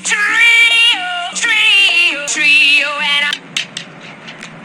Trio, 0.00 1.04
trio, 1.34 2.26
trio, 2.26 2.88
and 2.88 3.26
I. 3.28 3.32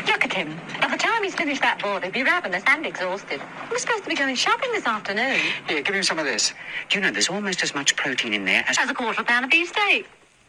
Look 0.08 0.24
at 0.24 0.34
him. 0.34 0.56
By 0.80 0.88
the 0.88 0.98
time 0.98 1.22
he's 1.24 1.36
finished 1.36 1.62
that 1.62 1.82
board, 1.82 2.04
he'll 2.04 2.12
be 2.14 2.24
ravenous 2.24 2.64
and 2.68 2.86
exhausted. 2.86 3.42
We're 3.70 3.78
supposed 3.78 4.04
to 4.04 4.10
be 4.10 4.16
going 4.16 4.36
shopping 4.36 4.72
this 4.72 4.86
afternoon. 4.86 5.40
Here, 5.68 5.82
give 5.82 5.94
him 5.96 6.04
some 6.04 6.18
of 6.18 6.26
this. 6.26 6.54
Do 6.90 6.98
you 6.98 7.04
know 7.04 7.12
there's 7.12 7.30
almost 7.30 7.62
as 7.62 7.76
much 7.76 7.96
protein 7.96 8.34
in 8.34 8.46
there 8.46 8.64
as. 8.68 8.78
As 8.80 8.90
a 8.90 8.94
quarter 8.94 9.24
pound 9.24 9.46
of 9.46 9.52
beefsteak. 9.52 10.08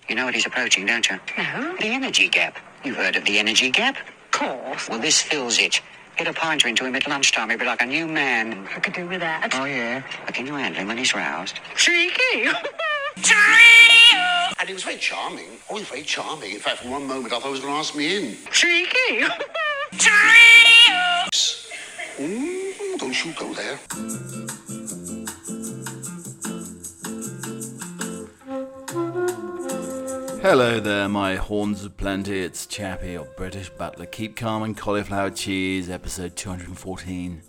You 0.09 0.15
know 0.15 0.25
what 0.25 0.35
he's 0.35 0.47
approaching, 0.47 0.87
don't 0.87 1.09
you? 1.11 1.19
No. 1.37 1.77
The 1.81 1.87
energy 1.89 2.29
gap. 2.29 2.57
You've 2.85 2.97
heard 2.97 3.17
of 3.17 3.25
the 3.25 3.39
energy 3.39 3.71
gap? 3.71 3.97
Of 3.97 4.31
course. 4.31 4.89
Well, 4.89 5.01
this 5.01 5.21
fills 5.21 5.59
it. 5.59 5.81
Get 6.17 6.29
a 6.29 6.33
pint 6.33 6.65
into 6.65 6.85
him 6.87 6.95
at 6.95 7.07
lunchtime, 7.07 7.51
he'll 7.51 7.59
be 7.59 7.67
like 7.67 7.83
a 7.83 7.87
new 7.87 8.07
man. 8.07 8.67
I 8.75 8.81
could 8.81 8.95
do 8.95 9.07
with 9.07 9.21
that. 9.21 9.51
Oh, 9.55 9.65
yeah? 9.65 10.03
But 10.25 10.35
can 10.35 10.47
you 10.47 10.55
handle 10.55 10.81
him 10.81 10.89
when 10.89 10.99
he's 10.99 11.15
roused? 11.15 11.61
Cheeky. 11.77 12.49
Trio, 13.23 13.98
And 14.59 14.69
he 14.69 14.75
was 14.75 14.83
very 14.83 14.97
charming. 14.97 15.59
Always 15.69 15.89
very 15.89 16.03
charming. 16.03 16.53
In 16.53 16.59
fact, 16.59 16.79
for 16.79 16.89
one 16.91 17.07
moment, 17.07 17.33
I 17.33 17.39
thought 17.39 17.47
he 17.47 17.53
was 17.53 17.61
going 17.61 17.73
to 17.73 17.79
ask 17.79 17.95
me 17.95 18.17
in. 18.17 18.37
Cheeky. 18.51 19.25
trio. 19.93 21.29
Mm, 22.19 22.99
don't 22.99 23.25
you 23.25 23.33
go 23.35 23.53
there. 23.55 23.79
Hello 30.41 30.81
there, 30.81 31.09
my 31.09 31.37
horns 31.37 31.85
of 31.85 31.97
plenty. 31.97 32.41
It's 32.41 32.65
Chappie, 32.67 33.13
your 33.13 33.27
British 33.37 33.71
butler. 33.71 34.07
Keep 34.07 34.37
calm 34.37 34.63
and 34.63 34.77
cauliflower 34.77 35.31
cheese, 35.31 35.91
episode 35.91 36.37
214. 36.37 37.43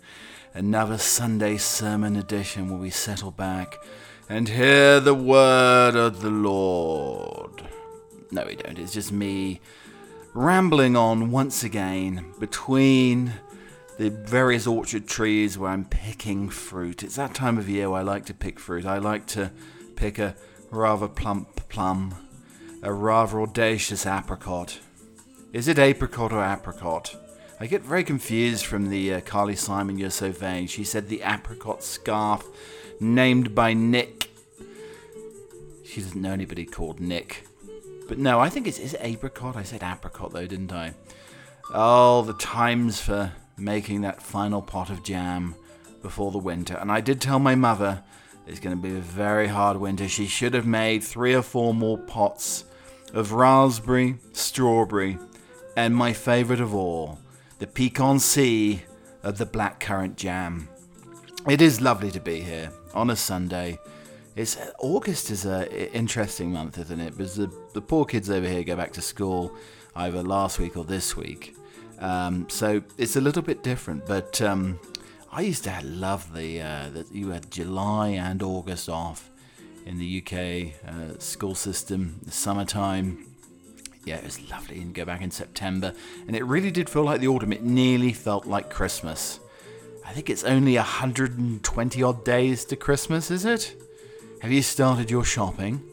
Another 0.54 0.98
Sunday 0.98 1.56
sermon 1.56 2.16
edition 2.16 2.68
where 2.68 2.80
we 2.80 2.90
settle 2.90 3.30
back 3.30 3.76
and 4.30 4.48
hear 4.48 5.00
the 5.00 5.12
word 5.12 5.96
of 5.96 6.20
the 6.22 6.30
Lord. 6.30 7.64
No, 8.30 8.44
we 8.46 8.54
don't. 8.54 8.78
It's 8.78 8.92
just 8.92 9.10
me 9.10 9.60
rambling 10.34 10.94
on 10.94 11.32
once 11.32 11.64
again 11.64 12.26
between 12.38 13.32
the 13.98 14.10
various 14.10 14.68
orchard 14.68 15.08
trees 15.08 15.58
where 15.58 15.72
I'm 15.72 15.84
picking 15.84 16.48
fruit. 16.48 17.02
It's 17.02 17.16
that 17.16 17.34
time 17.34 17.58
of 17.58 17.68
year 17.68 17.90
where 17.90 17.98
I 17.98 18.04
like 18.04 18.24
to 18.26 18.34
pick 18.34 18.60
fruit. 18.60 18.86
I 18.86 18.98
like 18.98 19.26
to 19.28 19.50
pick 19.96 20.20
a 20.20 20.36
rather 20.70 21.08
plump 21.08 21.68
plum, 21.68 22.14
a 22.84 22.92
rather 22.92 23.40
audacious 23.40 24.06
apricot. 24.06 24.78
Is 25.52 25.66
it 25.66 25.76
apricot 25.76 26.32
or 26.32 26.44
apricot? 26.44 27.16
I 27.58 27.66
get 27.66 27.82
very 27.82 28.04
confused 28.04 28.64
from 28.64 28.90
the 28.90 29.14
uh, 29.14 29.20
Carly 29.22 29.56
Simon 29.56 29.98
You're 29.98 30.10
So 30.10 30.30
Vain. 30.30 30.68
She 30.68 30.84
said 30.84 31.08
the 31.08 31.22
apricot 31.22 31.82
scarf 31.82 32.46
named 33.00 33.54
by 33.54 33.72
Nick. 33.72 34.30
She 35.84 36.00
doesn't 36.00 36.20
know 36.20 36.32
anybody 36.32 36.66
called 36.66 37.00
Nick. 37.00 37.46
But 38.06 38.18
no, 38.18 38.38
I 38.38 38.48
think 38.48 38.66
it's 38.66 38.78
is 38.78 38.94
it 38.94 39.00
apricot. 39.02 39.56
I 39.56 39.62
said 39.62 39.82
apricot 39.82 40.32
though, 40.32 40.46
didn't 40.46 40.72
I? 40.72 40.94
Oh, 41.72 42.22
the 42.22 42.34
times 42.34 43.00
for 43.00 43.32
making 43.56 44.02
that 44.02 44.22
final 44.22 44.62
pot 44.62 44.90
of 44.90 45.02
jam 45.02 45.54
before 46.02 46.30
the 46.30 46.38
winter. 46.38 46.74
And 46.74 46.90
I 46.90 47.00
did 47.00 47.20
tell 47.20 47.38
my 47.38 47.54
mother 47.54 48.02
it's 48.46 48.60
going 48.60 48.76
to 48.76 48.82
be 48.82 48.96
a 48.96 49.00
very 49.00 49.46
hard 49.48 49.76
winter. 49.76 50.08
She 50.08 50.26
should 50.26 50.54
have 50.54 50.66
made 50.66 51.04
three 51.04 51.34
or 51.34 51.42
four 51.42 51.72
more 51.72 51.98
pots 51.98 52.64
of 53.12 53.32
raspberry, 53.32 54.16
strawberry, 54.32 55.18
and 55.76 55.94
my 55.94 56.12
favourite 56.12 56.60
of 56.60 56.74
all, 56.74 57.18
the 57.58 58.18
sea 58.18 58.82
of 59.22 59.38
the 59.38 59.46
blackcurrant 59.46 60.16
jam. 60.16 60.68
It 61.48 61.60
is 61.60 61.80
lovely 61.80 62.10
to 62.10 62.20
be 62.20 62.40
here 62.40 62.72
on 62.94 63.10
a 63.10 63.16
Sunday. 63.16 63.78
It's 64.36 64.56
August 64.78 65.30
is 65.30 65.44
a 65.44 65.92
interesting 65.94 66.52
month, 66.52 66.78
isn't 66.78 67.00
it? 67.00 67.16
Because 67.16 67.34
the, 67.34 67.52
the 67.72 67.82
poor 67.82 68.04
kids 68.04 68.30
over 68.30 68.46
here 68.46 68.62
go 68.62 68.76
back 68.76 68.92
to 68.92 69.02
school 69.02 69.54
either 69.96 70.22
last 70.22 70.58
week 70.58 70.76
or 70.76 70.84
this 70.84 71.16
week. 71.16 71.56
Um, 71.98 72.48
so 72.48 72.82
it's 72.96 73.16
a 73.16 73.20
little 73.20 73.42
bit 73.42 73.62
different, 73.62 74.06
but 74.06 74.40
um, 74.40 74.78
I 75.30 75.42
used 75.42 75.64
to 75.64 75.80
love 75.84 76.32
the 76.32 76.60
uh, 76.60 76.90
that 76.90 77.12
you 77.12 77.30
had 77.30 77.50
July 77.50 78.08
and 78.08 78.42
August 78.42 78.88
off 78.88 79.30
in 79.84 79.98
the 79.98 80.22
UK 80.22 80.74
uh, 80.88 81.18
school 81.18 81.54
system, 81.54 82.20
the 82.22 82.30
summertime. 82.30 83.26
Yeah, 84.06 84.16
it 84.16 84.24
was 84.24 84.50
lovely, 84.50 84.80
and 84.80 84.94
go 84.94 85.04
back 85.04 85.20
in 85.20 85.30
September, 85.30 85.92
and 86.26 86.34
it 86.34 86.44
really 86.44 86.70
did 86.70 86.88
feel 86.88 87.02
like 87.02 87.20
the 87.20 87.28
autumn. 87.28 87.52
It 87.52 87.62
nearly 87.62 88.12
felt 88.12 88.46
like 88.46 88.70
Christmas. 88.70 89.40
I 90.10 90.12
think 90.12 90.28
it's 90.28 90.42
only 90.42 90.74
120 90.74 92.02
odd 92.02 92.24
days 92.24 92.64
to 92.64 92.74
Christmas, 92.74 93.30
is 93.30 93.44
it? 93.44 93.80
Have 94.40 94.50
you 94.50 94.60
started 94.60 95.08
your 95.08 95.22
shopping? 95.22 95.84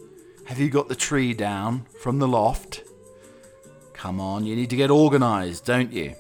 Have 0.46 0.58
you 0.58 0.72
got 0.72 0.88
the 0.88 0.96
tree 0.96 1.36
down 1.36 1.86
from 2.02 2.18
the 2.18 2.28
loft? 2.28 2.82
Come 3.94 4.20
on, 4.20 4.44
you 4.44 4.56
need 4.56 4.72
to 4.72 4.76
get 4.76 4.90
organised, 4.90 5.66
don't 5.66 5.94
you? 5.94 6.16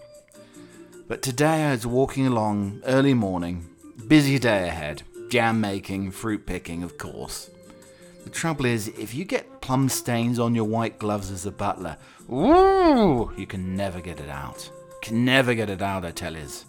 But 1.07 1.23
today 1.23 1.63
I 1.63 1.71
was 1.71 1.87
walking 1.87 2.27
along 2.27 2.83
early 2.85 3.15
morning, 3.15 3.67
busy 4.07 4.37
day 4.37 4.67
ahead, 4.67 5.01
jam 5.29 5.59
making, 5.59 6.11
fruit 6.11 6.45
picking, 6.45 6.83
of 6.83 6.99
course. 6.99 7.49
The 8.25 8.29
trouble 8.29 8.65
is, 8.65 8.89
if 8.89 9.15
you 9.15 9.25
get 9.25 9.59
plum 9.59 9.89
stains 9.89 10.37
on 10.37 10.53
your 10.53 10.65
white 10.65 10.99
gloves 10.99 11.31
as 11.31 11.47
a 11.47 11.51
butler, 11.51 11.97
woo, 12.27 13.33
you 13.35 13.47
can 13.47 13.75
never 13.75 14.01
get 14.01 14.19
it 14.19 14.29
out. 14.29 14.69
Can 15.01 15.25
never 15.25 15.55
get 15.55 15.71
it 15.71 15.81
out, 15.81 16.05
I 16.05 16.11
tell 16.11 16.35
yous. 16.35 16.65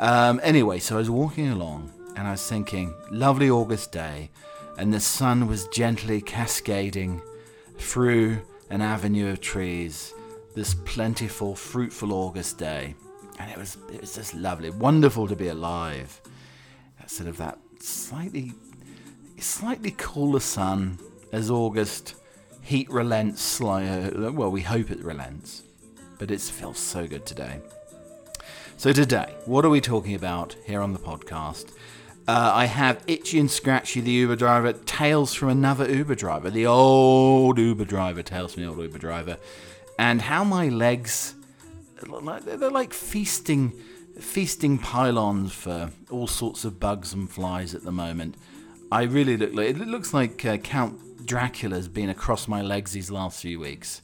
Um, 0.00 0.40
anyway, 0.42 0.78
so 0.78 0.94
I 0.94 0.98
was 0.98 1.10
walking 1.10 1.50
along 1.50 1.92
and 2.16 2.26
I 2.26 2.30
was 2.30 2.48
thinking, 2.48 2.94
lovely 3.10 3.50
August 3.50 3.92
day, 3.92 4.30
and 4.78 4.94
the 4.94 4.98
sun 4.98 5.46
was 5.46 5.68
gently 5.68 6.22
cascading 6.22 7.20
through 7.76 8.40
an 8.70 8.80
avenue 8.80 9.30
of 9.30 9.42
trees. 9.42 10.14
This 10.54 10.72
plentiful, 10.72 11.54
fruitful 11.54 12.14
August 12.14 12.56
day, 12.56 12.94
and 13.38 13.50
it 13.50 13.58
was 13.58 13.76
it 13.92 14.00
was 14.00 14.14
just 14.14 14.34
lovely, 14.34 14.70
wonderful 14.70 15.28
to 15.28 15.36
be 15.36 15.48
alive. 15.48 16.20
That 16.98 17.10
sort 17.10 17.28
of 17.28 17.36
that 17.36 17.58
slightly 17.78 18.54
slightly 19.38 19.94
cooler 19.96 20.40
sun 20.40 20.98
as 21.30 21.50
August 21.50 22.14
heat 22.62 22.90
relents. 22.90 23.60
Sli- 23.60 24.28
uh, 24.28 24.32
well, 24.32 24.50
we 24.50 24.62
hope 24.62 24.90
it 24.90 25.04
relents, 25.04 25.62
but 26.18 26.30
it 26.30 26.40
feels 26.40 26.78
so 26.78 27.06
good 27.06 27.26
today. 27.26 27.60
So 28.80 28.94
today, 28.94 29.34
what 29.44 29.66
are 29.66 29.68
we 29.68 29.82
talking 29.82 30.14
about 30.14 30.56
here 30.64 30.80
on 30.80 30.94
the 30.94 30.98
podcast? 30.98 31.72
Uh, 32.26 32.50
I 32.54 32.64
have 32.64 33.04
Itchy 33.06 33.38
and 33.38 33.50
Scratchy, 33.50 34.00
the 34.00 34.10
Uber 34.10 34.36
driver, 34.36 34.72
tales 34.72 35.34
from 35.34 35.50
another 35.50 35.86
Uber 35.86 36.14
driver, 36.14 36.48
the 36.48 36.64
old 36.64 37.58
Uber 37.58 37.84
driver, 37.84 38.22
tales 38.22 38.54
from 38.54 38.62
the 38.62 38.70
old 38.70 38.78
Uber 38.78 38.96
driver, 38.96 39.36
and 39.98 40.22
how 40.22 40.44
my 40.44 40.70
legs, 40.70 41.34
they're 42.46 42.70
like 42.70 42.94
feasting, 42.94 43.78
feasting 44.18 44.78
pylons 44.78 45.52
for 45.52 45.90
all 46.08 46.26
sorts 46.26 46.64
of 46.64 46.80
bugs 46.80 47.12
and 47.12 47.30
flies 47.30 47.74
at 47.74 47.82
the 47.82 47.92
moment. 47.92 48.34
I 48.90 49.02
really 49.02 49.36
look 49.36 49.52
like, 49.52 49.68
it 49.68 49.88
looks 49.88 50.14
like 50.14 50.46
uh, 50.46 50.56
Count 50.56 51.26
Dracula's 51.26 51.86
been 51.86 52.08
across 52.08 52.48
my 52.48 52.62
legs 52.62 52.92
these 52.92 53.10
last 53.10 53.42
few 53.42 53.60
weeks. 53.60 54.00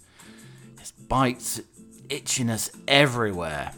There's 0.75 0.93
bites, 0.93 1.63
itchiness 2.11 2.77
everywhere 2.87 3.73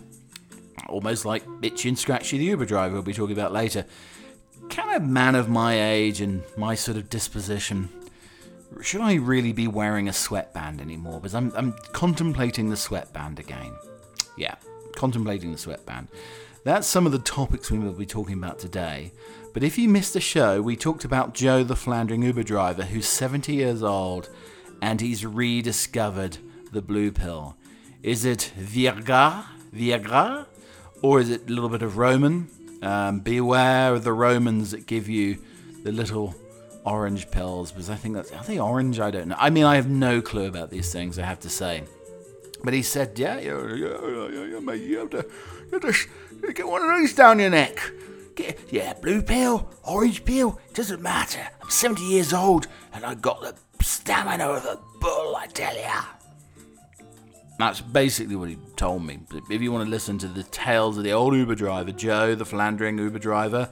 almost 0.88 1.24
like 1.24 1.44
Itchy 1.62 1.88
and 1.88 1.98
Scratchy 1.98 2.38
the 2.38 2.44
Uber 2.44 2.64
driver 2.64 2.94
we'll 2.94 3.02
be 3.02 3.12
talking 3.12 3.36
about 3.36 3.52
later. 3.52 3.84
Can 4.68 4.88
a 4.94 5.00
man 5.00 5.34
of 5.34 5.48
my 5.48 5.80
age 5.80 6.20
and 6.20 6.42
my 6.56 6.74
sort 6.74 6.96
of 6.96 7.08
disposition, 7.08 7.88
should 8.82 9.00
I 9.00 9.14
really 9.14 9.52
be 9.52 9.66
wearing 9.66 10.08
a 10.08 10.12
sweatband 10.12 10.80
anymore? 10.80 11.20
Because 11.20 11.34
I'm, 11.34 11.52
I'm 11.54 11.74
contemplating 11.92 12.68
the 12.68 12.76
sweatband 12.76 13.38
again. 13.38 13.72
Yeah, 14.36 14.56
contemplating 14.94 15.52
the 15.52 15.58
sweatband. 15.58 16.08
That's 16.64 16.86
some 16.86 17.06
of 17.06 17.12
the 17.12 17.18
topics 17.18 17.70
we 17.70 17.78
will 17.78 17.92
be 17.92 18.04
talking 18.04 18.34
about 18.34 18.58
today. 18.58 19.12
But 19.54 19.62
if 19.62 19.78
you 19.78 19.88
missed 19.88 20.12
the 20.12 20.20
show, 20.20 20.60
we 20.60 20.76
talked 20.76 21.04
about 21.04 21.34
Joe 21.34 21.64
the 21.64 21.76
floundering 21.76 22.22
Uber 22.22 22.42
driver 22.42 22.82
who's 22.82 23.08
70 23.08 23.54
years 23.54 23.82
old 23.82 24.28
and 24.82 25.00
he's 25.00 25.24
rediscovered 25.24 26.38
the 26.72 26.82
blue 26.82 27.10
pill. 27.10 27.56
Is 28.02 28.24
it 28.24 28.52
Viagra? 28.58 29.46
Viagra? 29.74 30.46
Or 31.02 31.20
is 31.20 31.30
it 31.30 31.48
a 31.48 31.52
little 31.52 31.68
bit 31.68 31.82
of 31.82 31.96
Roman? 31.96 32.48
Um, 32.82 33.20
beware 33.20 33.94
of 33.94 34.04
the 34.04 34.12
Romans 34.12 34.70
that 34.70 34.86
give 34.86 35.08
you 35.08 35.38
the 35.84 35.92
little 35.92 36.34
orange 36.84 37.30
pills, 37.30 37.70
because 37.70 37.90
I 37.90 37.96
think 37.96 38.14
that's 38.14 38.32
are 38.32 38.42
they 38.44 38.58
orange? 38.58 39.00
I 39.00 39.10
don't 39.10 39.28
know. 39.28 39.36
I 39.38 39.50
mean, 39.50 39.64
I 39.64 39.76
have 39.76 39.88
no 39.88 40.20
clue 40.20 40.46
about 40.46 40.70
these 40.70 40.92
things. 40.92 41.18
I 41.18 41.24
have 41.24 41.40
to 41.40 41.50
say. 41.50 41.84
But 42.64 42.74
he 42.74 42.82
said, 42.82 43.18
"Yeah, 43.18 43.38
yeah, 43.38 43.74
yeah 43.74 44.60
mate. 44.60 44.82
You 44.82 44.98
have 44.98 45.10
to, 45.10 45.26
you 45.72 45.80
have 45.80 46.42
to 46.42 46.52
get 46.52 46.66
one 46.66 46.82
of 46.82 46.98
these 46.98 47.14
down 47.14 47.38
your 47.38 47.50
neck. 47.50 47.78
Yeah, 48.70 48.92
blue 48.94 49.22
pill, 49.22 49.68
orange 49.82 50.24
pill, 50.24 50.60
doesn't 50.72 51.02
matter. 51.02 51.48
I'm 51.60 51.70
70 51.70 52.02
years 52.02 52.32
old 52.32 52.68
and 52.92 53.04
I 53.04 53.14
got 53.14 53.40
the 53.42 53.56
stamina 53.82 54.44
of 54.48 54.64
a 54.64 54.78
bull. 55.00 55.34
I 55.36 55.46
tell 55.48 55.76
ya." 55.76 56.02
That's 57.58 57.80
basically 57.80 58.36
what 58.36 58.48
he 58.48 58.56
told 58.76 59.04
me. 59.04 59.18
If 59.50 59.60
you 59.60 59.72
want 59.72 59.84
to 59.84 59.90
listen 59.90 60.16
to 60.18 60.28
the 60.28 60.44
tales 60.44 60.96
of 60.96 61.04
the 61.04 61.12
old 61.12 61.34
Uber 61.34 61.56
driver, 61.56 61.90
Joe, 61.90 62.36
the 62.36 62.46
philandering 62.46 62.98
Uber 62.98 63.18
driver, 63.18 63.68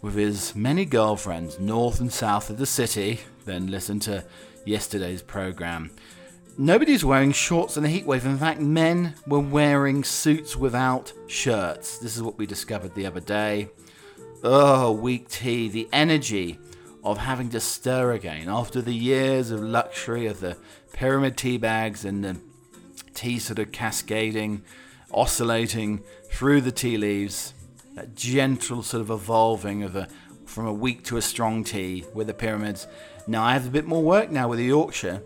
with 0.00 0.14
his 0.14 0.54
many 0.54 0.84
girlfriends 0.84 1.58
north 1.58 2.00
and 2.00 2.12
south 2.12 2.50
of 2.50 2.58
the 2.58 2.66
city, 2.66 3.20
then 3.44 3.66
listen 3.66 3.98
to 4.00 4.24
yesterday's 4.64 5.22
program. 5.22 5.90
Nobody's 6.56 7.04
wearing 7.04 7.32
shorts 7.32 7.76
in 7.76 7.82
the 7.82 7.88
heatwave. 7.88 8.24
In 8.24 8.38
fact, 8.38 8.60
men 8.60 9.14
were 9.26 9.40
wearing 9.40 10.04
suits 10.04 10.56
without 10.56 11.12
shirts. 11.26 11.98
This 11.98 12.16
is 12.16 12.22
what 12.22 12.38
we 12.38 12.46
discovered 12.46 12.94
the 12.94 13.06
other 13.06 13.20
day. 13.20 13.70
Oh, 14.44 14.92
weak 14.92 15.28
tea, 15.28 15.68
the 15.68 15.88
energy 15.92 16.58
of 17.02 17.18
having 17.18 17.48
to 17.50 17.60
stir 17.60 18.12
again 18.12 18.48
after 18.48 18.80
the 18.80 18.94
years 18.94 19.50
of 19.50 19.60
luxury 19.60 20.26
of 20.26 20.40
the 20.40 20.56
pyramid 20.92 21.36
tea 21.36 21.56
bags 21.56 22.04
and 22.04 22.22
the 22.22 22.40
tea 23.14 23.38
sort 23.38 23.58
of 23.58 23.72
cascading, 23.72 24.62
oscillating 25.12 26.02
through 26.30 26.60
the 26.60 26.72
tea 26.72 26.96
leaves. 26.96 27.54
That 27.94 28.14
gentle 28.14 28.82
sort 28.82 29.00
of 29.00 29.10
evolving 29.10 29.82
of 29.82 29.96
a 29.96 30.08
from 30.46 30.66
a 30.66 30.72
weak 30.72 31.04
to 31.04 31.16
a 31.16 31.22
strong 31.22 31.62
tea 31.64 32.04
with 32.12 32.26
the 32.26 32.34
pyramids. 32.34 32.86
Now 33.26 33.44
I 33.44 33.52
have 33.52 33.66
a 33.66 33.70
bit 33.70 33.86
more 33.86 34.02
work 34.02 34.30
now 34.30 34.48
with 34.48 34.58
the 34.58 34.64
Yorkshire. 34.64 35.22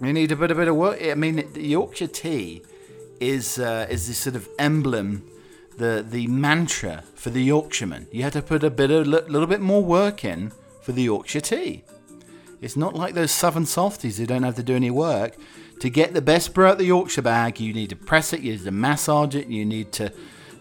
We 0.00 0.12
need 0.12 0.32
a 0.32 0.36
bit, 0.36 0.50
a 0.50 0.54
bit 0.54 0.68
of 0.68 0.76
work. 0.76 0.98
I 1.02 1.14
mean, 1.14 1.52
the 1.52 1.62
Yorkshire 1.62 2.06
tea 2.06 2.62
is 3.20 3.58
uh, 3.58 3.86
is 3.90 4.08
this 4.08 4.18
sort 4.18 4.36
of 4.36 4.48
emblem, 4.58 5.22
the 5.76 6.04
the 6.08 6.26
mantra 6.26 7.04
for 7.14 7.30
the 7.30 7.42
Yorkshireman. 7.42 8.08
You 8.10 8.22
have 8.22 8.32
to 8.32 8.42
put 8.42 8.64
a 8.64 8.70
bit, 8.70 8.90
a 8.90 9.00
little 9.00 9.46
bit 9.46 9.60
more 9.60 9.84
work 9.84 10.24
in 10.24 10.52
for 10.80 10.92
the 10.92 11.02
Yorkshire 11.02 11.40
tea. 11.40 11.84
It's 12.62 12.76
not 12.76 12.94
like 12.94 13.14
those 13.14 13.30
southern 13.30 13.66
softies 13.66 14.18
who 14.18 14.26
don't 14.26 14.42
have 14.42 14.56
to 14.56 14.62
do 14.62 14.74
any 14.74 14.90
work. 14.90 15.36
To 15.80 15.88
get 15.88 16.12
the 16.12 16.20
best 16.20 16.52
brew 16.52 16.66
out 16.66 16.76
the 16.76 16.84
Yorkshire 16.84 17.22
bag, 17.22 17.58
you 17.58 17.72
need 17.72 17.88
to 17.88 17.96
press 17.96 18.34
it, 18.34 18.40
you 18.40 18.52
need 18.52 18.64
to 18.64 18.70
massage 18.70 19.34
it, 19.34 19.48
you 19.48 19.64
need 19.64 19.92
to 19.92 20.12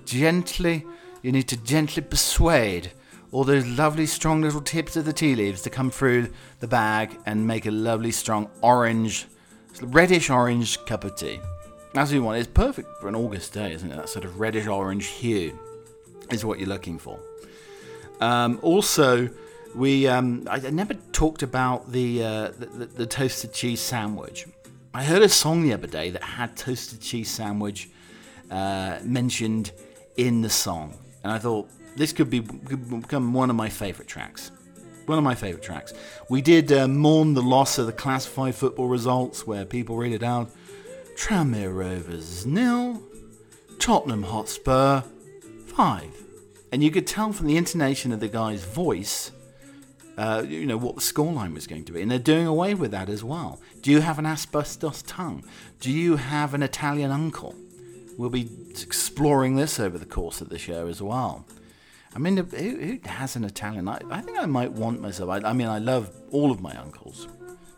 gently, 0.06 0.86
you 1.22 1.34
need 1.34 1.50
to 1.50 1.58
gently 1.58 2.02
persuade 2.02 2.92
all 3.34 3.44
those 3.44 3.68
lovely 3.68 4.06
strong 4.06 4.42
little 4.42 4.62
tips 4.62 4.96
of 4.96 5.04
the 5.04 5.12
tea 5.12 5.36
leaves 5.36 5.62
to 5.64 5.70
come 5.70 5.92
through 5.92 6.30
the 6.62 6.68
bag 6.68 7.18
and 7.26 7.46
make 7.46 7.66
a 7.66 7.72
lovely 7.72 8.12
strong 8.12 8.50
orange, 8.62 9.28
reddish 9.82 10.30
orange 10.30 10.84
cup 10.86 11.04
of 11.04 11.18
tea. 11.18 11.42
What 11.92 12.10
you 12.12 12.24
want. 12.24 12.38
It's 12.38 12.48
perfect 12.48 12.88
for 13.02 13.10
an 13.10 13.16
August 13.16 13.52
day, 13.52 13.74
isn't 13.74 13.92
it? 13.92 13.96
That 13.98 14.08
sort 14.08 14.24
of 14.24 14.40
reddish 14.40 14.68
orange 14.68 15.08
hue 15.08 15.60
is 16.32 16.46
what 16.46 16.60
you're 16.60 16.70
looking 16.70 16.98
for. 16.98 17.20
Um, 18.22 18.58
also, 18.62 19.30
we 19.76 20.08
um, 20.08 20.48
I 20.50 20.60
never 20.70 20.94
talked 21.12 21.44
about 21.44 21.92
the, 21.92 22.24
uh, 22.24 22.52
the, 22.58 22.86
the 22.86 23.06
toasted 23.06 23.54
cheese 23.54 23.82
sandwich. 23.82 24.46
I 24.92 25.04
heard 25.04 25.22
a 25.22 25.30
song 25.30 25.62
the 25.62 25.74
other 25.74 25.88
day 25.88 26.10
that 26.10 26.24
had 26.24 26.58
toasted 26.58 27.00
cheese 27.00 27.30
sandwich 27.30 27.90
uh, 28.50 28.98
mentioned 29.04 29.72
in 30.18 30.42
the 30.42 30.50
song, 30.50 30.98
and 31.24 31.32
I 31.32 31.38
thought 31.38 31.70
this 31.96 32.12
could 32.12 32.30
be 32.30 32.42
could 32.42 33.02
become 33.02 33.34
one 33.34 33.52
of 33.52 33.56
my 33.56 33.70
favourite 33.70 34.08
tracks. 34.08 34.52
One 35.06 35.18
of 35.18 35.24
my 35.24 35.36
favourite 35.36 35.64
tracks. 35.64 35.94
We 36.30 36.42
did 36.42 36.72
uh, 36.72 36.88
mourn 36.88 37.34
the 37.34 37.42
loss 37.42 37.78
of 37.78 37.86
the 37.86 37.94
classified 37.94 38.56
football 38.56 38.88
results 38.88 39.46
where 39.46 39.66
people 39.66 39.96
read 39.96 40.12
it 40.12 40.24
out. 40.24 40.52
Tranmere 41.16 41.76
Rovers 41.76 42.46
nil, 42.46 43.02
Tottenham 43.80 44.24
Hotspur 44.24 45.02
5. 45.66 46.24
And 46.72 46.84
you 46.84 46.92
could 46.92 47.08
tell 47.08 47.34
from 47.34 47.48
the 47.48 47.58
intonation 47.58 48.12
of 48.12 48.20
the 48.20 48.28
guy's 48.28 48.64
voice, 48.64 49.32
uh, 50.20 50.44
you 50.46 50.66
know, 50.66 50.76
what 50.76 50.96
the 50.96 51.02
scoreline 51.02 51.54
was 51.54 51.66
going 51.66 51.86
to 51.86 51.94
be. 51.94 52.02
And 52.02 52.12
they're 52.12 52.20
doing 52.20 52.46
away 52.46 52.74
with 52.74 52.92
that 52.92 53.08
as 53.08 53.24
well. 53.24 53.62
Do 53.82 53.90
you 53.90 54.02
have 54.02 54.20
an 54.20 54.26
asbestos 54.26 55.02
tongue? 55.04 55.46
Do 55.80 55.90
you 55.90 56.18
have 56.18 56.54
an 56.54 56.62
Italian 56.62 57.10
uncle? 57.10 57.56
We'll 58.18 58.30
be 58.30 58.50
exploring 58.82 59.56
this 59.56 59.80
over 59.80 59.98
the 59.98 60.06
course 60.06 60.42
of 60.42 60.50
the 60.50 60.60
show 60.60 60.88
as 60.88 61.02
well. 61.02 61.46
I 62.14 62.20
mean, 62.20 62.36
who, 62.36 62.44
who 62.44 63.00
has 63.06 63.38
an 63.38 63.46
Italian? 63.46 63.88
I, 63.88 64.02
I, 64.12 64.20
think 64.20 64.38
I 64.38 64.46
might 64.46 64.74
want 64.74 65.00
myself. 65.00 65.30
I, 65.30 65.38
I, 65.38 65.54
mean, 65.54 65.68
I 65.68 65.80
love 65.80 66.12
all 66.32 66.52
of 66.52 66.60
my 66.60 66.76
uncles, 66.76 67.30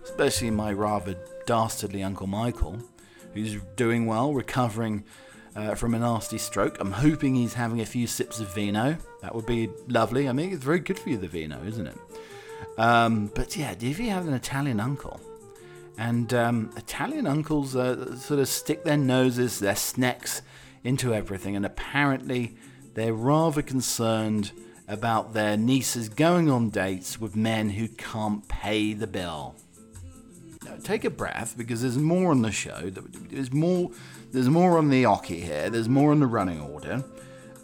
especially 0.04 0.50
my 0.50 0.74
rather 0.74 1.16
dastardly 1.46 2.02
Uncle 2.02 2.26
Michael, 2.26 2.80
who's 3.36 3.58
doing 3.76 4.08
well, 4.08 4.34
recovering 4.34 5.04
uh, 5.56 5.76
from 5.76 5.94
a 5.94 6.00
nasty 6.00 6.40
stroke. 6.40 6.78
I'm 6.80 6.94
hoping 6.94 7.36
he's 7.36 7.54
having 7.54 7.82
a 7.82 7.86
few 7.86 8.08
sips 8.08 8.40
of 8.40 8.52
vino. 8.56 8.98
That 9.22 9.36
would 9.36 9.46
be 9.46 9.70
lovely. 9.88 10.28
I 10.28 10.32
mean, 10.32 10.54
it's 10.54 10.64
very 10.64 10.80
good 10.80 10.98
for 10.98 11.10
you, 11.10 11.18
the 11.18 11.28
vino, 11.28 11.64
isn't 11.64 11.86
it? 11.86 11.98
Um, 12.78 13.32
but 13.36 13.56
yeah, 13.56 13.76
if 13.80 14.00
you 14.00 14.10
have 14.10 14.28
an 14.28 14.34
Italian 14.34 14.80
uncle, 14.80 15.20
and 15.98 16.34
um, 16.34 16.72
Italian 16.78 17.28
uncles 17.28 17.76
uh, 17.76 18.16
sort 18.18 18.40
of 18.40 18.48
stick 18.48 18.84
their 18.84 18.98
noses, 18.98 19.60
their 19.60 19.76
snacks 19.76 20.42
into 20.84 21.14
everything, 21.14 21.56
and 21.56 21.66
apparently 21.66 22.56
they're 22.94 23.14
rather 23.14 23.62
concerned 23.62 24.52
about 24.88 25.34
their 25.34 25.56
nieces 25.56 26.10
going 26.10 26.50
on 26.50 26.70
dates 26.70 27.20
with 27.20 27.36
men 27.36 27.70
who 27.70 27.88
can't 27.88 28.48
pay 28.48 28.94
the 28.94 29.08
bill. 29.08 29.56
Now, 30.66 30.76
take 30.84 31.06
a 31.06 31.10
breath 31.10 31.56
because 31.58 31.82
there's 31.82 31.98
more 31.98 32.32
on 32.32 32.42
the 32.42 32.52
show. 32.52 32.90
There's 32.90 33.52
more. 33.52 33.92
There's 34.32 34.50
more 34.50 34.78
on 34.78 34.90
the 34.90 35.04
oche 35.04 35.44
here. 35.44 35.70
There's 35.70 35.90
more 35.90 36.12
on 36.12 36.20
the 36.20 36.28
running 36.28 36.62
order. 36.62 37.04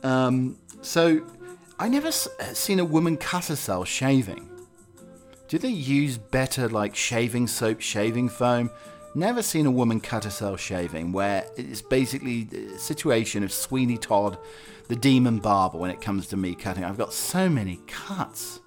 Um, 0.03 0.57
so, 0.81 1.21
I 1.79 1.87
never 1.89 2.07
s- 2.09 2.27
seen 2.53 2.79
a 2.79 2.85
woman 2.85 3.17
cut 3.17 3.45
herself 3.45 3.87
shaving. 3.87 4.49
Do 5.47 5.57
they 5.57 5.69
use 5.69 6.17
better 6.17 6.67
like 6.67 6.95
shaving 6.95 7.47
soap, 7.47 7.79
shaving 7.79 8.29
foam? 8.29 8.69
Never 9.15 9.41
seen 9.41 9.65
a 9.65 9.71
woman 9.71 10.01
cut 10.01 10.25
herself 10.25 10.59
shaving, 10.59 11.11
where 11.11 11.45
it's 11.55 11.81
basically 11.81 12.47
a 12.53 12.77
situation 12.77 13.43
of 13.43 13.51
Sweeney 13.51 13.97
Todd 13.97 14.37
the 14.87 14.95
demon 14.95 15.39
barber 15.39 15.77
when 15.77 15.91
it 15.91 16.01
comes 16.01 16.27
to 16.27 16.37
me 16.37 16.55
cutting. 16.55 16.83
I've 16.83 16.97
got 16.97 17.13
so 17.13 17.49
many 17.49 17.79
cuts. 17.87 18.59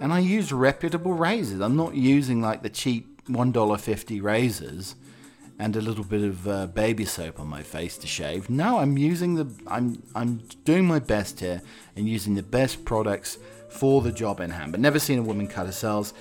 And 0.00 0.12
I 0.12 0.18
use 0.18 0.52
reputable 0.52 1.12
razors. 1.12 1.60
I'm 1.60 1.76
not 1.76 1.94
using 1.94 2.40
like 2.40 2.62
the 2.62 2.70
cheap 2.70 3.22
$1.50 3.28 4.22
razors 4.22 4.96
and 5.58 5.76
a 5.76 5.80
little 5.80 6.04
bit 6.04 6.22
of 6.22 6.48
uh, 6.48 6.66
baby 6.66 7.04
soap 7.04 7.40
on 7.40 7.46
my 7.46 7.62
face 7.62 7.96
to 7.98 8.06
shave. 8.06 8.50
No, 8.50 8.78
I'm 8.78 8.98
using 8.98 9.34
the 9.34 9.46
I'm 9.66 10.02
I'm 10.14 10.38
doing 10.64 10.86
my 10.86 10.98
best 10.98 11.40
here 11.40 11.62
and 11.96 12.08
using 12.08 12.34
the 12.34 12.42
best 12.42 12.84
products 12.84 13.38
for 13.68 14.02
the 14.02 14.12
job 14.12 14.40
in 14.40 14.50
hand. 14.50 14.72
But 14.72 14.80
never 14.80 14.98
seen 14.98 15.18
a 15.18 15.22
woman 15.22 15.46
cut 15.48 15.66
herself. 15.66 16.12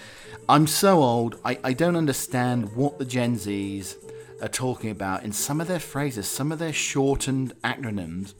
I'm 0.48 0.68
so 0.68 1.04
old, 1.04 1.40
I, 1.46 1.60
I 1.64 1.74
don't 1.74 1.96
understand 1.96 2.76
what 2.76 2.98
the 2.98 3.06
Gen 3.06 3.36
Zs 3.36 3.96
are 4.42 4.48
talking 4.48 4.90
about 4.90 5.24
in 5.24 5.32
some 5.32 5.62
of 5.62 5.68
their 5.68 5.80
phrases, 5.80 6.28
some 6.28 6.52
of 6.52 6.60
their 6.60 6.74
shortened 6.74 7.54
acronyms 7.62 8.34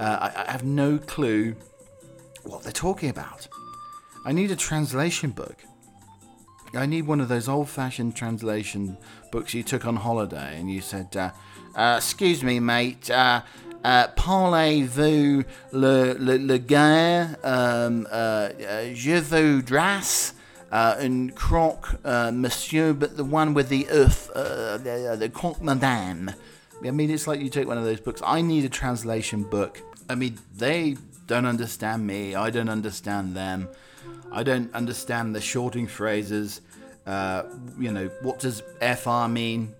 uh, 0.00 0.30
I, 0.34 0.44
I 0.48 0.50
have 0.50 0.64
no 0.64 0.98
clue 0.98 1.54
what 2.42 2.62
they're 2.62 2.72
talking 2.72 3.10
about. 3.10 3.46
I 4.24 4.32
need 4.32 4.50
a 4.50 4.56
translation 4.56 5.30
book. 5.30 5.62
I 6.74 6.86
need 6.86 7.06
one 7.06 7.20
of 7.20 7.28
those 7.28 7.48
old 7.48 7.68
fashioned 7.68 8.16
translation 8.16 8.96
books 9.32 9.54
you 9.54 9.62
took 9.62 9.86
on 9.86 9.96
holiday 9.96 10.58
and 10.58 10.70
you 10.70 10.80
said, 10.80 11.16
uh, 11.16 11.30
uh, 11.74 11.94
Excuse 11.98 12.42
me, 12.42 12.60
mate, 12.60 13.10
uh, 13.10 13.42
uh, 13.84 14.08
parlez-vous 14.16 15.44
le, 15.72 16.14
le, 16.14 16.38
le 16.38 16.58
guerre, 16.58 17.36
um, 17.42 18.06
uh, 18.10 18.14
uh, 18.14 18.94
je 18.94 19.20
voudrais, 19.20 20.32
uh, 20.70 20.96
un 20.98 21.30
croque, 21.30 21.98
monsieur, 22.32 22.92
but 22.92 23.16
the 23.16 23.24
one 23.24 23.54
with 23.54 23.68
the 23.68 23.88
earth, 23.90 24.30
the, 24.34 25.16
the 25.18 25.28
croque 25.28 25.60
madame. 25.62 26.30
I 26.84 26.90
mean, 26.92 27.10
it's 27.10 27.26
like 27.26 27.40
you 27.40 27.50
take 27.50 27.66
one 27.66 27.78
of 27.78 27.84
those 27.84 28.00
books. 28.00 28.22
I 28.24 28.40
need 28.40 28.64
a 28.64 28.70
translation 28.70 29.42
book 29.42 29.82
I 30.10 30.16
mean, 30.16 30.38
they 30.56 30.96
don't 31.28 31.46
understand 31.46 32.04
me. 32.04 32.34
I 32.34 32.50
don't 32.50 32.68
understand 32.68 33.36
them. 33.36 33.68
I 34.32 34.42
don't 34.42 34.72
understand 34.74 35.34
the 35.34 35.40
shorting 35.40 35.86
phrases. 35.86 36.60
Uh, 37.06 37.44
you 37.78 37.90
know, 37.90 38.08
what 38.22 38.38
does 38.38 38.62
FR 38.80 39.26
mean? 39.28 39.74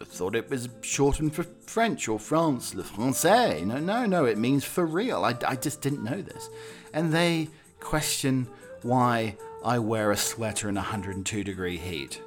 I 0.00 0.04
thought 0.04 0.34
it 0.34 0.50
was 0.50 0.68
shortened 0.80 1.34
for 1.34 1.42
French 1.42 2.08
or 2.08 2.18
France, 2.18 2.74
le 2.74 2.82
français. 2.82 3.64
No, 3.64 3.78
no, 3.78 4.06
no, 4.06 4.24
it 4.24 4.38
means 4.38 4.64
for 4.64 4.84
real. 4.84 5.24
I, 5.24 5.36
I 5.46 5.56
just 5.56 5.80
didn't 5.80 6.02
know 6.02 6.20
this. 6.20 6.48
And 6.92 7.12
they 7.12 7.48
question 7.80 8.48
why 8.82 9.36
I 9.64 9.78
wear 9.78 10.10
a 10.10 10.16
sweater 10.16 10.68
in 10.68 10.74
102 10.74 11.44
degree 11.44 11.76
heat. 11.76 12.20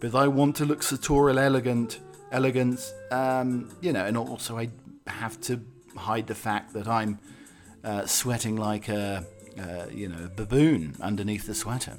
But 0.00 0.14
I 0.14 0.28
want 0.28 0.56
to 0.56 0.64
look 0.64 0.82
sartorial 0.82 1.38
elegant, 1.38 2.00
elegance, 2.32 2.92
um, 3.10 3.70
you 3.80 3.92
know, 3.92 4.04
and 4.04 4.16
also 4.16 4.58
I 4.58 4.68
have 5.06 5.40
to 5.42 5.60
hide 5.96 6.26
the 6.26 6.34
fact 6.34 6.74
that 6.74 6.86
I'm 6.86 7.18
uh, 7.82 8.04
sweating 8.04 8.56
like 8.56 8.88
a, 8.88 9.24
uh, 9.58 9.86
you 9.90 10.08
know, 10.08 10.30
baboon 10.34 10.94
underneath 11.00 11.46
the 11.46 11.54
sweater. 11.54 11.98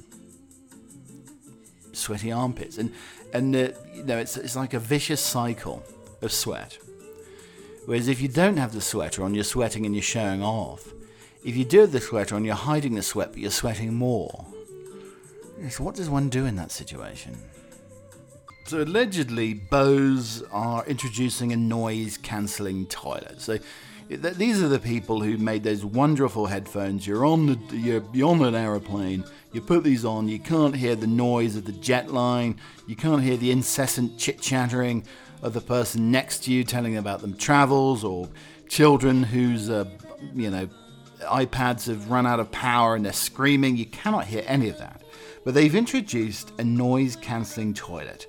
Sweaty 1.93 2.31
armpits, 2.31 2.77
and 2.77 2.93
and 3.33 3.55
uh, 3.55 3.69
you 3.93 4.03
know 4.03 4.17
it's 4.17 4.37
it's 4.37 4.55
like 4.55 4.73
a 4.73 4.79
vicious 4.79 5.21
cycle 5.21 5.83
of 6.21 6.31
sweat. 6.31 6.77
Whereas 7.85 8.07
if 8.07 8.21
you 8.21 8.27
don't 8.27 8.57
have 8.57 8.73
the 8.73 8.81
sweater 8.81 9.23
on, 9.23 9.33
you're 9.33 9.43
sweating 9.43 9.85
and 9.85 9.95
you're 9.95 10.03
showing 10.03 10.43
off. 10.43 10.93
If 11.43 11.55
you 11.55 11.63
do 11.63 11.79
have 11.81 11.93
the 11.93 12.01
sweater 12.01 12.35
on, 12.35 12.43
you're 12.43 12.55
hiding 12.55 12.95
the 12.95 13.01
sweat, 13.01 13.31
but 13.31 13.39
you're 13.39 13.49
sweating 13.49 13.93
more. 13.93 14.45
So 15.69 15.83
what 15.83 15.95
does 15.95 16.09
one 16.09 16.29
do 16.29 16.45
in 16.45 16.55
that 16.57 16.71
situation? 16.71 17.37
So 18.65 18.83
allegedly, 18.83 19.53
Bose 19.53 20.43
are 20.51 20.85
introducing 20.85 21.53
a 21.53 21.55
noise-cancelling 21.55 22.87
toilet. 22.87 23.39
So 23.39 23.57
these 24.09 24.63
are 24.63 24.69
the 24.69 24.79
people 24.79 25.21
who 25.21 25.37
made 25.37 25.63
those 25.63 25.83
wonderful 25.83 26.45
headphones. 26.45 27.05
You're 27.05 27.25
on 27.25 27.47
the 27.47 27.77
you're, 27.77 28.27
on 28.27 28.43
an 28.43 28.55
aeroplane. 28.55 29.25
You 29.51 29.61
put 29.61 29.83
these 29.83 30.05
on, 30.05 30.27
you 30.27 30.39
can't 30.39 30.75
hear 30.75 30.95
the 30.95 31.07
noise 31.07 31.55
of 31.55 31.65
the 31.65 31.71
jet 31.73 32.11
line, 32.11 32.59
you 32.85 32.95
can't 32.95 33.23
hear 33.23 33.37
the 33.37 33.51
incessant 33.51 34.17
chit 34.17 34.39
chattering 34.39 35.03
of 35.41 35.53
the 35.53 35.61
person 35.61 36.11
next 36.11 36.43
to 36.43 36.51
you 36.51 36.63
telling 36.63 36.97
about 36.97 37.21
them 37.21 37.35
travels 37.35 38.03
or 38.03 38.29
children 38.69 39.23
whose, 39.23 39.69
uh, 39.69 39.85
you 40.33 40.49
know, 40.49 40.69
iPads 41.21 41.87
have 41.87 42.09
run 42.09 42.27
out 42.27 42.39
of 42.39 42.51
power 42.51 42.95
and 42.95 43.05
they're 43.05 43.13
screaming. 43.13 43.77
You 43.77 43.85
cannot 43.87 44.25
hear 44.25 44.43
any 44.45 44.69
of 44.69 44.77
that. 44.77 45.01
But 45.43 45.53
they've 45.53 45.75
introduced 45.75 46.51
a 46.57 46.63
noise 46.63 47.15
cancelling 47.15 47.73
toilet, 47.73 48.27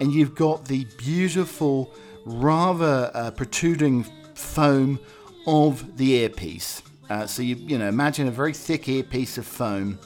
and 0.00 0.12
you've 0.12 0.34
got 0.34 0.66
the 0.66 0.84
beautiful, 0.98 1.94
rather 2.24 3.10
uh, 3.14 3.30
protruding 3.30 4.04
foam 4.34 4.98
of 5.46 5.96
the 5.96 6.12
earpiece. 6.14 6.82
Uh, 7.08 7.26
so 7.26 7.42
you 7.42 7.54
you 7.56 7.78
know 7.78 7.88
imagine 7.88 8.26
a 8.26 8.30
very 8.30 8.52
thick 8.52 8.88
earpiece 8.88 9.38
of 9.38 9.46
foam 9.46 9.98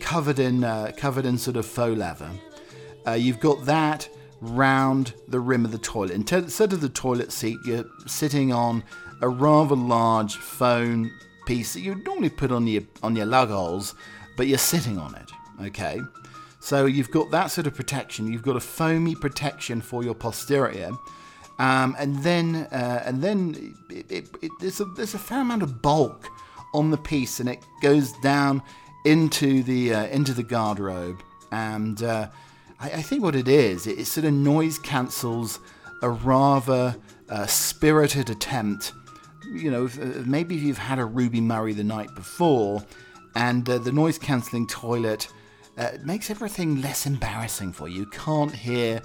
covered 0.00 0.38
in 0.38 0.64
uh, 0.64 0.92
covered 0.96 1.26
in 1.26 1.38
sort 1.38 1.56
of 1.56 1.66
faux 1.66 1.96
leather. 1.96 2.30
Uh, 3.06 3.12
you've 3.12 3.40
got 3.40 3.64
that 3.64 4.08
round 4.40 5.14
the 5.28 5.40
rim 5.40 5.64
of 5.64 5.72
the 5.72 5.78
toilet. 5.78 6.12
Instead 6.12 6.72
of 6.72 6.80
the 6.80 6.88
toilet 6.88 7.32
seat, 7.32 7.58
you're 7.64 7.84
sitting 8.06 8.52
on 8.52 8.82
a 9.20 9.28
rather 9.28 9.74
large 9.74 10.36
foam 10.36 11.10
piece 11.46 11.72
that 11.74 11.80
you'd 11.80 12.04
normally 12.04 12.28
put 12.28 12.52
on 12.52 12.66
your 12.66 12.82
on 13.02 13.16
your 13.16 13.26
lug 13.26 13.48
holes, 13.48 13.94
but 14.36 14.46
you're 14.46 14.58
sitting 14.58 14.98
on 14.98 15.14
it. 15.14 15.30
Okay, 15.66 16.00
so 16.60 16.86
you've 16.86 17.10
got 17.10 17.30
that 17.30 17.46
sort 17.46 17.66
of 17.66 17.74
protection. 17.74 18.30
You've 18.30 18.42
got 18.42 18.56
a 18.56 18.60
foamy 18.60 19.14
protection 19.14 19.80
for 19.80 20.04
your 20.04 20.14
posterior, 20.14 20.90
um, 21.58 21.96
and 21.98 22.22
then 22.22 22.68
uh, 22.70 23.02
and 23.04 23.22
then 23.22 23.74
it, 23.90 24.10
it, 24.10 24.28
it, 24.40 24.50
there's 24.60 24.80
a 24.80 24.84
there's 24.84 25.14
a 25.14 25.18
fair 25.18 25.40
amount 25.40 25.62
of 25.62 25.82
bulk 25.82 26.28
on 26.72 26.90
the 26.90 26.96
piece, 26.96 27.40
and 27.40 27.48
it 27.48 27.58
goes 27.82 28.12
down 28.20 28.62
into 29.04 29.62
the 29.62 29.94
uh, 29.94 30.06
into 30.06 30.32
the 30.32 30.44
garderobe. 30.44 31.20
And 31.50 32.02
uh, 32.02 32.28
I, 32.78 32.90
I, 32.90 33.02
think 33.02 33.22
what 33.22 33.34
it 33.34 33.48
is, 33.48 33.86
it, 33.86 34.06
sort 34.06 34.26
of 34.26 34.34
noise 34.34 34.78
cancels 34.78 35.60
a 36.02 36.10
rather 36.10 36.94
uh, 37.30 37.46
spirited 37.46 38.28
attempt 38.28 38.92
you 39.50 39.70
know, 39.70 39.86
uh, 39.86 40.22
maybe 40.26 40.56
if 40.56 40.62
you've 40.62 40.76
had 40.76 40.98
a 40.98 41.06
Ruby 41.06 41.40
Murray 41.40 41.72
the 41.72 41.82
night 41.82 42.14
before, 42.14 42.84
and 43.34 43.68
uh, 43.68 43.78
the 43.78 43.90
noise 43.92 44.18
cancelling 44.18 44.66
toilet 44.66 45.28
makes 46.04 46.28
everything 46.28 46.82
less 46.82 47.06
embarrassing 47.06 47.72
for 47.72 47.88
you. 47.88 48.00
You 48.00 48.06
can't 48.06 48.52
hear 48.52 49.00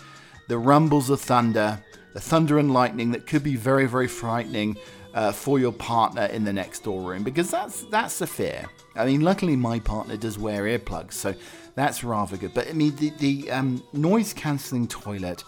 the 0.50 0.58
rumbles 0.58 1.10
of 1.10 1.22
thunder, 1.22 1.82
the 2.14 2.22
thunder 2.22 2.60
and 2.60 2.72
lightning 2.72 3.12
that 3.12 3.28
could 3.28 3.44
be 3.44 3.56
very, 3.56 3.88
very 3.88 4.08
frightening 4.08 4.78
uh, 5.14 5.32
for 5.32 5.60
your 5.60 5.72
partner 5.72 6.26
in 6.26 6.44
the 6.44 6.54
next 6.54 6.84
door 6.84 7.02
room 7.02 7.24
because 7.24 7.52
that's 7.52 7.84
that's 7.86 8.20
the 8.20 8.28
fear. 8.28 8.66
I 8.96 9.06
mean, 9.06 9.22
luckily 9.22 9.56
my 9.56 9.80
partner 9.80 10.18
does 10.18 10.38
wear 10.38 10.64
earplugs, 10.64 11.14
so 11.14 11.36
that's 11.76 12.04
rather 12.04 12.38
good. 12.38 12.54
But 12.54 12.68
I 12.70 12.74
mean, 12.74 12.96
the, 12.96 13.10
the 13.12 13.52
um, 13.52 13.84
noise 13.94 14.34
cancelling 14.34 14.88
toilet 14.88 15.44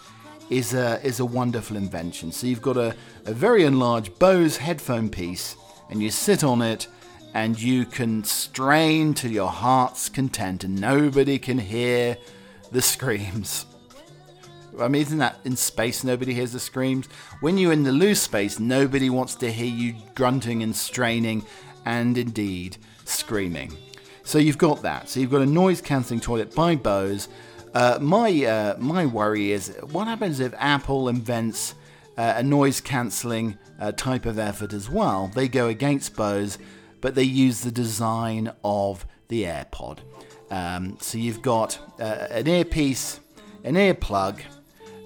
is 0.49 0.73
a 0.73 1.03
is 1.05 1.19
a 1.19 1.25
wonderful 1.25 1.77
invention. 1.77 2.31
So 2.31 2.47
you've 2.47 2.61
got 2.61 2.77
a, 2.77 2.95
a 3.25 3.33
very 3.33 3.63
enlarged 3.63 4.17
Bose 4.19 4.57
headphone 4.57 5.09
piece, 5.09 5.55
and 5.89 6.01
you 6.01 6.11
sit 6.11 6.43
on 6.43 6.61
it, 6.61 6.87
and 7.33 7.59
you 7.59 7.85
can 7.85 8.23
strain 8.23 9.13
to 9.15 9.29
your 9.29 9.49
heart's 9.49 10.09
content, 10.09 10.63
and 10.63 10.79
nobody 10.79 11.39
can 11.39 11.57
hear 11.57 12.17
the 12.71 12.81
screams. 12.93 13.65
I 14.79 14.87
mean, 14.87 15.01
isn't 15.01 15.17
that 15.19 15.39
in 15.45 15.55
space 15.55 16.03
nobody 16.03 16.33
hears 16.33 16.51
the 16.51 16.59
screams? 16.59 17.07
When 17.39 17.57
you're 17.57 17.73
in 17.73 17.83
the 17.83 17.91
loose 17.91 18.21
space, 18.21 18.59
nobody 18.59 19.09
wants 19.09 19.35
to 19.35 19.51
hear 19.51 19.65
you 19.65 19.95
grunting 20.15 20.63
and 20.63 20.75
straining, 20.75 21.45
and 21.85 22.17
indeed 22.17 22.77
screaming. 23.05 23.77
So 24.23 24.37
you've 24.37 24.57
got 24.57 24.81
that. 24.81 25.09
So 25.09 25.19
you've 25.19 25.31
got 25.31 25.41
a 25.41 25.45
noise 25.45 25.81
cancelling 25.81 26.19
toilet 26.19 26.55
by 26.55 26.75
Bose 26.75 27.27
uh, 27.75 27.99
my 27.99 28.45
uh, 28.45 28.75
my 28.79 29.05
worry 29.05 29.51
is 29.51 29.77
what 29.91 30.07
happens 30.07 30.39
if 30.39 30.53
Apple 30.57 31.09
invents 31.09 31.75
uh, 32.17 32.35
a 32.37 32.43
noise 32.43 32.79
cancelling 32.79 33.57
uh, 33.81 33.91
type 33.91 34.25
of 34.25 34.39
effort 34.39 34.71
as 34.71 34.89
well. 34.89 35.29
They 35.35 35.49
go 35.49 35.67
against 35.67 36.15
Bose, 36.15 36.57
but 37.01 37.15
they 37.15 37.23
use 37.23 37.61
the 37.61 37.71
design 37.71 38.53
of 38.63 39.05
the 39.27 39.43
AirPod. 39.43 39.99
Um, 40.49 40.97
so 41.01 41.17
you've 41.17 41.41
got 41.41 41.77
uh, 41.99 42.27
an 42.31 42.47
earpiece, 42.47 43.19
an 43.65 43.75
earplug, 43.75 44.39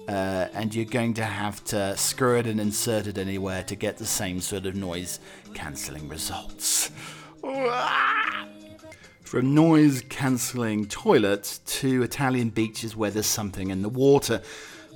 uh, 0.08 0.48
and 0.54 0.74
you're 0.74 0.84
going 0.84 1.14
to 1.14 1.24
have 1.24 1.62
to 1.64 1.96
screw 1.96 2.38
it 2.38 2.46
and 2.46 2.60
insert 2.60 3.06
it 3.06 3.18
anywhere 3.18 3.62
to 3.64 3.76
get 3.76 3.98
the 3.98 4.06
same 4.06 4.40
sort 4.40 4.66
of 4.66 4.74
noise 4.74 5.20
cancelling 5.54 6.08
results. 6.08 6.90
From 9.22 9.54
noise 9.54 10.02
cancelling 10.08 10.86
toilets 10.86 11.58
to 11.58 12.02
Italian 12.02 12.50
beaches 12.50 12.96
where 12.96 13.12
there's 13.12 13.26
something 13.26 13.70
in 13.70 13.82
the 13.82 13.88
water. 13.88 14.42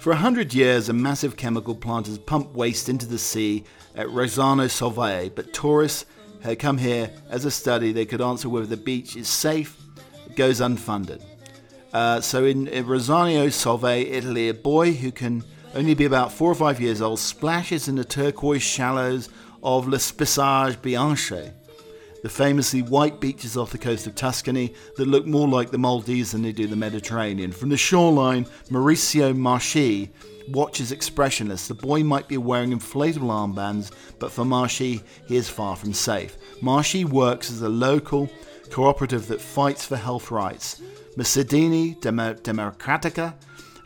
For 0.00 0.10
a 0.10 0.16
hundred 0.16 0.52
years, 0.52 0.88
a 0.88 0.92
massive 0.92 1.36
chemical 1.36 1.74
plant 1.74 2.08
has 2.08 2.18
pumped 2.18 2.54
waste 2.54 2.88
into 2.88 3.06
the 3.06 3.18
sea 3.18 3.64
at 3.94 4.08
Rosignano 4.08 4.66
Solvay, 4.66 5.32
but 5.34 5.54
tourists 5.54 6.04
come 6.58 6.78
here 6.78 7.10
as 7.30 7.44
a 7.44 7.50
study. 7.50 7.92
They 7.92 8.04
could 8.04 8.20
answer 8.20 8.48
whether 8.48 8.66
the 8.66 8.76
beach 8.76 9.16
is 9.16 9.28
safe. 9.28 9.80
It 10.26 10.36
goes 10.36 10.60
unfunded. 10.60 11.22
Uh, 11.94 12.20
so 12.20 12.44
in, 12.44 12.66
in 12.66 12.84
Solvay, 12.84 14.10
Italy, 14.10 14.50
a 14.50 14.54
boy 14.54 14.92
who 14.92 15.10
can 15.10 15.42
only 15.74 15.94
be 15.94 16.04
about 16.04 16.32
four 16.32 16.50
or 16.50 16.54
five 16.54 16.80
years 16.80 17.00
old 17.00 17.20
splashes 17.20 17.88
in 17.88 17.94
the 17.94 18.04
turquoise 18.04 18.62
shallows 18.62 19.30
of 19.62 19.88
Le 19.88 19.96
Spiagge 19.96 20.76
Bianche 20.82 21.52
the 22.24 22.30
famously 22.30 22.80
white 22.80 23.20
beaches 23.20 23.54
off 23.54 23.70
the 23.70 23.76
coast 23.76 24.06
of 24.06 24.14
Tuscany 24.14 24.72
that 24.96 25.06
look 25.06 25.26
more 25.26 25.46
like 25.46 25.70
the 25.70 25.76
Maldives 25.76 26.32
than 26.32 26.40
they 26.40 26.52
do 26.52 26.66
the 26.66 26.74
Mediterranean. 26.74 27.52
From 27.52 27.68
the 27.68 27.76
shoreline, 27.76 28.46
Maurizio 28.70 29.36
Marchi 29.36 30.10
watches 30.48 30.90
expressionless. 30.90 31.68
The 31.68 31.74
boy 31.74 32.02
might 32.02 32.26
be 32.26 32.38
wearing 32.38 32.70
inflatable 32.70 33.28
armbands, 33.28 33.92
but 34.18 34.32
for 34.32 34.42
Marchi, 34.42 35.02
he 35.26 35.36
is 35.36 35.50
far 35.50 35.76
from 35.76 35.92
safe. 35.92 36.38
Marchi 36.62 37.04
works 37.04 37.50
as 37.50 37.60
a 37.60 37.68
local 37.68 38.30
cooperative 38.70 39.26
that 39.26 39.42
fights 39.42 39.84
for 39.84 39.96
health 39.96 40.30
rights. 40.30 40.80
Mercedini 41.16 41.96
Democratica 42.00 43.34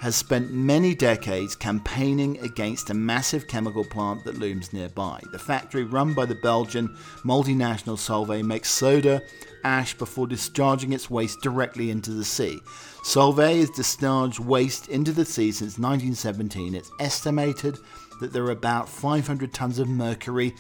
has 0.01 0.15
spent 0.15 0.53
many 0.53 0.95
decades 0.95 1.57
campaigning 1.57 2.39
against 2.39 2.89
a 2.89 2.95
massive 2.95 3.49
chemical 3.49 3.85
plant 3.85 4.25
that 4.25 4.39
looms 4.39 4.73
nearby. 4.73 5.21
The 5.33 5.39
factory, 5.39 5.85
run 5.85 6.15
by 6.15 6.25
the 6.25 6.37
Belgian 6.37 6.97
multinational 7.25 7.99
Solvay, 7.99 8.45
makes 8.45 8.71
soda 8.71 9.23
ash 9.65 9.95
before 9.95 10.27
discharging 10.27 10.93
its 10.93 11.11
waste 11.11 11.43
directly 11.43 11.91
into 11.91 12.13
the 12.13 12.25
sea. 12.25 12.61
Solvay 13.03 13.59
has 13.59 13.71
discharged 13.71 14.39
waste 14.39 14.89
into 14.89 15.13
the 15.13 15.25
sea 15.25 15.51
since 15.51 15.79
1917. 15.79 16.75
It's 16.75 16.93
estimated 17.01 17.77
that 18.21 18.33
there 18.33 18.45
are 18.45 18.53
about 18.53 18.89
500 18.89 19.53
tons 19.53 19.79
of 19.79 19.89
mercury 19.89 20.55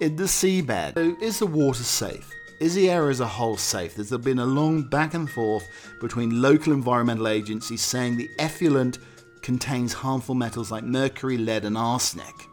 in 0.00 0.16
the 0.16 0.24
seabed. 0.24 0.94
So 0.94 1.16
is 1.20 1.38
the 1.38 1.46
water 1.46 1.82
safe? 1.82 2.30
Is 2.62 2.76
the 2.76 2.90
area 2.90 3.10
as 3.10 3.18
a 3.18 3.26
whole 3.26 3.56
safe? 3.56 3.96
There's 3.96 4.16
been 4.18 4.38
a 4.38 4.46
long 4.46 4.84
back 4.84 5.14
and 5.14 5.28
forth 5.28 5.68
between 6.00 6.40
local 6.40 6.72
environmental 6.72 7.26
agencies 7.26 7.82
saying 7.82 8.16
the 8.16 8.30
effluent 8.38 9.00
contains 9.42 9.92
harmful 9.92 10.36
metals 10.36 10.70
like 10.70 10.84
mercury, 10.84 11.36
lead, 11.38 11.64
and 11.64 11.76
arsenic. 11.76 12.46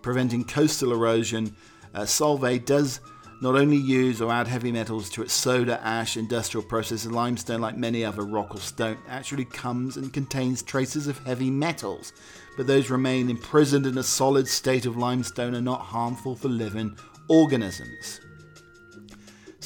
Preventing 0.00 0.44
coastal 0.44 0.92
erosion, 0.92 1.56
uh, 1.92 2.02
Solvay 2.02 2.64
does 2.64 3.00
not 3.42 3.56
only 3.56 3.76
use 3.76 4.22
or 4.22 4.30
add 4.30 4.46
heavy 4.46 4.70
metals 4.70 5.10
to 5.10 5.22
its 5.22 5.32
soda 5.32 5.80
ash 5.82 6.16
industrial 6.16 6.64
process, 6.64 7.04
limestone, 7.04 7.60
like 7.60 7.76
many 7.76 8.04
other 8.04 8.22
rock 8.22 8.54
or 8.54 8.60
stone, 8.60 8.96
actually 9.08 9.46
comes 9.46 9.96
and 9.96 10.12
contains 10.12 10.62
traces 10.62 11.08
of 11.08 11.18
heavy 11.26 11.50
metals, 11.50 12.12
but 12.56 12.68
those 12.68 12.90
remain 12.90 13.28
imprisoned 13.28 13.86
in 13.86 13.98
a 13.98 14.04
solid 14.04 14.46
state 14.46 14.86
of 14.86 14.96
limestone 14.96 15.56
are 15.56 15.60
not 15.60 15.80
harmful 15.80 16.36
for 16.36 16.46
living 16.46 16.96
organisms. 17.28 18.20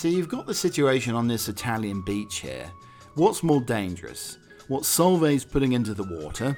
So 0.01 0.09
you've 0.09 0.31
got 0.31 0.47
the 0.47 0.55
situation 0.55 1.15
on 1.15 1.29
this 1.29 1.51
Italian 1.51 2.01
beach 2.01 2.39
here. 2.39 2.73
What's 3.17 3.43
more 3.43 3.61
dangerous? 3.61 4.39
What 4.69 4.85
Solvay's 4.85 5.45
putting 5.45 5.73
into 5.73 5.93
the 5.93 6.05
water, 6.05 6.57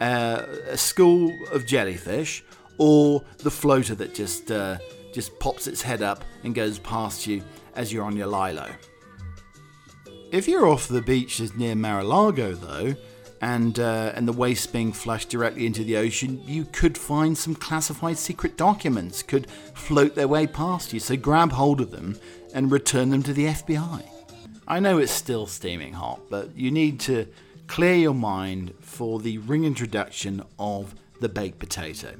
uh, 0.00 0.42
a 0.66 0.76
school 0.76 1.32
of 1.52 1.66
jellyfish, 1.66 2.42
or 2.78 3.22
the 3.38 3.50
floater 3.52 3.94
that 3.94 4.12
just 4.12 4.50
uh, 4.50 4.78
just 5.12 5.38
pops 5.38 5.68
its 5.68 5.82
head 5.82 6.02
up 6.02 6.24
and 6.42 6.52
goes 6.52 6.80
past 6.80 7.28
you 7.28 7.44
as 7.76 7.92
you're 7.92 8.02
on 8.02 8.16
your 8.16 8.26
lilo. 8.26 8.68
If 10.32 10.48
you're 10.48 10.66
off 10.66 10.88
the 10.88 11.00
beaches 11.00 11.54
near 11.54 11.76
Mar-a-Lago, 11.76 12.54
though, 12.54 12.96
and 13.40 13.78
uh, 13.78 14.10
and 14.16 14.26
the 14.26 14.32
waste 14.32 14.72
being 14.72 14.90
flushed 14.90 15.28
directly 15.28 15.66
into 15.66 15.84
the 15.84 15.96
ocean, 15.96 16.42
you 16.44 16.64
could 16.64 16.98
find 16.98 17.38
some 17.38 17.54
classified 17.54 18.18
secret 18.18 18.56
documents 18.56 19.22
could 19.22 19.48
float 19.74 20.16
their 20.16 20.26
way 20.26 20.48
past 20.48 20.92
you. 20.92 20.98
So 20.98 21.16
grab 21.16 21.52
hold 21.52 21.80
of 21.80 21.92
them 21.92 22.18
and 22.54 22.72
return 22.72 23.10
them 23.10 23.22
to 23.24 23.34
the 23.34 23.46
FBI. 23.46 24.08
I 24.66 24.80
know 24.80 24.96
it's 24.96 25.12
still 25.12 25.46
steaming 25.46 25.92
hot, 25.92 26.20
but 26.30 26.56
you 26.56 26.70
need 26.70 27.00
to 27.00 27.26
clear 27.66 27.94
your 27.94 28.14
mind 28.14 28.72
for 28.80 29.20
the 29.20 29.38
reintroduction 29.38 30.42
of 30.58 30.94
the 31.20 31.28
baked 31.28 31.58
potato. 31.58 32.14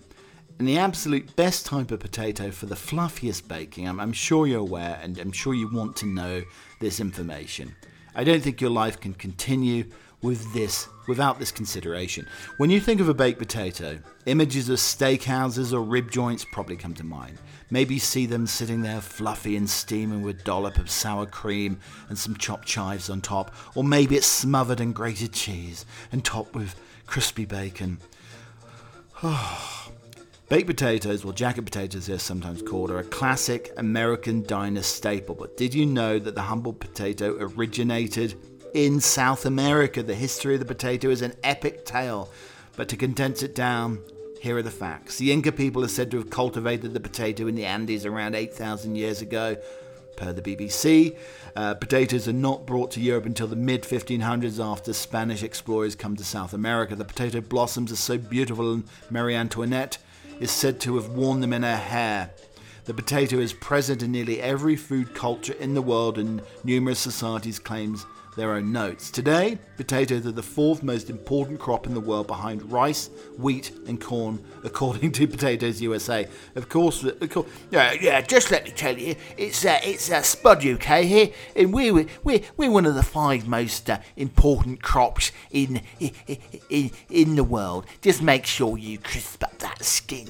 And 0.58 0.68
the 0.68 0.78
absolute 0.78 1.34
best 1.36 1.66
type 1.66 1.90
of 1.90 2.00
potato 2.00 2.50
for 2.50 2.66
the 2.66 2.76
fluffiest 2.76 3.48
baking, 3.48 3.88
I'm, 3.88 3.98
I'm 3.98 4.12
sure 4.12 4.46
you're 4.46 4.60
aware 4.60 5.00
and 5.02 5.18
I'm 5.18 5.32
sure 5.32 5.54
you 5.54 5.68
want 5.68 5.96
to 5.96 6.06
know 6.06 6.42
this 6.80 7.00
information. 7.00 7.74
I 8.14 8.24
don't 8.24 8.42
think 8.42 8.60
your 8.60 8.70
life 8.70 9.00
can 9.00 9.14
continue 9.14 9.86
with 10.24 10.52
this 10.54 10.88
without 11.06 11.38
this 11.38 11.52
consideration. 11.52 12.26
When 12.56 12.70
you 12.70 12.80
think 12.80 12.98
of 13.00 13.10
a 13.10 13.14
baked 13.14 13.38
potato, 13.38 13.98
images 14.24 14.70
of 14.70 14.78
steakhouses 14.78 15.74
or 15.74 15.82
rib 15.82 16.10
joints 16.10 16.46
probably 16.50 16.76
come 16.76 16.94
to 16.94 17.04
mind. 17.04 17.36
Maybe 17.70 17.94
you 17.94 18.00
see 18.00 18.24
them 18.24 18.46
sitting 18.46 18.80
there 18.80 19.02
fluffy 19.02 19.54
and 19.54 19.68
steaming 19.68 20.22
with 20.22 20.42
dollop 20.42 20.78
of 20.78 20.88
sour 20.88 21.26
cream 21.26 21.78
and 22.08 22.16
some 22.16 22.36
chopped 22.36 22.66
chives 22.66 23.10
on 23.10 23.20
top, 23.20 23.54
or 23.74 23.84
maybe 23.84 24.16
it's 24.16 24.26
smothered 24.26 24.80
in 24.80 24.92
grated 24.92 25.32
cheese 25.34 25.84
and 26.10 26.24
topped 26.24 26.54
with 26.54 26.74
crispy 27.06 27.44
bacon. 27.44 27.98
Baked 30.48 30.66
potatoes, 30.66 31.24
or 31.24 31.32
jacket 31.32 31.64
potatoes 31.64 32.06
they're 32.06 32.18
sometimes 32.18 32.62
called, 32.62 32.90
are 32.90 32.98
a 32.98 33.04
classic 33.04 33.72
American 33.78 34.42
diner 34.42 34.82
staple. 34.82 35.34
But 35.34 35.56
did 35.56 35.74
you 35.74 35.86
know 35.86 36.18
that 36.18 36.34
the 36.34 36.42
humble 36.42 36.74
potato 36.74 37.36
originated 37.40 38.34
in 38.74 39.00
South 39.00 39.46
America? 39.46 40.02
The 40.02 40.14
history 40.14 40.54
of 40.54 40.60
the 40.60 40.66
potato 40.66 41.08
is 41.08 41.22
an 41.22 41.34
epic 41.42 41.86
tale. 41.86 42.28
But 42.76 42.88
to 42.88 42.96
condense 42.96 43.42
it 43.42 43.54
down, 43.54 44.00
here 44.40 44.58
are 44.58 44.62
the 44.62 44.70
facts. 44.70 45.16
The 45.16 45.32
Inca 45.32 45.52
people 45.52 45.82
are 45.84 45.88
said 45.88 46.10
to 46.10 46.18
have 46.18 46.28
cultivated 46.28 46.92
the 46.92 47.00
potato 47.00 47.46
in 47.46 47.54
the 47.54 47.64
Andes 47.64 48.04
around 48.04 48.34
8,000 48.34 48.96
years 48.96 49.22
ago. 49.22 49.56
Per 50.16 50.32
the 50.32 50.42
BBC, 50.42 51.16
uh, 51.56 51.74
potatoes 51.74 52.28
are 52.28 52.32
not 52.32 52.66
brought 52.66 52.92
to 52.92 53.00
Europe 53.00 53.26
until 53.26 53.48
the 53.48 53.56
mid 53.56 53.82
1500s 53.82 54.64
after 54.64 54.92
Spanish 54.92 55.42
explorers 55.42 55.96
come 55.96 56.14
to 56.14 56.22
South 56.22 56.52
America. 56.52 56.94
The 56.94 57.04
potato 57.04 57.40
blossoms 57.40 57.90
are 57.90 57.96
so 57.96 58.16
beautiful, 58.16 58.72
and 58.72 58.84
Marie 59.10 59.34
Antoinette 59.34 59.98
is 60.38 60.52
said 60.52 60.78
to 60.80 60.94
have 60.96 61.08
worn 61.08 61.40
them 61.40 61.52
in 61.52 61.64
her 61.64 61.76
hair. 61.76 62.30
The 62.84 62.94
potato 62.94 63.38
is 63.38 63.52
present 63.52 64.02
in 64.04 64.12
nearly 64.12 64.40
every 64.40 64.76
food 64.76 65.14
culture 65.14 65.54
in 65.54 65.74
the 65.74 65.82
world, 65.82 66.16
and 66.16 66.42
numerous 66.62 67.00
societies 67.00 67.58
claims 67.58 68.06
their 68.36 68.52
own 68.54 68.72
notes. 68.72 69.10
Today, 69.10 69.58
potatoes 69.76 70.26
are 70.26 70.32
the 70.32 70.42
fourth 70.42 70.82
most 70.82 71.10
important 71.10 71.58
crop 71.58 71.86
in 71.86 71.94
the 71.94 72.00
world 72.00 72.26
behind 72.26 72.70
rice, 72.70 73.08
wheat, 73.38 73.72
and 73.86 74.00
corn, 74.00 74.44
according 74.64 75.12
to 75.12 75.26
Potatoes 75.26 75.80
USA. 75.80 76.26
Of 76.54 76.68
course, 76.68 77.04
of 77.04 77.30
course 77.30 77.48
Yeah, 77.70 77.92
yeah. 77.92 78.20
Just 78.20 78.50
let 78.50 78.64
me 78.64 78.70
tell 78.70 78.96
you, 78.96 79.14
it's 79.36 79.64
uh, 79.64 79.78
it's 79.82 80.10
uh, 80.10 80.22
Spud 80.22 80.64
UK 80.64 81.04
here, 81.04 81.30
and 81.56 81.72
we're 81.72 82.06
we're 82.24 82.40
we're 82.56 82.70
one 82.70 82.86
of 82.86 82.94
the 82.94 83.02
five 83.02 83.46
most 83.46 83.88
uh, 83.88 83.98
important 84.16 84.82
crops 84.82 85.32
in, 85.50 85.80
in 86.68 86.90
in 87.10 87.36
the 87.36 87.44
world. 87.44 87.86
Just 88.00 88.22
make 88.22 88.46
sure 88.46 88.78
you 88.78 88.98
crisp 88.98 89.44
up 89.44 89.58
that 89.58 89.84
skin. 89.84 90.28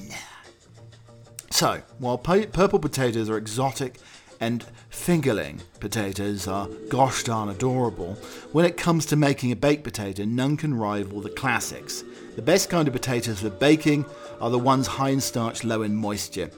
So, 1.50 1.80
while 1.98 2.18
pu- 2.18 2.48
purple 2.48 2.80
potatoes 2.80 3.30
are 3.30 3.36
exotic 3.36 3.98
and 4.44 4.62
fingerling 4.90 5.62
potatoes 5.80 6.46
are 6.46 6.68
gosh 6.90 7.22
darn 7.22 7.48
adorable, 7.48 8.12
when 8.52 8.66
it 8.66 8.76
comes 8.76 9.06
to 9.06 9.16
making 9.16 9.50
a 9.50 9.56
baked 9.56 9.84
potato, 9.84 10.24
none 10.26 10.58
can 10.58 10.74
rival 10.74 11.22
the 11.22 11.30
classics. 11.30 12.04
The 12.36 12.42
best 12.42 12.68
kind 12.68 12.86
of 12.86 12.92
potatoes 12.92 13.40
for 13.40 13.48
baking 13.48 14.04
are 14.42 14.50
the 14.50 14.58
ones 14.58 14.86
high 14.86 15.08
in 15.08 15.22
starch, 15.22 15.64
low 15.64 15.80
in 15.80 15.96
moisture. 15.96 16.50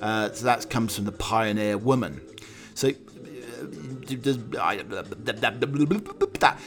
Uh, 0.00 0.30
so 0.30 0.44
that 0.44 0.70
comes 0.70 0.94
from 0.94 1.04
the 1.04 1.12
pioneer 1.12 1.76
woman. 1.76 2.20
So, 2.74 2.90
uh, 2.90 2.92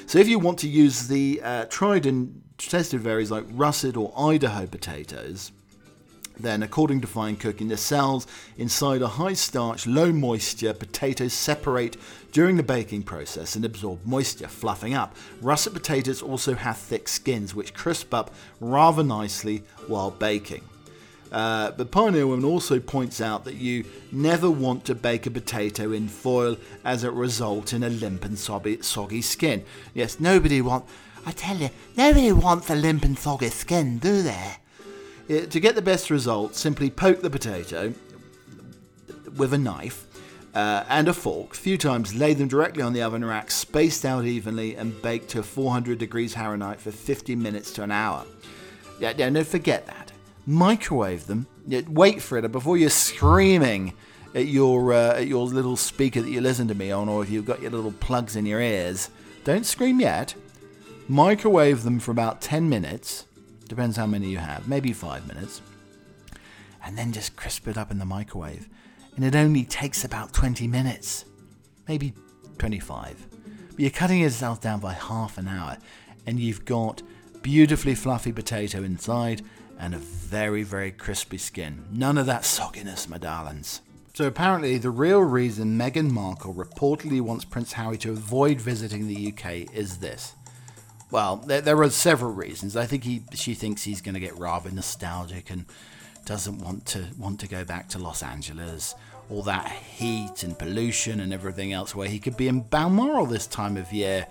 so 0.06 0.20
if 0.20 0.28
you 0.28 0.40
want 0.40 0.60
to 0.60 0.68
use 0.68 1.08
the 1.08 1.42
uh, 1.42 1.66
tried 1.70 2.06
and 2.06 2.42
tested 2.58 3.00
varieties 3.00 3.32
like 3.32 3.46
russet 3.52 3.96
or 3.96 4.14
Idaho 4.18 4.68
potatoes, 4.68 5.54
then, 6.38 6.64
according 6.64 7.02
to 7.02 7.08
fine 7.08 7.36
cooking, 7.36 7.68
the 7.68 7.78
cells 7.78 8.28
inside 8.58 9.02
a 9.02 9.08
high 9.08 9.34
starch, 9.34 9.88
low 9.88 10.12
moisture 10.12 10.74
potato 10.74 11.28
separate 11.28 11.98
during 12.32 12.58
the 12.58 12.64
baking 12.64 13.04
process 13.04 13.56
and 13.56 13.64
absorb 13.64 14.06
moisture, 14.06 14.48
fluffing 14.48 14.94
up. 14.94 15.16
Russet 15.42 15.74
potatoes 15.74 16.22
also 16.22 16.56
have 16.56 16.78
thick 16.78 17.08
skins 17.08 17.56
which 17.56 17.74
crisp 17.74 18.14
up 18.14 18.34
rather 18.60 19.04
nicely 19.04 19.64
while 19.88 20.12
baking. 20.12 20.64
Uh, 21.32 21.72
but 21.72 21.92
Pioneer 21.92 22.28
Woman 22.28 22.46
also 22.46 22.80
points 22.80 23.20
out 23.20 23.46
that 23.46 23.56
you 23.56 23.84
never 24.12 24.50
want 24.50 24.86
to 24.86 24.96
bake 24.96 25.26
a 25.26 25.32
potato 25.32 25.92
in 25.92 26.08
foil 26.08 26.58
as 26.84 27.04
it 27.04 27.12
results 27.12 27.74
in 27.74 27.84
a 27.84 27.90
limp 27.90 28.24
and 28.24 28.38
soggy, 28.38 28.82
soggy 28.82 29.22
skin. 29.22 29.64
Yes, 29.94 30.20
nobody 30.20 30.62
wants. 30.62 30.92
I 31.26 31.32
tell 31.32 31.58
you, 31.58 31.72
nobody 31.98 32.32
wants 32.32 32.70
a 32.70 32.76
limp 32.76 33.04
and 33.04 33.18
soggy 33.18 33.50
skin, 33.50 33.98
do 33.98 34.22
they? 34.22 34.58
Uh, 35.30 35.46
to 35.48 35.60
get 35.60 35.76
the 35.76 35.82
best 35.82 36.10
result, 36.10 36.56
simply 36.56 36.90
poke 36.90 37.22
the 37.22 37.30
potato 37.30 37.94
with 39.38 39.54
a 39.54 39.58
knife 39.58 40.06
uh, 40.54 40.86
and 40.88 41.08
a 41.08 41.14
fork 41.14 41.54
a 41.54 41.58
few 41.58 41.78
times, 41.78 42.16
lay 42.16 42.34
them 42.34 42.48
directly 42.48 42.82
on 42.82 42.94
the 42.94 43.02
oven 43.02 43.26
rack, 43.26 43.52
spaced 43.52 44.06
out 44.06 44.24
evenly, 44.24 44.76
and 44.76 45.02
bake 45.02 45.28
to 45.28 45.44
400 45.44 45.98
degrees 45.98 46.34
Fahrenheit 46.34 46.80
for 46.80 46.92
50 46.92 47.36
minutes 47.36 47.72
to 47.74 47.84
an 47.84 47.92
hour. 47.92 48.26
Yeah, 49.00 49.14
yeah, 49.18 49.30
no, 49.30 49.44
forget 49.44 49.86
that. 49.88 50.12
Microwave 50.46 51.28
them. 51.28 51.48
Yeah, 51.68 51.82
wait 51.88 52.22
for 52.22 52.38
it 52.38 52.52
before 52.52 52.78
you're 52.78 52.90
screaming 52.90 53.94
at 54.34 54.46
your 54.46 54.94
uh, 54.94 55.16
at 55.16 55.28
your 55.28 55.46
little 55.46 55.76
speaker 55.76 56.22
that 56.22 56.30
you 56.30 56.40
listen 56.40 56.68
to 56.68 56.76
me 56.76 56.92
on, 56.92 57.10
or 57.10 57.24
if 57.24 57.30
you've 57.30 57.46
got 57.46 57.62
your 57.62 57.72
little 57.72 57.92
plugs 57.92 58.36
in 58.36 58.46
your 58.46 58.62
ears. 58.62 59.10
Don't 59.44 59.66
scream 59.66 60.00
yet. 60.00 60.36
Microwave 61.08 61.84
them 61.84 62.00
for 62.00 62.12
about 62.12 62.42
10 62.42 62.70
minutes 62.70 63.26
Depends 63.68 63.98
how 63.98 64.06
many 64.06 64.30
you 64.30 64.38
have, 64.38 64.68
maybe 64.68 64.94
five 64.94 65.28
minutes. 65.28 65.62
And 66.84 66.98
then 66.98 67.12
just 67.12 67.36
crisp 67.36 67.68
it 67.68 67.78
up 67.78 67.92
in 67.92 67.98
the 67.98 68.06
microwave. 68.06 68.70
And 69.16 69.26
it 69.26 69.36
only 69.36 69.64
takes 69.64 70.04
about 70.04 70.34
20 70.34 70.68
minutes, 70.68 71.26
maybe 71.88 72.14
25. 72.58 73.28
But 73.72 73.80
you're 73.80 73.90
cutting 73.90 74.20
yourself 74.20 74.62
down 74.62 74.80
by 74.80 74.94
half 74.94 75.38
an 75.38 75.48
hour, 75.48 75.78
and 76.26 76.40
you've 76.40 76.66
got 76.66 77.02
beautifully 77.42 77.96
fluffy 77.96 78.32
potato 78.32 78.84
inside 78.84 79.42
and 79.80 79.94
a 79.94 80.00
very, 80.00 80.64
very 80.64 80.92
crispy 80.92 81.38
skin. 81.38 81.86
None 81.92 82.18
of 82.18 82.26
that 82.28 82.44
sogginess, 82.44 83.10
my 83.10 83.18
darlings. 83.18 83.82
So 84.14 84.28
apparently, 84.28 84.78
the 84.78 84.90
real 84.90 85.20
reason 85.20 85.78
Meghan 85.78 86.10
Markle 86.10 86.54
reportedly 86.54 87.20
wants 87.20 87.44
Prince 87.44 87.74
Harry 87.74 87.98
to 87.98 88.12
avoid 88.12 88.62
visiting 88.62 89.08
the 89.08 89.34
UK 89.34 89.74
is 89.74 89.98
this. 89.98 90.35
Well, 91.16 91.38
there, 91.38 91.62
there 91.62 91.82
are 91.82 91.90
several 91.90 92.34
reasons. 92.34 92.76
I 92.76 92.86
think 92.86 93.06
he, 93.06 93.24
she 93.32 93.54
thinks 93.54 93.84
he's 93.84 94.02
going 94.02 94.16
to 94.16 94.20
get 94.20 94.38
rather 94.38 94.70
nostalgic 94.70 95.50
and 95.50 95.64
doesn't 96.26 96.60
want 96.60 96.86
to 96.88 97.06
want 97.18 97.40
to 97.40 97.48
go 97.48 97.64
back 97.64 97.88
to 97.92 98.00
Los 98.00 98.22
Angeles, 98.22 98.96
all 99.30 99.42
that 99.44 99.72
heat 99.72 100.44
and 100.44 100.60
pollution 100.60 101.22
and 101.22 101.32
everything 101.32 101.72
else, 101.72 101.96
where 101.96 102.10
he 102.10 102.20
could 102.20 102.36
be 102.36 102.50
in 102.50 102.60
Balmoral 102.60 103.28
this 103.28 103.48
time 103.48 103.78
of 103.78 103.94
year, 103.94 104.28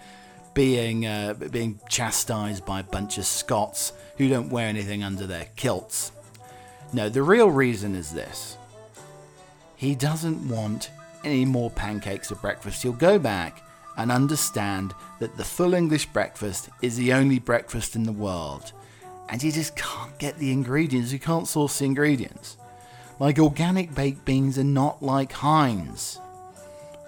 being 0.52 1.06
uh, 1.06 1.32
being 1.50 1.80
chastised 1.88 2.66
by 2.66 2.80
a 2.80 2.84
bunch 2.84 3.16
of 3.16 3.24
Scots 3.24 3.94
who 4.18 4.28
don't 4.28 4.50
wear 4.50 4.68
anything 4.68 5.02
under 5.02 5.26
their 5.26 5.46
kilts. 5.56 6.12
No, 6.92 7.08
the 7.08 7.22
real 7.22 7.50
reason 7.50 7.94
is 7.94 8.12
this: 8.12 8.58
he 9.76 9.94
doesn't 9.94 10.46
want 10.50 10.90
any 11.24 11.46
more 11.46 11.70
pancakes 11.70 12.30
at 12.30 12.42
breakfast. 12.42 12.82
He'll 12.82 12.92
go 12.92 13.18
back 13.18 13.62
and 13.96 14.10
understand 14.10 14.94
that 15.20 15.36
the 15.36 15.44
full 15.44 15.74
English 15.74 16.06
breakfast 16.06 16.68
is 16.82 16.96
the 16.96 17.12
only 17.12 17.38
breakfast 17.38 17.94
in 17.96 18.04
the 18.04 18.12
world. 18.12 18.72
And 19.28 19.42
you 19.42 19.52
just 19.52 19.76
can't 19.76 20.16
get 20.18 20.38
the 20.38 20.52
ingredients, 20.52 21.12
you 21.12 21.18
can't 21.18 21.48
source 21.48 21.78
the 21.78 21.86
ingredients. 21.86 22.56
Like 23.18 23.38
organic 23.38 23.94
baked 23.94 24.24
beans 24.24 24.58
are 24.58 24.64
not 24.64 25.02
like 25.02 25.32
Heinz. 25.32 26.18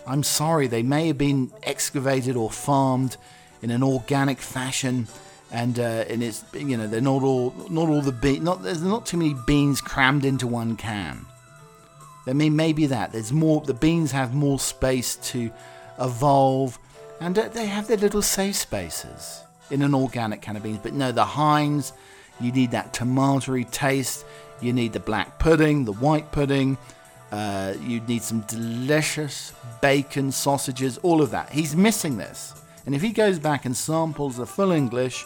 I'm 0.07 0.23
sorry, 0.23 0.69
they 0.69 0.83
may 0.83 1.09
have 1.09 1.19
been 1.19 1.51
excavated 1.65 2.37
or 2.37 2.51
farmed 2.51 3.17
in 3.61 3.71
an 3.71 3.83
organic 3.83 4.39
fashion, 4.39 5.09
and 5.51 5.79
uh, 5.79 6.05
and 6.09 6.23
it's 6.23 6.45
you 6.55 6.77
know 6.77 6.87
they're 6.87 7.01
not 7.01 7.23
all 7.23 7.53
not 7.69 7.89
all 7.89 8.03
the 8.03 8.13
be- 8.13 8.39
not 8.39 8.63
there's 8.63 8.83
not 8.83 9.05
too 9.05 9.17
many 9.17 9.35
beans 9.47 9.81
crammed 9.81 10.25
into 10.25 10.47
one 10.47 10.77
can. 10.77 11.27
I 12.29 12.33
mean 12.33 12.55
maybe 12.55 12.87
that 12.87 13.13
there's 13.13 13.33
more 13.33 13.61
the 13.63 13.75
beans 13.75 14.13
have 14.13 14.33
more 14.33 14.61
space 14.61 15.17
to 15.17 15.51
evolve, 16.01 16.79
and 17.21 17.35
they 17.35 17.67
have 17.67 17.87
their 17.89 17.97
little 17.97 18.23
safe 18.23 18.57
spaces 18.57 19.43
in 19.71 19.83
an 19.83 19.95
organic 19.95 20.43
can 20.43 20.57
of 20.57 20.63
beans. 20.63 20.81
But 20.83 20.93
no, 20.93 21.13
the 21.13 21.25
Heinz, 21.25 21.93
you 22.41 22.53
need 22.53 22.71
that 22.73 22.93
tomatoey 22.93 23.71
taste. 23.71 24.25
You 24.61 24.73
need 24.73 24.93
the 24.93 25.01
black 25.01 25.39
pudding, 25.39 25.85
the 25.85 25.93
white 25.93 26.33
pudding. 26.33 26.79
Uh, 27.33 27.75
you 27.83 28.01
need 28.03 28.23
some 28.23 28.41
delicious 28.43 29.53
bacon, 29.81 30.31
sausages, 30.31 30.99
all 30.99 31.21
of 31.21 31.31
that. 31.33 31.51
He's 31.51 31.75
missing 31.75 32.17
this. 32.17 32.55
And 32.87 32.95
if 32.95 33.03
he 33.03 33.11
goes 33.11 33.39
back 33.39 33.65
and 33.65 33.77
samples 33.77 34.37
the 34.37 34.47
full 34.47 34.71
English 34.71 35.25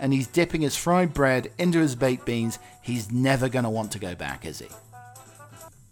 and 0.00 0.12
he's 0.12 0.26
dipping 0.26 0.62
his 0.62 0.76
fried 0.76 1.12
bread 1.12 1.52
into 1.58 1.78
his 1.78 1.94
baked 1.94 2.24
beans, 2.24 2.58
he's 2.82 3.12
never 3.12 3.48
going 3.48 3.64
to 3.64 3.70
want 3.70 3.92
to 3.92 3.98
go 3.98 4.14
back, 4.14 4.46
is 4.46 4.60
he? 4.60 4.68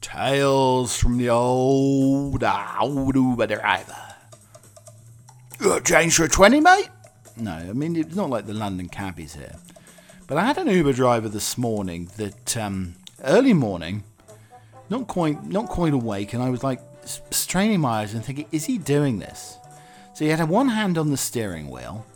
Tales 0.00 0.96
from 0.96 1.18
the 1.18 1.30
old 1.30 2.44
old 2.44 3.14
Uber 3.14 3.46
driver. 3.46 4.03
Change 5.84 6.16
for 6.16 6.24
a 6.24 6.28
20, 6.28 6.60
mate? 6.60 6.88
No, 7.36 7.52
I 7.52 7.72
mean, 7.72 7.96
it's 7.96 8.14
not 8.14 8.30
like 8.30 8.46
the 8.46 8.54
London 8.54 8.88
cabbies 8.88 9.34
here. 9.34 9.56
But 10.26 10.38
I 10.38 10.44
had 10.44 10.58
an 10.58 10.68
Uber 10.68 10.92
driver 10.92 11.28
this 11.28 11.58
morning 11.58 12.10
that, 12.16 12.56
um, 12.56 12.94
early 13.22 13.52
morning, 13.52 14.04
not 14.88 15.06
quite, 15.06 15.44
not 15.44 15.68
quite 15.68 15.92
awake, 15.92 16.32
and 16.32 16.42
I 16.42 16.50
was 16.50 16.62
like 16.62 16.80
straining 17.30 17.80
my 17.80 18.00
eyes 18.00 18.14
and 18.14 18.24
thinking, 18.24 18.46
is 18.52 18.64
he 18.64 18.78
doing 18.78 19.18
this? 19.18 19.58
So 20.14 20.24
he 20.24 20.30
had 20.30 20.48
one 20.48 20.68
hand 20.68 20.96
on 20.96 21.10
the 21.10 21.16
steering 21.16 21.70
wheel, 21.70 22.06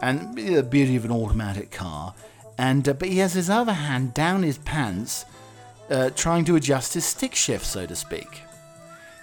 and 0.00 0.36
the 0.36 0.62
beauty 0.62 0.96
of 0.96 1.04
an 1.04 1.12
automatic 1.12 1.70
car, 1.70 2.14
and 2.56 2.88
uh, 2.88 2.94
but 2.94 3.08
he 3.08 3.18
has 3.18 3.34
his 3.34 3.50
other 3.50 3.72
hand 3.72 4.14
down 4.14 4.42
his 4.42 4.58
pants, 4.58 5.24
uh, 5.90 6.10
trying 6.10 6.44
to 6.46 6.56
adjust 6.56 6.94
his 6.94 7.04
stick 7.04 7.34
shift, 7.34 7.66
so 7.66 7.86
to 7.86 7.96
speak. 7.96 8.42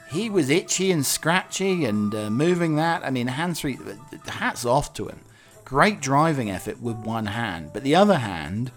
He 0.10 0.30
was 0.30 0.50
itchy 0.50 0.92
and 0.92 1.06
scratchy 1.06 1.86
and 1.86 2.14
uh, 2.14 2.30
moving 2.30 2.76
that. 2.76 3.04
I 3.04 3.10
mean, 3.10 3.28
hands 3.28 3.60
free. 3.60 3.78
Hats 4.28 4.66
off 4.66 4.94
to 4.94 5.08
him. 5.08 5.20
Great 5.64 6.00
driving 6.00 6.52
effort 6.52 6.82
with 6.82 6.98
one 6.98 7.26
hand, 7.26 7.72
but 7.74 7.84
the 7.84 7.96
other 7.96 8.20
hand, 8.20 8.72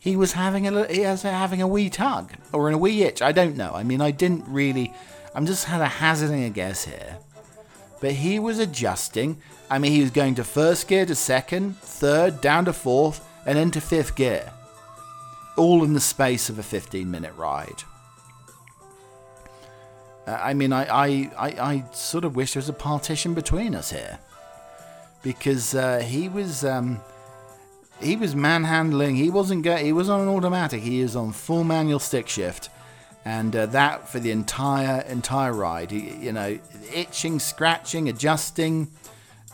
he 0.00 0.16
was 0.16 0.32
having 0.32 0.66
a 0.66 0.86
he 0.92 1.02
was 1.02 1.22
having 1.22 1.62
a 1.62 1.68
wee 1.68 1.88
tug 1.88 2.32
or 2.52 2.70
a 2.70 2.76
wee 2.76 3.04
itch. 3.04 3.22
I 3.22 3.30
don't 3.30 3.56
know. 3.56 3.72
I 3.72 3.84
mean, 3.84 4.00
I 4.00 4.10
didn't 4.10 4.44
really. 4.48 4.92
I'm 5.34 5.46
just 5.46 5.66
had 5.66 5.80
a 5.80 5.86
hazarding 5.86 6.44
a 6.44 6.50
guess 6.50 6.84
here 6.84 7.18
but 8.04 8.12
he 8.12 8.38
was 8.38 8.58
adjusting. 8.58 9.40
I 9.70 9.78
mean, 9.78 9.92
he 9.92 10.02
was 10.02 10.10
going 10.10 10.34
to 10.34 10.44
first 10.44 10.88
gear 10.88 11.06
to 11.06 11.14
second, 11.14 11.78
third, 11.78 12.42
down 12.42 12.66
to 12.66 12.74
fourth, 12.74 13.26
and 13.46 13.56
then 13.56 13.70
to 13.70 13.80
fifth 13.80 14.14
gear. 14.14 14.52
All 15.56 15.82
in 15.82 15.94
the 15.94 16.00
space 16.00 16.50
of 16.50 16.58
a 16.58 16.62
15 16.62 17.10
minute 17.10 17.32
ride. 17.34 17.82
I 20.26 20.54
mean, 20.54 20.72
I, 20.72 20.84
I, 20.84 21.06
I, 21.36 21.48
I 21.48 21.84
sort 21.92 22.24
of 22.24 22.34
wish 22.36 22.54
there 22.54 22.60
was 22.60 22.68
a 22.68 22.72
partition 22.74 23.34
between 23.34 23.74
us 23.74 23.90
here. 23.90 24.18
Because 25.22 25.74
uh, 25.74 25.98
he 26.00 26.28
was. 26.28 26.64
Um, 26.64 27.00
he 28.00 28.16
was 28.16 28.34
manhandling. 28.34 29.16
He 29.16 29.30
wasn't. 29.30 29.62
Go- 29.62 29.76
he 29.76 29.92
was 29.92 30.08
on 30.08 30.20
an 30.20 30.28
automatic. 30.28 30.82
He 30.82 31.00
is 31.00 31.16
on 31.16 31.32
full 31.32 31.64
manual 31.64 31.98
stick 31.98 32.28
shift, 32.28 32.68
and 33.24 33.54
uh, 33.54 33.66
that 33.66 34.08
for 34.08 34.20
the 34.20 34.30
entire 34.30 35.00
entire 35.02 35.52
ride. 35.52 35.90
He, 35.90 36.14
you 36.16 36.32
know, 36.32 36.58
itching, 36.92 37.38
scratching, 37.38 38.08
adjusting. 38.08 38.90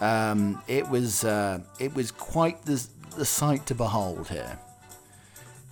Um, 0.00 0.62
it 0.66 0.88
was 0.88 1.22
uh, 1.24 1.60
it 1.78 1.94
was 1.94 2.10
quite 2.10 2.62
the 2.64 2.84
the 3.16 3.24
sight 3.24 3.66
to 3.66 3.74
behold 3.74 4.28
here. 4.28 4.58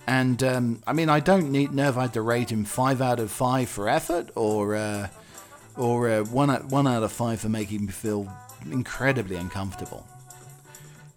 And 0.09 0.41
um, 0.41 0.81
I 0.87 0.93
mean, 0.93 1.07
I 1.07 1.19
don't 1.19 1.51
need 1.51 1.71
know 1.71 1.87
if 1.87 1.95
I 1.95 2.01
had 2.01 2.13
to 2.13 2.23
rate 2.23 2.51
him 2.51 2.65
five 2.65 2.99
out 2.99 3.19
of 3.19 3.29
five 3.29 3.69
for 3.69 3.87
effort, 3.87 4.31
or 4.33 4.75
uh, 4.75 5.09
or 5.77 6.09
uh, 6.09 6.23
one 6.23 6.49
out, 6.49 6.65
one 6.65 6.87
out 6.87 7.03
of 7.03 7.11
five 7.11 7.41
for 7.41 7.47
making 7.47 7.85
me 7.85 7.91
feel 7.91 8.27
incredibly 8.71 9.35
uncomfortable. 9.35 10.07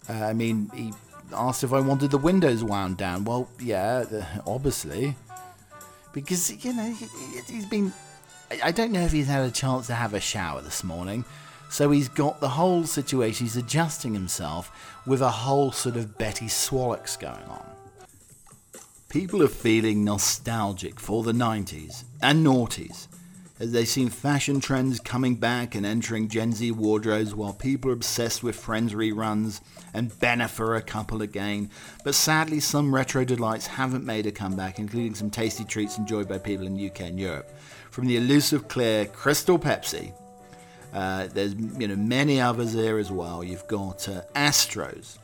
Uh, 0.07 0.13
I 0.25 0.33
mean, 0.33 0.69
he 0.75 0.93
asked 1.33 1.63
if 1.63 1.73
I 1.73 1.79
wanted 1.79 2.11
the 2.11 2.19
windows 2.19 2.63
wound 2.63 2.97
down. 2.97 3.25
Well, 3.25 3.49
yeah, 3.59 4.05
obviously, 4.45 5.15
because 6.11 6.63
you 6.63 6.73
know 6.73 6.93
he, 6.93 7.07
he's 7.51 7.65
been. 7.65 7.91
I 8.63 8.71
don't 8.71 8.91
know 8.91 9.01
if 9.01 9.11
he's 9.11 9.25
had 9.25 9.43
a 9.43 9.51
chance 9.51 9.87
to 9.87 9.95
have 9.95 10.13
a 10.13 10.19
shower 10.19 10.61
this 10.61 10.83
morning, 10.83 11.25
so 11.67 11.89
he's 11.89 12.09
got 12.09 12.41
the 12.41 12.49
whole 12.49 12.83
situation. 12.83 13.47
He's 13.47 13.57
adjusting 13.57 14.13
himself 14.13 14.71
with 15.07 15.21
a 15.21 15.31
whole 15.31 15.71
sort 15.71 15.95
of 15.95 16.15
Betty 16.19 16.47
Swallocks 16.47 17.17
going 17.17 17.43
on. 17.45 17.65
People 19.13 19.43
are 19.43 19.47
feeling 19.47 20.03
nostalgic 20.03 20.99
for 20.99 21.21
the 21.21 21.33
90s 21.33 22.03
and 22.23 22.43
noughties 22.43 23.07
as 23.59 23.71
they 23.71 23.85
see 23.85 24.09
fashion 24.09 24.59
trends 24.59 24.99
coming 24.99 25.35
back 25.35 25.75
and 25.75 25.85
entering 25.85 26.27
Gen 26.27 26.51
Z 26.51 26.71
wardrobes 26.71 27.35
while 27.35 27.53
people 27.53 27.91
are 27.91 27.93
obsessed 27.93 28.41
with 28.41 28.55
Friends 28.55 28.95
reruns 28.95 29.61
and 29.93 30.09
Bennifer 30.13 30.75
a 30.75 30.81
couple 30.81 31.21
again. 31.21 31.69
But 32.03 32.15
sadly, 32.15 32.59
some 32.59 32.93
retro 32.93 33.23
delights 33.23 33.67
haven't 33.67 34.03
made 34.03 34.25
a 34.25 34.31
comeback, 34.31 34.79
including 34.79 35.13
some 35.13 35.29
tasty 35.29 35.63
treats 35.63 35.99
enjoyed 35.99 36.27
by 36.27 36.39
people 36.39 36.65
in 36.65 36.75
the 36.75 36.89
UK 36.89 37.01
and 37.01 37.19
Europe. 37.19 37.55
From 37.91 38.07
the 38.07 38.17
elusive 38.17 38.67
clear 38.67 39.05
Crystal 39.05 39.59
Pepsi, 39.59 40.11
uh, 40.91 41.27
there's 41.27 41.53
you 41.53 41.87
know 41.87 41.95
many 41.95 42.41
others 42.41 42.73
here 42.73 42.97
as 42.97 43.11
well. 43.11 43.43
You've 43.43 43.67
got 43.67 44.09
uh, 44.09 44.23
Astros. 44.33 45.19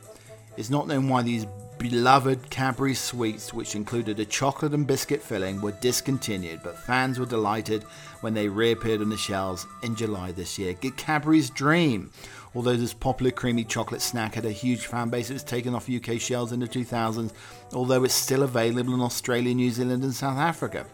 It's 0.56 0.70
not 0.70 0.86
known 0.86 1.08
why 1.08 1.22
these 1.22 1.46
beloved 1.80 2.50
Cadbury 2.50 2.92
sweets, 2.92 3.54
which 3.54 3.74
included 3.74 4.20
a 4.20 4.24
chocolate 4.26 4.74
and 4.74 4.86
biscuit 4.86 5.22
filling, 5.22 5.62
were 5.62 5.72
discontinued, 5.72 6.60
but 6.62 6.76
fans 6.76 7.18
were 7.18 7.24
delighted 7.24 7.84
when 8.20 8.34
they 8.34 8.48
reappeared 8.48 9.00
on 9.00 9.08
the 9.08 9.16
shelves 9.16 9.66
in 9.82 9.96
July 9.96 10.30
this 10.30 10.58
year. 10.58 10.74
Get 10.74 10.98
Cadbury's 10.98 11.48
Dream. 11.48 12.10
Although 12.54 12.76
this 12.76 12.92
popular 12.92 13.30
creamy 13.30 13.64
chocolate 13.64 14.02
snack 14.02 14.34
had 14.34 14.44
a 14.44 14.52
huge 14.52 14.86
fan 14.86 15.08
base, 15.08 15.30
it 15.30 15.32
was 15.32 15.42
taken 15.42 15.74
off 15.74 15.88
UK 15.88 16.20
shelves 16.20 16.52
in 16.52 16.60
the 16.60 16.68
2000s, 16.68 17.32
although 17.72 18.04
it's 18.04 18.12
still 18.12 18.42
available 18.42 18.92
in 18.92 19.00
Australia, 19.00 19.54
New 19.54 19.70
Zealand, 19.70 20.04
and 20.04 20.12
South 20.12 20.36
Africa. 20.36 20.84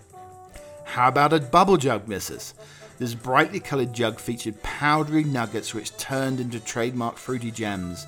How 0.85 1.09
about 1.09 1.33
a 1.33 1.41
bubble 1.41 1.79
jug, 1.79 2.07
missus? 2.07 2.55
This 3.01 3.13
brightly 3.13 3.59
coloured 3.59 3.93
jug 3.93 4.21
featured 4.21 4.63
powdery 4.63 5.25
nuggets 5.25 5.75
which 5.75 5.97
turned 5.97 6.39
into 6.39 6.61
trademark 6.61 7.17
fruity 7.17 7.51
gems. 7.51 8.07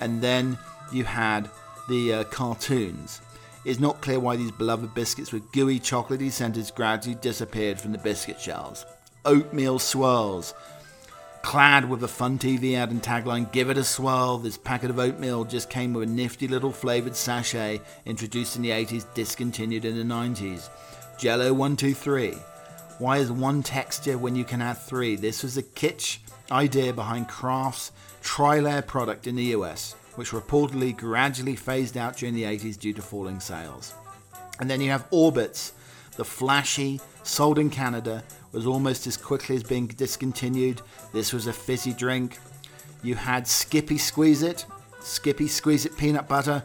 And 0.00 0.20
then 0.20 0.58
you 0.92 1.04
had 1.04 1.48
the 1.90 2.14
uh, 2.14 2.24
cartoons. 2.24 3.20
It's 3.64 3.80
not 3.80 4.00
clear 4.00 4.18
why 4.18 4.36
these 4.36 4.52
beloved 4.52 4.94
biscuits 4.94 5.32
with 5.32 5.52
gooey 5.52 5.78
chocolatey 5.78 6.30
centers 6.30 6.70
gradually 6.70 7.16
disappeared 7.16 7.78
from 7.78 7.92
the 7.92 7.98
biscuit 7.98 8.40
shelves. 8.40 8.86
Oatmeal 9.26 9.78
swirls. 9.78 10.54
Clad 11.42 11.88
with 11.88 12.02
a 12.04 12.08
fun 12.08 12.38
TV 12.38 12.74
ad 12.74 12.90
and 12.90 13.02
tagline, 13.02 13.50
Give 13.52 13.70
it 13.70 13.76
a 13.76 13.84
swirl, 13.84 14.38
this 14.38 14.56
packet 14.56 14.90
of 14.90 14.98
oatmeal 14.98 15.44
just 15.44 15.68
came 15.68 15.92
with 15.92 16.08
a 16.08 16.12
nifty 16.12 16.48
little 16.48 16.72
flavoured 16.72 17.16
sachet 17.16 17.80
introduced 18.06 18.56
in 18.56 18.62
the 18.62 18.70
80s, 18.70 19.12
discontinued 19.14 19.84
in 19.84 19.96
the 19.96 20.14
90s. 20.14 20.68
Jello 21.18 21.52
123. 21.52 22.32
Why 22.98 23.18
is 23.18 23.32
one 23.32 23.62
texture 23.62 24.16
when 24.16 24.36
you 24.36 24.44
can 24.44 24.60
have 24.60 24.82
three? 24.82 25.16
This 25.16 25.42
was 25.42 25.56
a 25.56 25.62
kitsch 25.62 26.18
idea 26.50 26.92
behind 26.92 27.28
Kraft's 27.28 27.92
tri-layer 28.22 28.82
product 28.82 29.26
in 29.26 29.36
the 29.36 29.54
US, 29.56 29.96
which 30.16 30.30
reportedly 30.30 30.96
gradually 30.96 31.56
phased 31.56 31.96
out 31.96 32.16
during 32.16 32.34
the 32.34 32.44
80s 32.44 32.78
due 32.78 32.92
to 32.92 33.02
falling 33.02 33.40
sales. 33.40 33.94
And 34.58 34.68
then 34.68 34.80
you 34.80 34.90
have 34.90 35.08
Orbitz, 35.10 35.72
the 36.16 36.24
flashy, 36.24 37.00
sold 37.22 37.58
in 37.58 37.70
Canada, 37.70 38.22
was 38.52 38.66
almost 38.66 39.06
as 39.06 39.16
quickly 39.16 39.56
as 39.56 39.62
being 39.62 39.86
discontinued. 39.86 40.82
This 41.12 41.32
was 41.32 41.46
a 41.46 41.52
fizzy 41.52 41.92
drink. 41.92 42.38
You 43.02 43.14
had 43.14 43.46
Skippy 43.46 43.98
Squeeze 43.98 44.42
It, 44.42 44.66
Skippy 45.00 45.48
Squeeze 45.48 45.86
It 45.86 45.96
peanut 45.96 46.28
butter, 46.28 46.62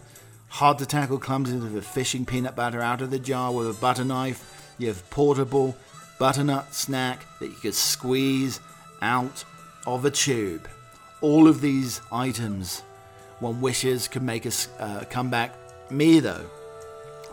hard 0.47 0.77
to 0.79 0.85
tackle 0.85 1.19
clumsy 1.19 1.57
of 1.57 1.75
a 1.75 1.81
fishing 1.81 2.25
peanut 2.25 2.55
butter 2.55 2.81
out 2.81 3.01
of 3.01 3.11
the 3.11 3.19
jar 3.19 3.51
with 3.51 3.69
a 3.69 3.79
butter 3.79 4.03
knife. 4.03 4.73
You 4.77 4.87
have 4.87 5.09
portable 5.09 5.75
butternut 6.19 6.73
snack 6.73 7.25
that 7.39 7.47
you 7.47 7.55
could 7.55 7.73
squeeze 7.73 8.59
out 9.01 9.43
of 9.85 10.05
a 10.05 10.11
tube. 10.11 10.67
All 11.21 11.47
of 11.47 11.61
these 11.61 12.01
items, 12.11 12.83
one 13.39 13.61
wishes 13.61 14.07
could 14.07 14.23
make 14.23 14.45
us 14.45 14.69
uh, 14.79 15.03
come 15.09 15.29
back. 15.29 15.55
Me 15.89 16.19
though, 16.19 16.45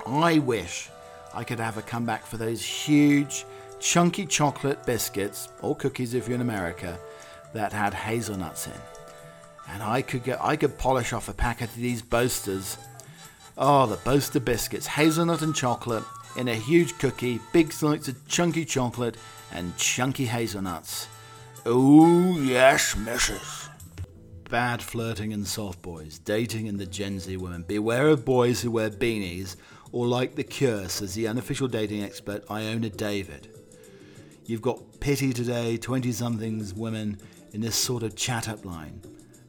I 0.07 0.39
wish 0.39 0.91
I 1.35 1.45
could 1.45 1.61
have 1.61 1.79
a 1.79 1.83
comeback 1.83 2.27
for 2.27 2.37
those 2.37 2.63
huge, 2.63 3.45
chunky 3.81 4.27
chocolate 4.27 4.85
biscuits 4.85 5.49
or 5.61 5.75
cookies 5.77 6.15
if 6.15 6.29
you're 6.29 6.35
in 6.35 6.41
America 6.41 6.99
that 7.53 7.73
had 7.73 7.95
hazelnuts 7.95 8.67
in. 8.67 8.81
And 9.69 9.83
I 9.83 10.03
could 10.03 10.25
get, 10.25 10.43
I 10.43 10.57
could 10.57 10.77
polish 10.79 11.13
off 11.13 11.29
a 11.29 11.33
packet 11.33 11.71
of 11.71 11.77
these 11.77 12.03
boasters. 12.03 12.77
Oh, 13.57 13.87
the 13.87 13.97
boaster 13.97 14.41
biscuits, 14.41 14.87
hazelnut 14.87 15.43
and 15.43 15.55
chocolate 15.55 16.05
in 16.37 16.49
a 16.49 16.55
huge 16.55 16.99
cookie, 16.99 17.41
big 17.53 17.73
slices 17.73 18.09
of 18.09 18.29
chunky 18.29 18.65
chocolate 18.65 19.17
and 19.53 19.77
chunky 19.77 20.27
hazelnuts. 20.27 21.07
Oh 21.65 22.39
yes, 22.41 22.97
missus. 22.97 23.62
Bad 24.53 24.83
flirting 24.83 25.33
and 25.33 25.47
soft 25.47 25.81
boys, 25.81 26.19
dating 26.19 26.67
in 26.67 26.77
the 26.77 26.85
Gen 26.85 27.19
Z 27.19 27.39
women. 27.39 27.63
Beware 27.63 28.09
of 28.09 28.27
boys 28.27 28.61
who 28.61 28.71
wear 28.71 28.91
beanies 28.91 29.57
or 29.93 30.07
like 30.07 30.35
the 30.35 30.45
cure, 30.45 30.91
says 30.91 31.15
the 31.15 31.27
unofficial 31.27 31.69
dating 31.69 32.03
expert 32.03 32.45
Iona 32.51 32.91
David. 32.91 33.49
You've 34.45 34.61
got 34.61 35.01
pity 35.01 35.33
today, 35.33 35.79
20 35.79 36.13
somethings 36.13 36.75
women 36.75 37.17
in 37.55 37.63
this 37.63 37.77
sort 37.77 38.03
of 38.03 38.15
chat 38.15 38.47
up 38.47 38.67
line. 38.67 39.01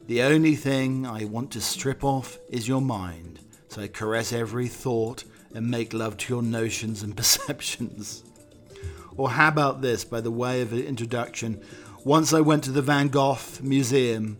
The 0.06 0.22
only 0.22 0.56
thing 0.56 1.04
I 1.04 1.26
want 1.26 1.50
to 1.50 1.60
strip 1.60 2.02
off 2.02 2.38
is 2.48 2.66
your 2.66 2.80
mind, 2.80 3.40
so 3.68 3.82
I 3.82 3.88
caress 3.88 4.32
every 4.32 4.68
thought 4.68 5.24
and 5.54 5.70
make 5.70 5.92
love 5.92 6.16
to 6.16 6.32
your 6.32 6.42
notions 6.42 7.02
and 7.02 7.14
perceptions. 7.18 8.24
Or 9.18 9.28
how 9.28 9.48
about 9.48 9.82
this, 9.82 10.02
by 10.02 10.22
the 10.22 10.30
way 10.30 10.62
of 10.62 10.72
an 10.72 10.80
introduction? 10.80 11.62
Once 12.04 12.32
I 12.32 12.40
went 12.40 12.64
to 12.64 12.72
the 12.72 12.80
Van 12.80 13.08
Gogh 13.08 13.36
Museum 13.60 14.38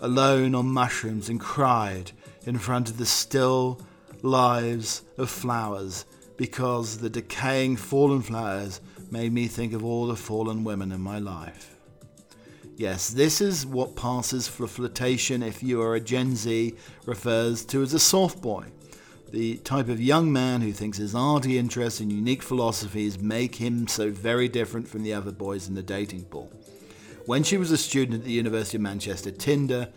alone 0.00 0.54
on 0.54 0.66
mushrooms 0.66 1.28
and 1.28 1.40
cried 1.40 2.12
in 2.44 2.58
front 2.58 2.88
of 2.88 2.98
the 2.98 3.06
still 3.06 3.80
lives 4.22 5.02
of 5.18 5.30
flowers 5.30 6.04
because 6.36 6.98
the 6.98 7.10
decaying 7.10 7.76
fallen 7.76 8.22
flowers 8.22 8.80
made 9.10 9.32
me 9.32 9.46
think 9.46 9.72
of 9.72 9.84
all 9.84 10.06
the 10.06 10.16
fallen 10.16 10.64
women 10.64 10.92
in 10.92 11.00
my 11.00 11.18
life. 11.18 11.76
Yes, 12.76 13.08
this 13.08 13.40
is 13.40 13.64
what 13.64 13.96
passes 13.96 14.48
for 14.48 14.66
flirtation 14.66 15.42
if 15.42 15.62
you 15.62 15.80
are 15.80 15.94
a 15.94 16.00
Gen 16.00 16.36
Z 16.36 16.74
refers 17.06 17.64
to 17.66 17.82
as 17.82 17.94
a 17.94 17.98
soft 17.98 18.42
boy. 18.42 18.66
The 19.30 19.56
type 19.58 19.88
of 19.88 20.00
young 20.00 20.30
man 20.30 20.60
who 20.60 20.72
thinks 20.72 20.98
his 20.98 21.14
arty 21.14 21.58
interests 21.58 22.00
and 22.00 22.12
unique 22.12 22.42
philosophies 22.42 23.18
make 23.18 23.54
him 23.54 23.88
so 23.88 24.10
very 24.10 24.48
different 24.48 24.86
from 24.86 25.02
the 25.02 25.14
other 25.14 25.32
boys 25.32 25.68
in 25.68 25.74
the 25.74 25.82
dating 25.82 26.24
pool. 26.24 26.52
When 27.26 27.42
she 27.42 27.56
was 27.56 27.72
a 27.72 27.76
student 27.76 28.20
at 28.20 28.24
the 28.24 28.30
University 28.32 28.76
of 28.76 28.82
Manchester, 28.82 29.32
Tinder, 29.32 29.88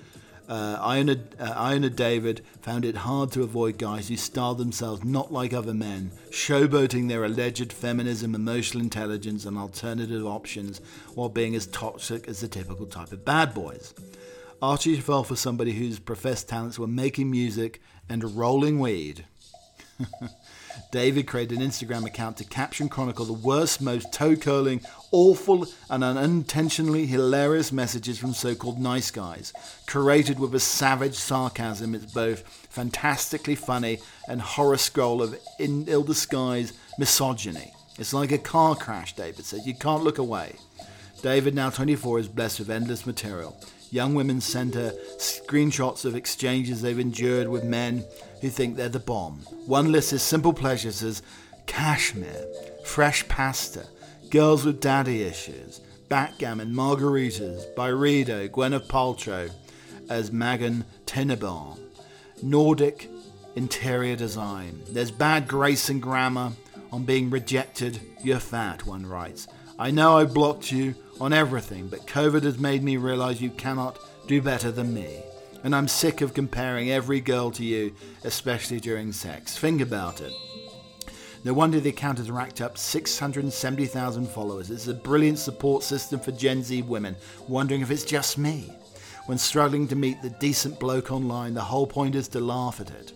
uh, 0.49 0.79
Iona, 0.81 1.17
uh, 1.39 1.53
Iona 1.55 1.91
David 1.91 2.41
found 2.59 2.83
it 2.83 2.95
hard 2.95 3.31
to 3.33 3.43
avoid 3.43 3.77
guys 3.77 4.07
who 4.07 4.17
styled 4.17 4.57
themselves 4.57 5.03
not 5.03 5.31
like 5.31 5.53
other 5.53 5.75
men, 5.75 6.11
showboating 6.31 7.07
their 7.07 7.23
alleged 7.23 7.71
feminism, 7.71 8.33
emotional 8.33 8.81
intelligence, 8.81 9.45
and 9.45 9.59
alternative 9.59 10.25
options 10.25 10.81
while 11.13 11.29
being 11.29 11.53
as 11.53 11.67
toxic 11.67 12.27
as 12.27 12.41
the 12.41 12.47
typical 12.47 12.87
type 12.87 13.11
of 13.11 13.23
bad 13.23 13.53
boys. 13.53 13.93
Archie 14.59 14.99
fell 14.99 15.23
for 15.23 15.35
somebody 15.35 15.73
whose 15.73 15.99
professed 15.99 16.49
talents 16.49 16.79
were 16.79 16.87
making 16.87 17.29
music 17.29 17.79
and 18.09 18.35
rolling 18.35 18.79
weed. 18.79 19.25
David 20.91 21.27
created 21.27 21.59
an 21.59 21.67
Instagram 21.67 22.05
account 22.05 22.37
to 22.37 22.43
capture 22.43 22.83
and 22.83 22.91
chronicle 22.91 23.25
the 23.25 23.33
worst, 23.33 23.81
most 23.81 24.11
toe 24.11 24.35
curling, 24.35 24.81
awful, 25.11 25.67
and 25.89 26.03
unintentionally 26.03 27.05
hilarious 27.05 27.71
messages 27.71 28.17
from 28.19 28.33
so 28.33 28.55
called 28.55 28.79
nice 28.79 29.11
guys, 29.11 29.53
curated 29.87 30.39
with 30.39 30.53
a 30.55 30.59
savage 30.59 31.15
sarcasm. 31.15 31.95
It's 31.95 32.11
both 32.11 32.41
fantastically 32.69 33.55
funny 33.55 33.99
and 34.27 34.41
horror 34.41 34.77
scroll 34.77 35.21
of 35.21 35.37
ill 35.59 36.03
disguised 36.03 36.75
misogyny. 36.97 37.73
It's 37.97 38.13
like 38.13 38.31
a 38.31 38.37
car 38.37 38.75
crash, 38.75 39.13
David 39.13 39.45
said. 39.45 39.61
You 39.65 39.75
can't 39.75 40.03
look 40.03 40.17
away. 40.17 40.55
David, 41.21 41.53
now 41.53 41.69
24, 41.69 42.19
is 42.19 42.27
blessed 42.29 42.59
with 42.59 42.69
endless 42.69 43.05
material. 43.05 43.57
Young 43.91 44.13
women 44.13 44.39
her 44.39 44.93
screenshots 45.17 46.05
of 46.05 46.15
exchanges 46.15 46.81
they've 46.81 46.99
endured 46.99 47.47
with 47.47 47.63
men 47.63 48.05
who 48.41 48.49
think 48.49 48.75
they're 48.75 48.89
the 48.89 48.99
bomb. 48.99 49.39
One 49.65 49.91
lists 49.91 50.11
his 50.11 50.21
simple 50.21 50.53
pleasures 50.53 51.01
as 51.03 51.21
cashmere, 51.65 52.45
fresh 52.85 53.27
pasta, 53.27 53.87
girls 54.29 54.65
with 54.65 54.79
daddy 54.79 55.23
issues, 55.23 55.81
backgammon, 56.07 56.73
margaritas, 56.73 57.73
Byredo, 57.75 58.49
Gwyneth 58.49 58.87
Paltrow 58.87 59.51
as 60.09 60.31
Megan 60.31 60.85
Tenenbaum, 61.05 61.79
Nordic 62.43 63.09
interior 63.55 64.15
design. 64.15 64.81
There's 64.89 65.11
bad 65.11 65.47
grace 65.47 65.89
and 65.89 66.01
grammar 66.01 66.53
on 66.91 67.03
being 67.03 67.29
rejected. 67.29 67.99
You're 68.23 68.39
fat, 68.39 68.85
one 68.85 69.05
writes. 69.05 69.47
I 69.77 69.91
know 69.91 70.17
I 70.17 70.25
blocked 70.25 70.71
you 70.71 70.95
on 71.19 71.33
everything, 71.33 71.87
but 71.87 72.07
COVID 72.07 72.43
has 72.43 72.57
made 72.57 72.83
me 72.83 72.97
realize 72.97 73.41
you 73.41 73.49
cannot 73.51 73.99
do 74.27 74.41
better 74.41 74.71
than 74.71 74.93
me. 74.93 75.21
And 75.63 75.75
I'm 75.75 75.87
sick 75.87 76.21
of 76.21 76.33
comparing 76.33 76.89
every 76.89 77.19
girl 77.19 77.51
to 77.51 77.63
you, 77.63 77.93
especially 78.23 78.79
during 78.79 79.11
sex. 79.11 79.57
Think 79.57 79.81
about 79.81 80.21
it. 80.21 80.33
No 81.43 81.53
wonder 81.53 81.79
the 81.79 81.89
account 81.89 82.17
has 82.17 82.29
racked 82.29 82.61
up 82.61 82.77
670,000 82.77 84.27
followers. 84.27 84.69
It's 84.69 84.87
a 84.87 84.93
brilliant 84.93 85.39
support 85.39 85.83
system 85.83 86.19
for 86.19 86.31
Gen 86.31 86.63
Z 86.63 86.81
women, 86.83 87.15
wondering 87.47 87.81
if 87.81 87.91
it's 87.91 88.03
just 88.03 88.37
me. 88.37 88.71
When 89.25 89.37
struggling 89.37 89.87
to 89.89 89.95
meet 89.95 90.21
the 90.21 90.31
decent 90.31 90.79
bloke 90.79 91.11
online, 91.11 91.53
the 91.53 91.61
whole 91.61 91.87
point 91.87 92.15
is 92.15 92.27
to 92.29 92.39
laugh 92.39 92.81
at 92.81 92.89
it. 92.91 93.13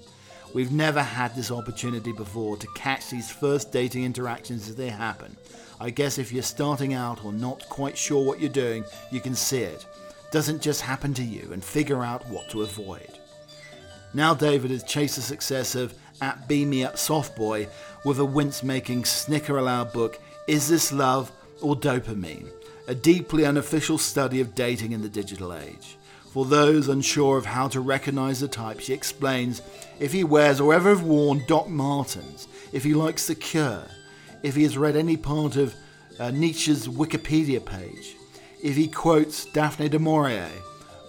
We've 0.53 0.71
never 0.71 1.01
had 1.01 1.35
this 1.35 1.51
opportunity 1.51 2.11
before 2.11 2.57
to 2.57 2.67
catch 2.75 3.09
these 3.09 3.31
first 3.31 3.71
dating 3.71 4.03
interactions 4.03 4.69
as 4.69 4.75
they 4.75 4.89
happen. 4.89 5.35
I 5.83 5.89
guess 5.89 6.17
if 6.17 6.31
you're 6.31 6.43
starting 6.43 6.93
out 6.93 7.25
or 7.25 7.33
not 7.33 7.67
quite 7.67 7.97
sure 7.97 8.23
what 8.23 8.39
you're 8.39 8.49
doing, 8.49 8.85
you 9.11 9.19
can 9.19 9.35
see 9.35 9.63
it. 9.63 9.85
Doesn't 10.31 10.61
just 10.61 10.79
happen 10.79 11.13
to 11.15 11.23
you 11.23 11.49
and 11.51 11.61
figure 11.61 12.01
out 12.01 12.25
what 12.29 12.47
to 12.51 12.61
avoid. 12.61 13.19
Now 14.13 14.33
David 14.33 14.71
has 14.71 14.85
chased 14.85 15.17
the 15.17 15.21
success 15.21 15.75
of 15.75 15.93
at 16.21 16.47
Beam 16.47 16.69
Me 16.69 16.85
Up 16.85 16.97
Soft 16.97 17.35
Boy 17.35 17.67
with 18.05 18.19
a 18.19 18.23
wince 18.23 18.63
making 18.63 19.03
snicker 19.03 19.57
aloud 19.57 19.91
book, 19.91 20.21
Is 20.47 20.69
This 20.69 20.93
Love 20.93 21.33
or 21.59 21.75
Dopamine? 21.75 22.47
A 22.87 22.95
deeply 22.95 23.45
unofficial 23.45 23.97
study 23.97 24.39
of 24.39 24.55
dating 24.55 24.93
in 24.93 25.01
the 25.01 25.09
digital 25.09 25.53
age. 25.53 25.97
For 26.31 26.45
those 26.45 26.87
unsure 26.87 27.37
of 27.37 27.45
how 27.45 27.67
to 27.67 27.81
recognize 27.81 28.39
the 28.39 28.47
type, 28.47 28.79
she 28.79 28.93
explains 28.93 29.61
if 29.99 30.13
he 30.13 30.23
wears 30.23 30.61
or 30.61 30.73
ever 30.73 30.91
have 30.91 31.03
worn 31.03 31.43
Doc 31.45 31.67
Martens, 31.67 32.47
if 32.71 32.85
he 32.85 32.93
likes 32.93 33.27
The 33.27 33.35
Cure, 33.35 33.83
if 34.43 34.55
he 34.55 34.63
has 34.63 34.77
read 34.77 34.95
any 34.95 35.17
part 35.17 35.55
of 35.55 35.73
uh, 36.19 36.29
Nietzsche's 36.31 36.87
Wikipedia 36.87 37.63
page, 37.63 38.15
if 38.61 38.75
he 38.75 38.87
quotes 38.87 39.45
Daphne 39.45 39.89
du 39.89 39.99
Maurier 39.99 40.49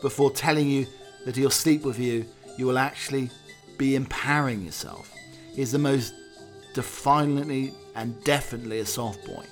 before 0.00 0.30
telling 0.30 0.68
you 0.68 0.86
that 1.24 1.36
he'll 1.36 1.50
sleep 1.50 1.82
with 1.84 1.98
you, 1.98 2.24
you 2.56 2.66
will 2.66 2.78
actually 2.78 3.30
be 3.76 3.96
empowering 3.96 4.64
yourself. 4.64 5.12
He's 5.54 5.72
the 5.72 5.78
most 5.78 6.14
defiantly 6.74 7.72
and 7.94 8.22
definitely 8.24 8.80
a 8.80 8.86
soft 8.86 9.24
boy. 9.26 9.44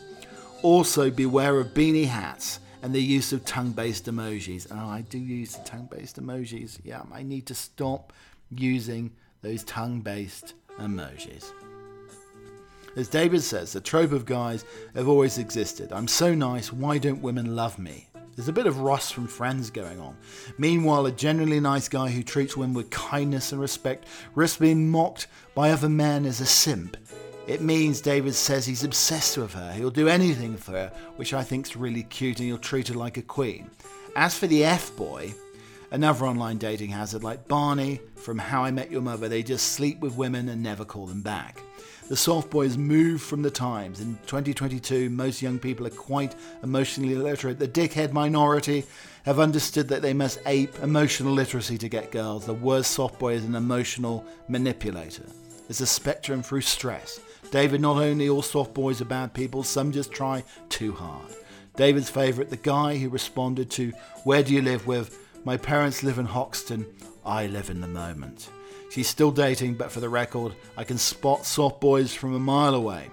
Also, 0.63 1.11
beware 1.11 1.59
of 1.59 1.69
beanie 1.69 2.07
hats 2.07 2.61
and 2.83 2.93
the 2.93 3.03
use 3.03 3.33
of 3.33 3.45
tongue 3.45 3.71
based 3.71 4.07
emojis. 4.07 4.67
Oh, 4.71 4.89
I 4.89 5.03
do 5.03 5.19
use 5.19 5.57
the 5.57 5.65
tongue 5.65 5.89
based 5.91 6.21
emojis. 6.21 6.81
Yeah, 6.85 7.03
I 7.13 7.23
need 7.23 7.47
to 7.47 7.55
stop 7.55 8.13
using 8.51 9.13
those 9.43 9.65
tongue 9.65 10.01
based 10.01 10.55
emojis. 10.79 11.53
As 12.95 13.09
David 13.09 13.43
says, 13.43 13.73
the 13.73 13.81
trope 13.81 14.13
of 14.13 14.27
guys 14.27 14.65
have 14.95 15.09
always 15.09 15.39
existed. 15.39 15.93
I'm 15.93 16.09
so 16.09 16.35
nice, 16.35 16.73
why 16.73 16.99
don't 16.99 17.23
women 17.23 17.57
love 17.57 17.79
me? 17.79 18.09
There's 18.37 18.49
a 18.49 18.53
bit 18.53 18.67
of 18.67 18.81
Ross 18.81 19.11
from 19.11 19.27
Friends 19.27 19.71
going 19.71 20.01
on. 20.01 20.17
Meanwhile, 20.59 21.07
a 21.07 21.13
genuinely 21.13 21.61
nice 21.61 21.89
guy 21.89 22.09
who 22.09 22.23
treats 22.23 22.57
women 22.57 22.75
with 22.75 22.91
kindness 22.91 23.53
and 23.53 23.61
respect 23.61 24.07
risks 24.35 24.59
being 24.59 24.91
mocked 24.91 25.27
by 25.55 25.71
other 25.71 25.89
men 25.89 26.25
as 26.25 26.41
a 26.41 26.47
simp. 26.47 26.97
It 27.47 27.61
means 27.61 28.01
David 28.01 28.35
says 28.35 28.65
he's 28.65 28.85
obsessed 28.85 29.37
with 29.37 29.53
her. 29.53 29.73
He'll 29.73 29.91
do 29.91 30.09
anything 30.09 30.57
for 30.57 30.73
her, 30.73 30.93
which 31.17 31.35
I 31.35 31.43
think's 31.43 31.77
really 31.77 32.05
cute, 32.05 32.39
and 32.39 32.49
he'll 32.49 32.59
treat 32.59 32.89
her 32.89 32.95
like 32.95 33.17
a 33.17 33.23
queen. 33.23 33.71
As 34.17 34.39
for 34.39 34.47
the 34.47 34.65
F 34.65 34.95
boy, 34.97 35.35
another 35.91 36.25
online 36.25 36.59
dating 36.59 36.91
hazard 36.91 37.25
like 37.25 37.49
Barney 37.49 38.01
from 38.17 38.39
How 38.39 38.65
I 38.65 38.71
Met 38.71 38.91
Your 38.91 39.03
Mother, 39.03 39.29
they 39.29 39.43
just 39.43 39.73
sleep 39.73 40.01
with 40.01 40.17
women 40.17 40.49
and 40.49 40.63
never 40.63 40.85
call 40.85 41.07
them 41.07 41.23
back. 41.23 41.61
The 42.09 42.17
soft 42.17 42.51
boys 42.51 42.77
move 42.77 43.23
from 43.23 43.43
the 43.43 43.51
times. 43.51 44.01
In 44.01 44.19
2022, 44.27 45.09
most 45.09 45.41
young 45.41 45.59
people 45.59 45.87
are 45.87 45.91
quite 45.91 46.35
emotionally 46.63 47.15
illiterate. 47.15 47.59
The 47.59 47.69
dickhead 47.69 48.13
minority 48.13 48.85
have 49.25 49.39
understood 49.39 49.89
that 49.89 50.03
they 50.03 50.13
must 50.13 50.41
ape 50.47 50.79
emotional 50.81 51.33
literacy 51.33 51.79
to 51.79 51.89
get 51.89 52.11
girls. 52.11 52.45
The 52.45 52.55
worst 52.55 52.91
soft 52.91 53.19
boy 53.19 53.35
is 53.35 53.45
an 53.45 53.55
emotional 53.55 54.27
manipulator. 54.49 55.25
It's 55.69 55.81
a 55.81 55.87
spectrum 55.87 56.43
through 56.43 56.63
stress. 56.63 57.21
David, 57.51 57.81
not 57.81 57.97
only 57.97 58.29
all 58.29 58.43
soft 58.43 58.75
boys 58.75 59.01
are 59.01 59.07
bad 59.07 59.33
people, 59.33 59.63
some 59.63 59.93
just 59.93 60.13
try 60.13 60.45
too 60.69 60.93
hard. 60.93 61.33
David's 61.77 62.11
favourite, 62.11 62.51
the 62.51 62.57
guy 62.57 62.99
who 62.99 63.09
responded 63.09 63.71
to, 63.71 63.93
Where 64.25 64.43
do 64.43 64.53
you 64.53 64.61
live 64.61 64.87
with? 64.87 65.19
My 65.45 65.57
parents 65.57 66.03
live 66.03 66.19
in 66.19 66.27
Hoxton. 66.27 66.85
I 67.25 67.47
live 67.47 67.71
in 67.71 67.81
the 67.81 67.87
moment. 67.87 68.51
She's 68.93 69.09
still 69.09 69.31
dating, 69.31 69.77
but 69.77 69.91
for 69.91 70.01
the 70.01 70.11
record, 70.11 70.53
I 70.77 70.85
can 70.85 70.99
spot 70.99 71.47
soft 71.47 71.81
boys 71.81 72.13
from 72.13 72.35
a 72.35 72.39
mile 72.39 72.75
away. 72.75 73.09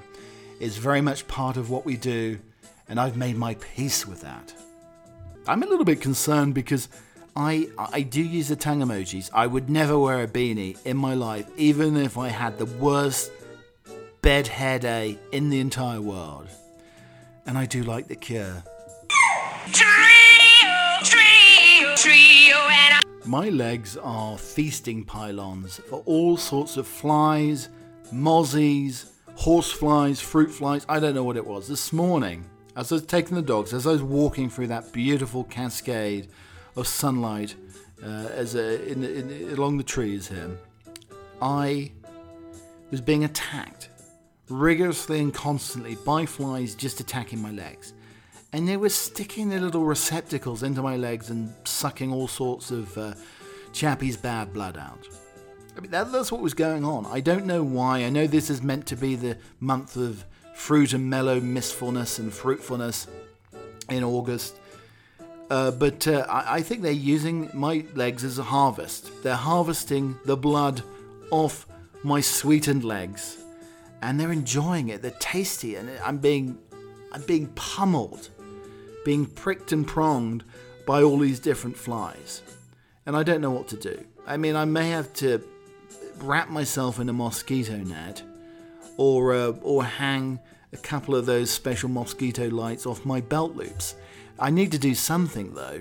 It's 0.59 0.75
very 0.75 0.99
much 0.99 1.25
part 1.29 1.55
of 1.55 1.69
what 1.69 1.85
we 1.85 1.95
do, 1.95 2.37
and 2.89 2.99
I've 2.99 3.15
made 3.15 3.37
my 3.37 3.53
peace 3.53 4.05
with 4.05 4.19
that. 4.19 4.53
I'm 5.47 5.63
a 5.63 5.65
little 5.65 5.85
bit 5.85 6.01
concerned 6.01 6.53
because 6.53 6.89
I 7.33 7.69
I 7.77 8.01
do 8.01 8.21
use 8.21 8.49
the 8.49 8.57
tongue 8.57 8.81
emojis. 8.81 9.29
I 9.33 9.47
would 9.47 9.69
never 9.69 9.97
wear 9.97 10.21
a 10.21 10.27
beanie 10.27 10.75
in 10.83 10.97
my 10.97 11.13
life, 11.13 11.47
even 11.55 11.95
if 11.95 12.17
I 12.17 12.27
had 12.27 12.57
the 12.57 12.65
worst 12.65 13.31
bed 14.21 14.47
hair 14.47 14.79
day 14.79 15.17
in 15.31 15.49
the 15.49 15.61
entire 15.61 16.01
world. 16.01 16.49
And 17.45 17.57
I 17.57 17.65
do 17.65 17.83
like 17.83 18.09
the 18.09 18.17
cure. 18.17 18.65
Trio, 19.71 20.75
trio, 21.05 21.95
trio. 21.95 22.39
My 23.29 23.49
legs 23.49 23.95
are 23.95 24.39
feasting 24.39 25.03
pylons 25.03 25.79
for 25.87 26.01
all 26.07 26.35
sorts 26.35 26.77
of 26.77 26.87
flies, 26.87 27.69
mozzies, 28.11 29.11
horseflies, 29.35 30.19
fruit 30.19 30.49
flies. 30.49 30.83
I 30.89 30.99
don't 30.99 31.13
know 31.13 31.23
what 31.23 31.37
it 31.37 31.45
was. 31.45 31.67
This 31.67 31.93
morning, 31.93 32.43
as 32.75 32.91
I 32.91 32.95
was 32.95 33.05
taking 33.05 33.35
the 33.35 33.43
dogs, 33.43 33.71
as 33.71 33.85
I 33.85 33.91
was 33.91 34.01
walking 34.01 34.49
through 34.49 34.65
that 34.69 34.91
beautiful 34.91 35.43
cascade 35.43 36.29
of 36.75 36.87
sunlight 36.87 37.53
uh, 38.03 38.29
as 38.33 38.55
a, 38.55 38.83
in, 38.91 39.03
in, 39.03 39.51
along 39.51 39.77
the 39.77 39.83
trees 39.83 40.27
here, 40.27 40.57
I 41.39 41.91
was 42.89 42.99
being 42.99 43.25
attacked 43.25 43.89
rigorously 44.49 45.19
and 45.19 45.31
constantly 45.31 45.97
by 46.03 46.25
flies 46.25 46.73
just 46.73 46.99
attacking 46.99 47.39
my 47.39 47.51
legs. 47.51 47.93
And 48.51 48.67
they 48.67 48.77
were 48.77 48.89
sticking 48.89 49.49
their 49.49 49.59
little 49.59 49.85
receptacles 49.85 50.63
into 50.63 50.81
my 50.81 50.97
legs 50.97 51.29
and 51.29 51.53
sucking 51.65 52.11
all 52.11 52.27
sorts 52.27 52.71
of 52.71 52.97
uh, 52.97 53.13
Chappie's 53.73 54.17
bad 54.17 54.53
blood 54.53 54.77
out. 54.77 55.07
I 55.77 55.81
mean, 55.81 55.91
that, 55.91 56.11
that's 56.11 56.31
what 56.31 56.41
was 56.41 56.53
going 56.53 56.83
on. 56.83 57.05
I 57.05 57.19
don't 57.19 57.45
know 57.45 57.63
why. 57.63 58.03
I 58.03 58.09
know 58.09 58.27
this 58.27 58.49
is 58.49 58.61
meant 58.61 58.87
to 58.87 58.95
be 58.95 59.15
the 59.15 59.37
month 59.59 59.95
of 59.95 60.25
fruit 60.55 60.93
and 60.93 61.09
mellow 61.09 61.39
mistfulness 61.39 62.19
and 62.19 62.33
fruitfulness 62.33 63.07
in 63.89 64.03
August. 64.03 64.55
Uh, 65.49 65.71
but 65.71 66.07
uh, 66.07 66.25
I, 66.27 66.57
I 66.57 66.61
think 66.61 66.81
they're 66.81 66.91
using 66.91 67.49
my 67.53 67.85
legs 67.95 68.23
as 68.23 68.39
a 68.39 68.43
harvest. 68.43 69.23
They're 69.23 69.35
harvesting 69.35 70.17
the 70.25 70.35
blood 70.35 70.81
off 71.31 71.65
my 72.03 72.19
sweetened 72.21 72.83
legs, 72.83 73.37
and 74.01 74.19
they're 74.19 74.31
enjoying 74.31 74.89
it. 74.89 75.01
They're 75.01 75.11
tasty, 75.11 75.75
and 75.75 75.89
I'm 76.03 76.17
being, 76.17 76.57
I'm 77.11 77.21
being 77.23 77.47
pummeled 77.55 78.29
being 79.05 79.25
pricked 79.25 79.71
and 79.71 79.87
pronged 79.87 80.43
by 80.85 81.03
all 81.03 81.17
these 81.19 81.39
different 81.39 81.77
flies. 81.77 82.41
And 83.05 83.15
I 83.15 83.23
don't 83.23 83.41
know 83.41 83.51
what 83.51 83.67
to 83.69 83.77
do. 83.77 84.03
I 84.27 84.37
mean, 84.37 84.55
I 84.55 84.65
may 84.65 84.89
have 84.89 85.11
to 85.13 85.43
wrap 86.17 86.49
myself 86.49 86.99
in 86.99 87.09
a 87.09 87.13
mosquito 87.13 87.77
net 87.77 88.21
or, 88.97 89.33
uh, 89.33 89.53
or 89.61 89.83
hang 89.83 90.39
a 90.73 90.77
couple 90.77 91.15
of 91.15 91.25
those 91.25 91.49
special 91.49 91.89
mosquito 91.89 92.49
lights 92.49 92.85
off 92.85 93.05
my 93.05 93.21
belt 93.21 93.55
loops. 93.55 93.95
I 94.37 94.51
need 94.51 94.71
to 94.71 94.79
do 94.79 94.93
something 94.93 95.53
though, 95.53 95.79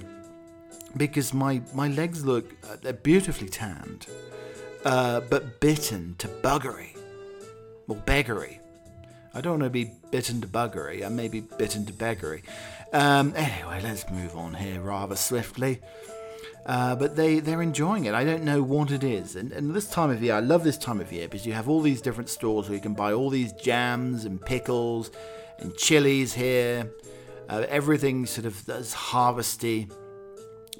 because 0.97 1.35
my, 1.35 1.61
my 1.75 1.89
legs 1.89 2.25
look 2.25 2.55
uh, 2.65 2.77
they're 2.81 2.93
beautifully 2.93 3.49
tanned, 3.49 4.07
uh, 4.85 5.21
but 5.21 5.61
bitten 5.61 6.15
to 6.19 6.29
buggery 6.29 6.97
or 7.87 7.97
beggary. 7.97 8.61
I 9.35 9.41
don't 9.41 9.61
want 9.61 9.65
to 9.65 9.71
be 9.71 9.91
bitten 10.11 10.41
to 10.41 10.49
buggery. 10.49 11.05
I 11.05 11.09
may 11.11 11.29
be 11.29 11.41
bitten 11.41 11.85
to 11.87 11.93
beggary. 11.93 12.43
Um, 12.93 13.35
anyway, 13.37 13.81
let's 13.83 14.09
move 14.11 14.37
on 14.37 14.55
here 14.55 14.81
rather 14.81 15.17
swiftly. 15.17 15.81
Uh, 16.67 16.95
but 16.95 17.17
they, 17.17 17.41
they're 17.41 17.63
enjoying 17.63 18.05
it. 18.05 18.15
I 18.15 18.25
don't 18.25 18.45
know 18.45 18.63
what 18.63 18.91
it 18.91 19.03
is. 19.03 19.37
And, 19.37 19.53
and 19.53 19.75
this 19.75 19.89
time 19.89 20.11
of 20.11 20.23
year, 20.23 20.35
I 20.35 20.41
love 20.41 20.65
this 20.65 20.77
time 20.77 21.01
of 21.01 21.11
year 21.11 21.27
because 21.27 21.47
you 21.47 21.55
have 21.55 21.69
all 21.69 21.81
these 21.81 22.03
different 22.03 22.29
stores 22.29 22.69
where 22.69 22.77
you 22.77 22.83
can 22.83 22.95
buy 22.95 23.13
all 23.13 23.31
these 23.31 23.53
jams 23.55 24.27
and 24.27 24.39
pickles 24.45 25.11
and 25.61 25.75
chilies 25.77 26.35
here. 26.35 26.91
Uh, 27.49 27.65
everything 27.69 28.27
sort 28.27 28.45
of 28.45 28.65
that's 28.67 28.93
harvesty. 28.93 29.89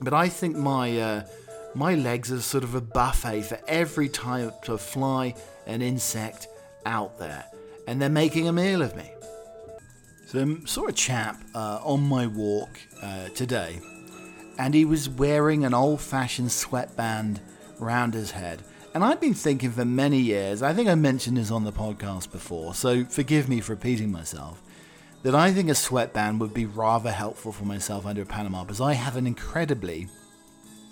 But 0.01 0.13
I 0.13 0.29
think 0.29 0.57
my 0.57 1.01
uh, 1.01 1.27
my 1.75 1.95
legs 1.95 2.31
are 2.31 2.41
sort 2.41 2.65
of 2.65 2.75
a 2.75 2.81
buffet 2.81 3.43
for 3.43 3.59
every 3.67 4.09
type 4.09 4.69
of 4.69 4.81
fly 4.81 5.35
and 5.67 5.83
insect 5.83 6.49
out 6.85 7.19
there, 7.19 7.47
and 7.87 8.01
they're 8.01 8.11
making 8.11 8.47
a 8.49 8.53
meal 8.53 8.83
of 8.83 8.95
me. 8.95 9.11
So 10.29 10.41
I 10.41 10.67
saw 10.67 10.87
a 10.89 10.93
chap 10.93 11.43
uh, 11.55 11.81
on 11.83 12.07
my 12.07 12.27
walk 12.27 12.79
uh, 13.03 13.31
today, 13.31 13.81
and 14.59 14.75
he 14.75 14.85
was 14.85 15.09
wearing 15.09 15.65
an 15.65 15.73
old-fashioned 15.73 16.53
sweatband 16.53 17.41
round 17.79 18.13
his 18.13 18.33
head. 18.33 18.63
And 18.93 19.03
I've 19.03 19.23
been 19.23 19.33
thinking 19.33 19.71
for 19.71 19.87
many 19.87 20.19
years, 20.19 20.63
I 20.63 20.75
think 20.75 20.87
I 20.87 20.97
mentioned 20.97 21.39
this 21.39 21.51
on 21.51 21.65
the 21.65 21.73
podcast 21.73 22.31
before, 22.31 22.75
so 22.75 23.07
forgive 23.07 23.49
me 23.49 23.63
for 23.63 23.73
repeating 23.73 24.13
myself, 24.13 24.61
that 25.23 25.35
I 25.35 25.51
think 25.51 25.71
a 25.71 25.75
sweatband 25.75 26.41
would 26.41 26.53
be 26.53 26.67
rather 26.67 27.11
helpful 27.11 27.51
for 27.51 27.65
myself 27.65 28.05
under 28.05 28.21
a 28.21 28.27
Panama 28.27 28.65
because 28.65 28.83
I 28.83 28.93
have 28.93 29.17
an 29.17 29.27
incredibly 29.27 30.09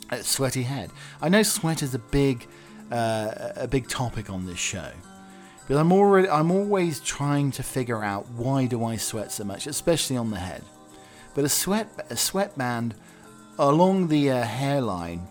uh, 0.09 0.17
sweaty 0.23 0.63
head. 0.63 0.91
I 1.21 1.29
know 1.29 1.43
sweat 1.43 1.83
is 1.83 1.95
a 1.95 1.99
big, 1.99 2.47
uh, 2.91 3.53
a 3.55 3.69
big 3.69 3.87
topic 3.87 4.31
on 4.31 4.47
this 4.47 4.59
show, 4.59 4.93
but 5.69 5.77
I'm 5.77 5.93
already, 5.93 6.29
I'm 6.29 6.51
always 6.51 7.01
trying 7.01 7.51
to 7.53 7.63
figure 7.63 8.03
out 8.03 8.29
why 8.31 8.67
do 8.67 8.85
I 8.85 8.97
sweat 8.97 9.33
so 9.33 9.45
much, 9.45 9.67
especially 9.67 10.17
on 10.17 10.31
the 10.31 10.39
head. 10.39 10.63
But 11.35 11.45
a 11.45 11.49
sweat, 11.49 12.07
a 12.11 12.17
sweatband 12.17 12.95
along 13.59 14.09
the 14.09 14.31
uh, 14.31 14.43
hairline 14.43 15.27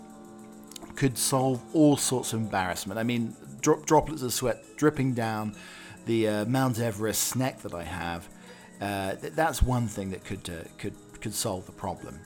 could 0.96 1.18
solve 1.18 1.62
all 1.74 1.98
sorts 1.98 2.34
of 2.34 2.40
embarrassment. 2.40 3.00
I 3.00 3.04
mean, 3.04 3.36
drop, 3.62 3.86
droplets 3.86 4.22
of 4.22 4.34
sweat 4.34 4.64
dripping 4.78 5.14
down 5.14 5.56
the 6.06 6.28
uh, 6.28 6.46
Mount 6.46 6.80
Everest 6.80 7.36
neck 7.36 7.62
that 7.62 7.74
I 7.74 7.84
have. 7.84 8.28
Uh, 8.80 9.16
th- 9.16 9.34
that's 9.34 9.62
one 9.62 9.88
thing 9.88 10.12
that 10.12 10.24
could 10.24 10.50
uh, 10.50 10.68
could 10.78 10.94
could 11.22 11.34
solve 11.34 11.66
the 11.66 11.72
problem. 11.72 12.20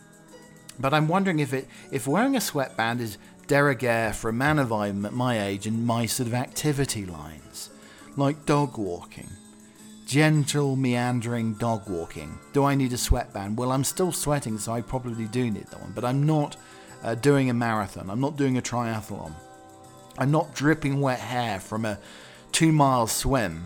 But 0.79 0.93
I'm 0.93 1.07
wondering 1.07 1.39
if 1.39 1.53
it 1.53 1.67
if 1.91 2.07
wearing 2.07 2.35
a 2.35 2.41
sweatband 2.41 3.01
is 3.01 3.17
de 3.47 4.13
for 4.13 4.29
a 4.29 4.33
man 4.33 4.59
of 4.59 4.69
my 5.13 5.41
age 5.41 5.65
and 5.65 5.85
my 5.85 6.05
sort 6.05 6.27
of 6.27 6.33
activity 6.33 7.05
lines, 7.05 7.69
like 8.19 8.45
dog 8.45 8.77
walking, 8.77 9.29
gentle 10.05 10.75
meandering 10.75 11.53
dog 11.55 11.89
walking. 11.89 12.37
Do 12.53 12.65
I 12.65 12.75
need 12.75 12.93
a 12.93 12.97
sweatband? 12.97 13.57
Well, 13.57 13.71
I'm 13.71 13.83
still 13.83 14.11
sweating, 14.11 14.57
so 14.57 14.73
I 14.73 14.81
probably 14.81 15.25
do 15.25 15.49
need 15.49 15.67
that 15.67 15.81
one. 15.81 15.93
But 15.95 16.05
I'm 16.05 16.25
not 16.25 16.57
uh, 17.03 17.15
doing 17.15 17.49
a 17.49 17.53
marathon. 17.53 18.09
I'm 18.09 18.19
not 18.19 18.37
doing 18.37 18.57
a 18.57 18.61
triathlon. 18.61 19.33
I'm 20.17 20.31
not 20.31 20.53
dripping 20.53 20.99
wet 20.99 21.19
hair 21.19 21.59
from 21.59 21.85
a 21.85 21.97
two 22.51 22.71
mile 22.71 23.07
swim 23.07 23.63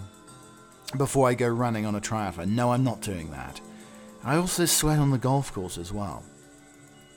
before 0.98 1.28
I 1.28 1.34
go 1.34 1.48
running 1.48 1.86
on 1.86 1.96
a 1.96 2.02
triathlon. 2.02 2.50
No, 2.50 2.72
I'm 2.72 2.84
not 2.84 3.02
doing 3.02 3.32
that. 3.32 3.60
I 4.24 4.36
also 4.38 4.66
sweat 4.66 5.00
on 5.00 5.10
the 5.10 5.18
golf 5.18 5.52
course 5.52 5.78
as 5.78 5.92
well. 5.92 6.24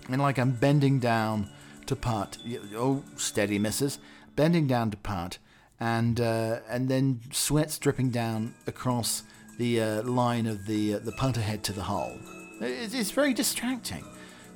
And 0.08 0.20
like 0.20 0.38
I'm 0.38 0.52
bending 0.52 0.98
down 0.98 1.50
to 1.86 1.96
putt. 1.96 2.38
Oh, 2.74 3.02
steady, 3.16 3.58
missus. 3.58 3.98
Bending 4.34 4.66
down 4.66 4.90
to 4.90 4.96
putt, 4.96 5.38
and 5.80 6.20
uh, 6.20 6.60
and 6.68 6.88
then 6.88 7.20
sweat's 7.32 7.78
dripping 7.78 8.10
down 8.10 8.54
across 8.66 9.22
the 9.58 9.80
uh, 9.80 10.02
line 10.02 10.46
of 10.46 10.66
the 10.66 10.94
uh, 10.94 10.98
the 10.98 11.12
putter 11.12 11.40
head 11.40 11.62
to 11.64 11.72
the 11.72 11.82
hole. 11.82 12.18
It's, 12.60 12.94
it's 12.94 13.10
very 13.10 13.34
distracting. 13.34 14.04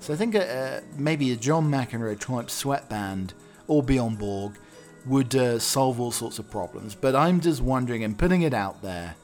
So 0.00 0.14
I 0.14 0.16
think 0.16 0.34
uh, 0.34 0.38
uh, 0.38 0.80
maybe 0.96 1.32
a 1.32 1.36
John 1.36 1.70
McEnroe 1.70 2.18
type 2.18 2.48
sweatband 2.48 3.34
or 3.66 3.82
Björn 3.82 4.18
Borg 4.18 4.58
would 5.06 5.34
uh, 5.34 5.58
solve 5.58 6.00
all 6.00 6.10
sorts 6.10 6.38
of 6.38 6.50
problems. 6.50 6.94
But 6.94 7.14
I'm 7.14 7.40
just 7.40 7.60
wondering 7.60 8.04
and 8.04 8.18
putting 8.18 8.42
it 8.42 8.54
out 8.54 8.82
there. 8.82 9.14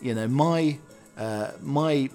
You 0.00 0.14
know, 0.14 0.28
my 0.28 0.78
my 1.62 2.10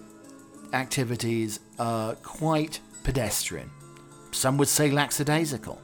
activities 0.73 1.59
are 1.79 2.15
quite 2.15 2.79
pedestrian. 3.03 3.69
Some 4.31 4.57
would 4.57 4.67
say 4.67 4.91
lackadaisical. 4.91 5.81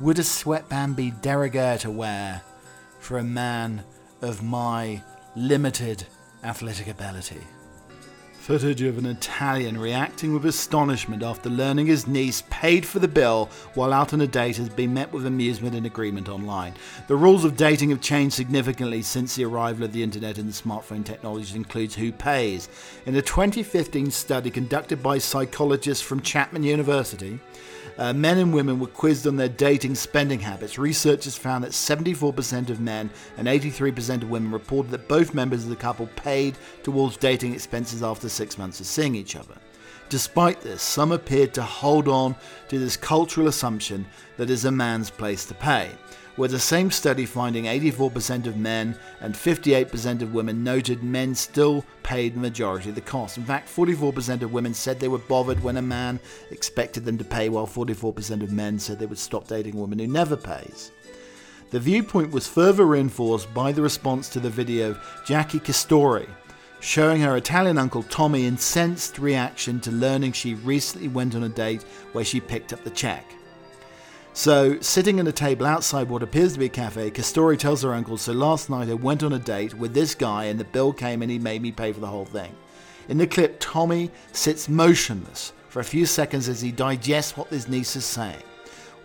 Would 0.00 0.18
a 0.18 0.24
sweatband 0.24 0.96
be 0.96 1.12
de 1.12 1.38
rigueur 1.38 1.78
to 1.78 1.90
wear 1.90 2.42
for 2.98 3.18
a 3.18 3.24
man 3.24 3.84
of 4.22 4.42
my 4.42 5.00
limited 5.36 6.04
athletic 6.42 6.88
ability? 6.88 7.40
Footage 8.32 8.82
of 8.82 8.98
an 8.98 9.06
Italian 9.06 9.78
reacting 9.78 10.34
with 10.34 10.44
astonishment 10.44 11.22
after 11.22 11.48
learning 11.48 11.86
his 11.86 12.08
niece 12.08 12.42
paid 12.50 12.84
for 12.84 12.98
the 12.98 13.08
bill 13.08 13.48
while 13.74 13.92
out 13.92 14.12
on 14.12 14.20
a 14.20 14.26
date 14.26 14.56
has 14.56 14.68
been 14.68 14.92
met 14.92 15.10
with 15.12 15.26
amusement 15.26 15.76
and 15.76 15.86
agreement 15.86 16.28
online. 16.28 16.74
The 17.06 17.16
rules 17.16 17.44
of 17.44 17.56
dating 17.56 17.90
have 17.90 18.02
changed 18.02 18.34
significantly 18.34 19.00
since 19.00 19.36
the 19.36 19.44
arrival 19.44 19.84
of 19.84 19.92
the 19.92 20.02
internet 20.02 20.38
and 20.38 20.48
the 20.48 20.52
smartphone 20.52 21.06
technology 21.06 21.56
includes 21.56 21.94
who 21.94 22.12
pays. 22.12 22.68
In 23.06 23.14
a 23.14 23.22
2015 23.22 24.10
study 24.10 24.50
conducted 24.50 25.02
by 25.02 25.18
psychologists 25.18 26.04
from 26.04 26.20
Chapman 26.20 26.64
University, 26.64 27.38
uh, 27.98 28.12
men 28.12 28.38
and 28.38 28.52
women 28.52 28.78
were 28.78 28.86
quizzed 28.86 29.26
on 29.26 29.36
their 29.36 29.48
dating 29.48 29.94
spending 29.94 30.40
habits. 30.40 30.78
Researchers 30.78 31.36
found 31.36 31.64
that 31.64 31.70
74% 31.70 32.70
of 32.70 32.80
men 32.80 33.10
and 33.36 33.48
83% 33.48 34.22
of 34.22 34.30
women 34.30 34.50
reported 34.50 34.90
that 34.90 35.08
both 35.08 35.34
members 35.34 35.64
of 35.64 35.70
the 35.70 35.76
couple 35.76 36.08
paid 36.16 36.56
towards 36.82 37.16
dating 37.16 37.54
expenses 37.54 38.02
after 38.02 38.28
six 38.28 38.58
months 38.58 38.80
of 38.80 38.86
seeing 38.86 39.14
each 39.14 39.36
other. 39.36 39.54
Despite 40.08 40.60
this, 40.60 40.82
some 40.82 41.12
appeared 41.12 41.54
to 41.54 41.62
hold 41.62 42.08
on 42.08 42.36
to 42.68 42.78
this 42.78 42.96
cultural 42.96 43.48
assumption 43.48 44.06
that 44.36 44.50
it's 44.50 44.64
a 44.64 44.70
man's 44.70 45.10
place 45.10 45.44
to 45.46 45.54
pay, 45.54 45.90
with 46.36 46.50
the 46.50 46.58
same 46.58 46.90
study 46.90 47.26
finding 47.26 47.64
84% 47.64 48.46
of 48.46 48.56
men 48.56 48.96
and 49.20 49.34
58% 49.34 50.22
of 50.22 50.34
women 50.34 50.64
noted 50.64 51.02
men 51.02 51.34
still 51.34 51.84
paid 52.02 52.34
the 52.34 52.40
majority 52.40 52.88
of 52.88 52.94
the 52.94 53.00
cost. 53.00 53.38
In 53.38 53.44
fact, 53.44 53.68
44% 53.68 54.42
of 54.42 54.52
women 54.52 54.74
said 54.74 54.98
they 54.98 55.08
were 55.08 55.18
bothered 55.18 55.62
when 55.62 55.76
a 55.76 55.82
man 55.82 56.18
expected 56.50 57.04
them 57.04 57.18
to 57.18 57.24
pay, 57.24 57.48
while 57.48 57.66
44% 57.66 58.42
of 58.42 58.52
men 58.52 58.78
said 58.78 58.98
they 58.98 59.06
would 59.06 59.18
stop 59.18 59.46
dating 59.46 59.76
a 59.76 59.78
woman 59.78 59.98
who 59.98 60.06
never 60.06 60.36
pays. 60.36 60.90
The 61.70 61.80
viewpoint 61.80 62.32
was 62.32 62.46
further 62.46 62.84
reinforced 62.84 63.52
by 63.54 63.72
the 63.72 63.82
response 63.82 64.28
to 64.30 64.40
the 64.40 64.50
video 64.50 64.90
of 64.90 65.22
Jackie 65.24 65.60
Castori, 65.60 66.28
showing 66.80 67.20
her 67.22 67.36
Italian 67.36 67.78
uncle 67.78 68.02
Tommy 68.04 68.46
incensed 68.46 69.18
reaction 69.18 69.80
to 69.80 69.90
learning 69.90 70.32
she 70.32 70.54
recently 70.54 71.08
went 71.08 71.34
on 71.34 71.44
a 71.44 71.48
date 71.48 71.82
where 72.12 72.24
she 72.24 72.40
picked 72.40 72.72
up 72.72 72.84
the 72.84 72.90
check. 72.90 73.24
So, 74.36 74.80
sitting 74.80 75.20
at 75.20 75.28
a 75.28 75.32
table 75.32 75.64
outside 75.64 76.08
what 76.08 76.24
appears 76.24 76.54
to 76.54 76.58
be 76.58 76.66
a 76.66 76.68
cafe, 76.68 77.12
Castori 77.12 77.56
tells 77.56 77.82
her 77.82 77.94
uncle, 77.94 78.16
So 78.16 78.32
last 78.32 78.68
night 78.68 78.88
I 78.88 78.94
went 78.94 79.22
on 79.22 79.32
a 79.32 79.38
date 79.38 79.74
with 79.74 79.94
this 79.94 80.16
guy 80.16 80.46
and 80.46 80.58
the 80.58 80.64
bill 80.64 80.92
came 80.92 81.22
and 81.22 81.30
he 81.30 81.38
made 81.38 81.62
me 81.62 81.70
pay 81.70 81.92
for 81.92 82.00
the 82.00 82.08
whole 82.08 82.24
thing. 82.24 82.52
In 83.08 83.16
the 83.16 83.28
clip, 83.28 83.58
Tommy 83.60 84.10
sits 84.32 84.68
motionless 84.68 85.52
for 85.68 85.78
a 85.78 85.84
few 85.84 86.04
seconds 86.04 86.48
as 86.48 86.60
he 86.60 86.72
digests 86.72 87.36
what 87.36 87.46
his 87.46 87.68
niece 87.68 87.94
is 87.94 88.04
saying. 88.04 88.42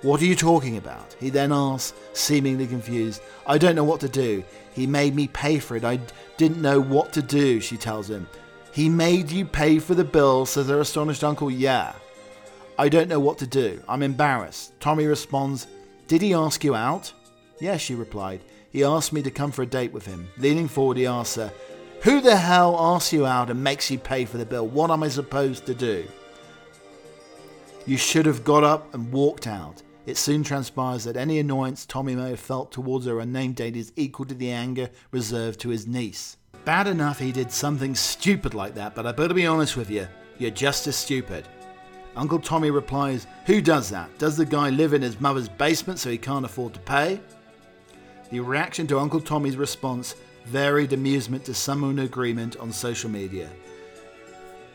What 0.02 0.20
are 0.20 0.26
you 0.26 0.36
talking 0.36 0.78
about? 0.78 1.16
He 1.20 1.30
then 1.30 1.52
asks, 1.52 1.94
seemingly 2.14 2.66
confused. 2.66 3.22
I 3.46 3.60
don't 3.60 3.76
know 3.76 3.84
what 3.84 4.00
to 4.00 4.10
do. 4.10 4.44
He 4.74 4.88
made 4.88 5.14
me 5.14 5.28
pay 5.28 5.60
for 5.60 5.78
it. 5.78 5.84
I 5.84 6.00
didn't 6.38 6.60
know 6.60 6.82
what 6.82 7.14
to 7.14 7.22
do, 7.22 7.60
she 7.60 7.78
tells 7.78 8.10
him. 8.10 8.28
He 8.72 8.90
made 8.90 9.30
you 9.30 9.46
pay 9.46 9.78
for 9.78 9.94
the 9.94 10.04
bill, 10.04 10.48
says 10.48 10.70
her 10.70 10.80
astonished 10.80 11.24
uncle. 11.24 11.52
Yeah. 11.52 11.94
I 12.80 12.88
don't 12.88 13.10
know 13.10 13.20
what 13.20 13.38
to 13.40 13.46
do. 13.46 13.84
I'm 13.90 14.02
embarrassed. 14.02 14.72
Tommy 14.80 15.06
responds, 15.06 15.68
Did 16.08 16.22
he 16.22 16.34
ask 16.34 16.64
you 16.64 16.76
out? 16.76 17.12
Yes, 17.60 17.82
she 17.82 17.94
replied. 17.94 18.40
He 18.72 18.86
asked 18.86 19.12
me 19.12 19.22
to 19.24 19.30
come 19.30 19.52
for 19.52 19.64
a 19.64 19.66
date 19.66 19.92
with 19.92 20.06
him. 20.06 20.30
Leaning 20.38 20.70
forward, 20.70 20.96
he 20.96 21.06
asks 21.06 21.36
her, 21.36 21.52
Who 22.04 22.22
the 22.22 22.38
hell 22.38 22.78
asks 22.80 23.12
you 23.12 23.26
out 23.26 23.50
and 23.50 23.62
makes 23.62 23.92
you 23.92 24.00
pay 24.00 24.24
for 24.24 24.38
the 24.38 24.46
bill? 24.46 24.66
What 24.66 24.92
am 24.92 25.04
I 25.04 25.10
supposed 25.10 25.66
to 25.66 25.74
do? 25.74 26.08
You 27.86 27.98
should 27.98 28.26
have 28.26 28.46
got 28.46 28.64
up 28.64 28.94
and 28.94 29.12
walked 29.12 29.46
out. 29.46 29.84
It 30.06 30.16
soon 30.16 30.42
transpires 30.46 31.04
that 31.04 31.18
any 31.18 31.40
annoyance 31.40 31.86
Tommy 31.86 32.16
may 32.16 32.30
have 32.30 32.40
felt 32.40 32.72
towards 32.72 33.06
her 33.08 33.20
unnamed 33.20 33.58
date 33.58 33.76
is 33.76 33.92
equal 33.98 34.26
to 34.28 34.36
the 34.36 34.52
anger 34.52 34.90
reserved 35.12 35.60
to 35.60 35.70
his 35.70 35.86
niece. 35.86 36.38
Bad 36.64 36.88
enough 36.88 37.20
he 37.20 37.34
did 37.34 37.52
something 37.52 37.94
stupid 37.94 38.54
like 38.54 38.76
that, 38.76 38.96
but 38.96 39.06
I 39.06 39.12
better 39.12 39.34
be 39.34 39.46
honest 39.46 39.76
with 39.76 39.90
you. 39.90 40.08
You're 40.38 40.52
just 40.52 40.88
as 40.88 40.96
stupid. 40.96 41.46
Uncle 42.16 42.40
Tommy 42.40 42.72
replies, 42.72 43.28
Who 43.46 43.62
does 43.62 43.90
that? 43.90 44.18
Does 44.18 44.38
the 44.38 44.46
guy 44.46 44.70
live 44.70 44.94
in 44.94 45.02
his 45.02 45.20
mother's 45.22 45.50
basement 45.50 46.00
so 46.00 46.10
he 46.10 46.18
can't 46.18 46.46
afford 46.46 46.74
to 46.74 46.80
pay? 46.82 47.20
The 48.32 48.40
reaction 48.40 48.88
to 48.88 49.00
Uncle 49.00 49.22
Tommy's 49.22 49.58
response 49.58 50.16
varied 50.46 50.94
amusement 50.94 51.46
to 51.46 51.54
some 51.54 52.00
agreement 52.00 52.58
on 52.58 52.72
social 52.72 53.10
media. 53.10 53.50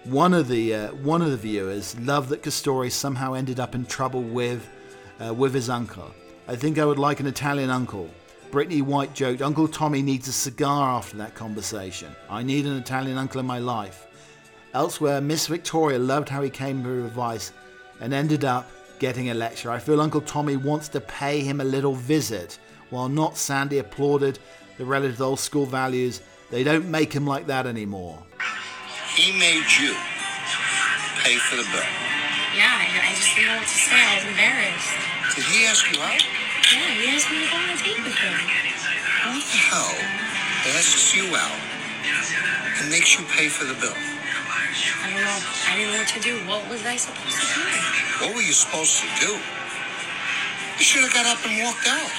One 0.05 0.35
of 0.35 0.49
the 0.49 0.75
uh, 0.75 0.95
one 0.95 1.23
of 1.23 1.31
the 1.31 1.37
viewers 1.37 1.99
loved 1.99 2.29
that 2.29 2.43
Castori 2.43 2.93
somehow 2.93 3.33
ended 3.33 3.59
up 3.59 3.75
in 3.75 3.87
trouble 3.87 4.23
with 4.23 4.69
uh, 5.25 5.33
with 5.33 5.55
his 5.55 5.71
uncle. 5.71 6.15
I 6.47 6.57
think 6.57 6.79
I 6.79 6.85
would 6.85 6.99
like 6.99 7.21
an 7.21 7.27
Italian 7.27 7.71
uncle. 7.71 8.11
Brittany 8.51 8.83
White 8.83 9.15
joked, 9.15 9.43
Uncle 9.43 9.67
Tommy 9.67 10.03
needs 10.03 10.29
a 10.29 10.33
cigar 10.33 10.91
after 10.91 11.17
that 11.17 11.35
conversation. 11.35 12.15
I 12.29 12.43
need 12.43 12.67
an 12.67 12.77
Italian 12.77 13.19
uncle 13.19 13.41
in 13.41 13.47
my 13.47 13.59
life. 13.59 14.07
Elsewhere, 14.75 15.21
Miss 15.21 15.47
Victoria 15.47 16.01
loved 16.01 16.29
how 16.29 16.43
he 16.43 16.51
came 16.51 16.83
with 16.83 17.07
advice 17.07 17.53
and 18.01 18.13
ended 18.13 18.45
up 18.45 18.69
getting 18.99 19.31
a 19.31 19.35
lecture. 19.35 19.71
I 19.71 19.79
feel 19.79 20.01
Uncle 20.01 20.21
Tommy 20.21 20.57
wants 20.57 20.89
to 20.89 21.01
pay 21.01 21.41
him 21.41 21.61
a 21.61 21.65
little 21.65 21.95
visit. 21.95 22.59
While 22.91 23.09
not 23.09 23.37
Sandy 23.37 23.79
applauded 23.79 24.41
the 24.77 24.85
relative 24.85 25.23
old 25.23 25.39
school 25.39 25.65
values, 25.65 26.23
they 26.51 26.65
don't 26.65 26.91
make 26.91 27.13
him 27.13 27.25
like 27.25 27.47
that 27.47 27.69
anymore. 27.69 28.19
He 29.15 29.31
made 29.39 29.63
you 29.79 29.95
pay 31.23 31.39
for 31.39 31.55
the 31.55 31.67
bill. 31.71 31.87
Yeah, 32.59 32.67
I, 32.67 32.87
I 32.99 33.15
just 33.15 33.31
didn't 33.37 33.55
know 33.55 33.59
what 33.59 33.71
to 33.71 33.79
say. 33.79 33.95
I 33.95 34.15
was 34.19 34.27
embarrassed. 34.27 34.91
Did 35.37 35.45
he 35.55 35.67
ask 35.67 35.87
you 35.87 36.03
out? 36.03 36.23
Yeah, 36.75 36.91
he 36.99 37.15
asked 37.15 37.31
me 37.31 37.47
to 37.47 37.51
go 37.51 37.59
on 37.63 37.71
a 37.71 37.79
date 37.79 38.03
with 38.03 38.19
him. 38.19 38.35
Who 39.23 39.39
the 39.39 39.59
hell 39.71 39.95
asks 40.75 41.15
you 41.15 41.31
out 41.31 41.63
and 42.83 42.91
makes 42.91 43.17
you 43.17 43.25
pay 43.31 43.47
for 43.47 43.65
the 43.67 43.75
bill? 43.79 43.95
I 44.55 45.11
don't 45.11 45.21
know. 45.21 45.41
I 45.67 45.73
didn't 45.77 45.93
know 45.93 45.99
what 45.99 46.13
to 46.15 46.21
do. 46.21 46.35
What 46.47 46.63
was 46.71 46.87
I 46.87 46.97
supposed 46.97 47.35
to 47.35 47.47
do? 47.55 47.67
What 48.23 48.35
were 48.35 48.47
you 48.47 48.55
supposed 48.55 49.03
to 49.03 49.09
do? 49.21 49.35
You 50.79 50.85
should 50.85 51.03
have 51.03 51.15
got 51.15 51.27
up 51.27 51.43
and 51.47 51.59
walked 51.63 51.87
out. 51.87 52.13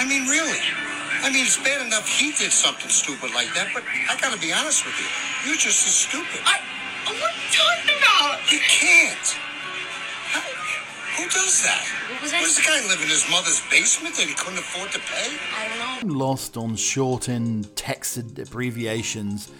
I 0.00 0.04
mean, 0.08 0.28
really. 0.28 0.60
I 1.22 1.28
mean, 1.28 1.44
it's 1.44 1.60
bad 1.60 1.84
enough 1.84 2.08
he 2.08 2.32
did 2.32 2.52
something 2.52 2.88
stupid 2.88 3.32
like 3.34 3.52
that, 3.52 3.68
but 3.74 3.84
I 3.84 4.16
gotta 4.20 4.40
be 4.40 4.52
honest 4.52 4.86
with 4.86 4.96
you. 4.96 5.08
You're 5.44 5.60
just 5.60 5.84
as 5.84 5.92
stupid. 5.92 6.40
I, 6.44 6.60
what 7.04 7.20
are 7.20 7.36
you 7.36 7.50
talking 7.52 7.96
about? 8.00 8.40
You 8.50 8.60
can't. 8.64 9.28
How, 10.32 10.40
who 11.20 11.28
does 11.28 11.62
that? 11.62 11.84
What 12.08 12.22
was 12.22 12.32
I 12.32 12.40
What 12.40 12.46
does 12.48 12.56
the 12.56 12.62
guy 12.64 12.80
live 12.88 13.02
in 13.02 13.08
his 13.08 13.28
mother's 13.28 13.60
basement 13.70 14.16
that 14.16 14.28
he 14.28 14.34
couldn't 14.34 14.58
afford 14.58 14.92
to 14.92 15.00
pay? 15.00 15.36
I 15.52 15.68
don't 15.68 16.08
know. 16.08 16.14
lost 16.16 16.56
on 16.56 16.76
shortened 16.76 17.66
texted 17.76 18.38
abbreviations 18.40 19.52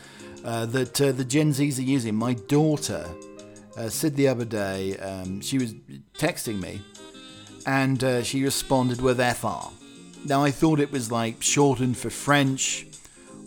uh, 0.44 0.66
that 0.66 1.00
uh, 1.00 1.12
the 1.12 1.24
Gen 1.24 1.52
Zs 1.52 1.78
are 1.78 1.82
using. 1.82 2.14
My 2.14 2.34
daughter 2.34 3.06
uh, 3.76 3.88
said 3.88 4.16
the 4.16 4.28
other 4.28 4.44
day, 4.44 4.96
um, 4.98 5.40
she 5.40 5.58
was 5.58 5.74
texting 6.14 6.60
me 6.60 6.80
and 7.66 8.02
uh, 8.02 8.22
she 8.22 8.42
responded 8.42 9.00
with 9.00 9.18
FR. 9.18 9.68
Now, 10.24 10.44
I 10.44 10.50
thought 10.50 10.80
it 10.80 10.92
was 10.92 11.10
like 11.10 11.42
shortened 11.42 11.96
for 11.96 12.10
French, 12.10 12.86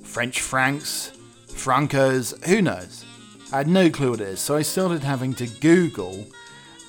French 0.04 0.42
francs, 0.42 1.12
francos, 1.48 2.44
who 2.46 2.62
knows? 2.62 3.06
I 3.52 3.58
had 3.58 3.68
no 3.68 3.90
clue 3.90 4.12
what 4.12 4.22
it 4.22 4.28
is, 4.30 4.40
so 4.40 4.56
I 4.56 4.64
started 4.64 5.04
having 5.04 5.34
to 5.36 5.48
Google 5.48 6.26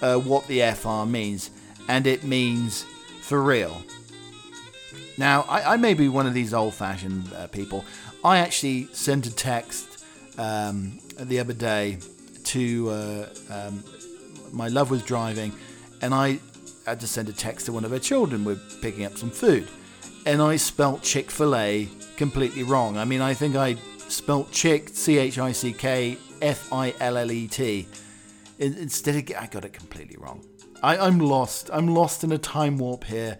uh, 0.01 0.17
what 0.17 0.47
the 0.49 0.63
FR 0.73 1.05
means, 1.05 1.51
and 1.89 2.07
it 2.07 2.25
means 2.25 2.85
for 3.21 3.43
real. 3.43 3.83
Now, 5.19 5.45
I, 5.49 5.75
I 5.75 5.77
may 5.77 5.95
be 5.95 6.09
one 6.09 6.27
of 6.27 6.35
these 6.35 6.55
old 6.55 6.75
fashioned 6.75 7.33
uh, 7.35 7.47
people. 7.49 7.85
I 8.25 8.39
actually 8.39 8.89
sent 8.93 9.27
a 9.27 9.35
text 9.35 9.94
um, 10.39 10.99
the 11.19 11.39
other 11.41 11.53
day 11.53 11.99
to 12.45 12.91
uh, 12.91 13.27
um, 13.51 13.85
my 14.53 14.69
love 14.69 14.91
was 14.91 15.03
driving, 15.03 15.53
and 16.03 16.15
I 16.15 16.39
had 16.87 17.01
to 17.01 17.07
send 17.07 17.29
a 17.29 17.33
text 17.33 17.67
to 17.67 17.73
one 17.73 17.85
of 17.85 17.91
her 17.91 17.99
children. 17.99 18.45
We're 18.45 18.61
picking 18.81 19.05
up 19.05 19.17
some 19.17 19.31
food, 19.31 19.69
and 20.27 20.43
I 20.43 20.57
spelt 20.57 21.03
Chick 21.03 21.31
fil 21.31 21.57
A 21.57 21.89
completely 22.17 22.63
wrong. 22.63 22.97
I 22.97 23.05
mean, 23.05 23.21
I 23.21 23.35
think 23.35 23.57
I 23.57 23.77
spelt 24.09 24.53
chick, 24.53 24.91
C 24.93 25.19
H 25.19 25.39
I 25.39 25.53
C 25.53 25.73
K 25.73 26.19
F 26.43 26.73
I 26.73 26.95
L 27.01 27.17
L 27.17 27.31
E 27.31 27.49
T. 27.49 27.89
Instead 28.59 29.17
of, 29.17 29.37
I 29.37 29.47
got 29.47 29.65
it 29.65 29.73
completely 29.73 30.17
wrong. 30.17 30.45
I, 30.83 30.97
I'm 30.97 31.19
lost. 31.19 31.71
I'm 31.73 31.89
lost 31.89 32.23
in 32.25 32.33
a 32.33 32.39
time 32.39 32.79
warp 32.79 33.05
here 33.05 33.39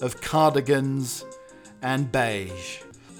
of 0.00 0.20
cardigans 0.20 1.24
and 1.82 2.10
beige. 2.12 2.78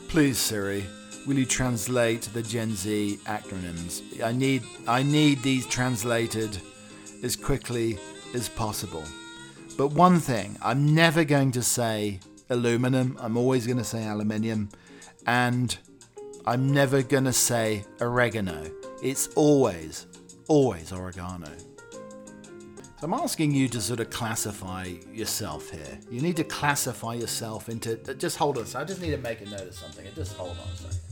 Please, 0.08 0.38
Siri, 0.38 0.84
will 1.26 1.38
you 1.38 1.46
translate 1.46 2.22
the 2.32 2.42
Gen 2.42 2.74
Z 2.74 3.18
acronyms? 3.24 4.22
I 4.22 4.32
need, 4.32 4.62
I 4.86 5.02
need 5.02 5.42
these 5.42 5.66
translated 5.66 6.58
as 7.22 7.36
quickly 7.36 7.98
as 8.34 8.48
possible. 8.48 9.04
But 9.76 9.88
one 9.88 10.18
thing, 10.18 10.56
I'm 10.62 10.94
never 10.94 11.24
going 11.24 11.52
to 11.52 11.62
say 11.62 12.20
aluminum. 12.50 13.16
I'm 13.20 13.36
always 13.36 13.66
going 13.66 13.78
to 13.78 13.84
say 13.84 14.06
aluminium, 14.06 14.68
and 15.26 15.76
I'm 16.46 16.72
never 16.72 17.02
going 17.02 17.24
to 17.24 17.32
say 17.32 17.84
oregano. 18.00 18.70
It's 19.02 19.28
always, 19.34 20.06
always 20.48 20.92
oregano. 20.92 21.50
So 23.02 23.06
I'm 23.06 23.14
asking 23.14 23.52
you 23.52 23.68
to 23.68 23.80
sort 23.80 23.98
of 23.98 24.10
classify 24.10 24.92
yourself 25.12 25.70
here. 25.70 25.98
You 26.10 26.20
need 26.20 26.36
to 26.36 26.44
classify 26.44 27.14
yourself 27.14 27.68
into. 27.68 27.96
Just 28.14 28.36
hold 28.36 28.58
on. 28.58 28.66
sec. 28.66 28.82
I 28.82 28.84
just 28.84 29.00
need 29.00 29.10
to 29.10 29.18
make 29.18 29.40
a 29.40 29.46
note 29.46 29.62
of 29.62 29.74
something. 29.74 30.06
Just 30.14 30.36
hold 30.36 30.50
on 30.50 30.68
a 30.68 30.76
second. 30.76 31.11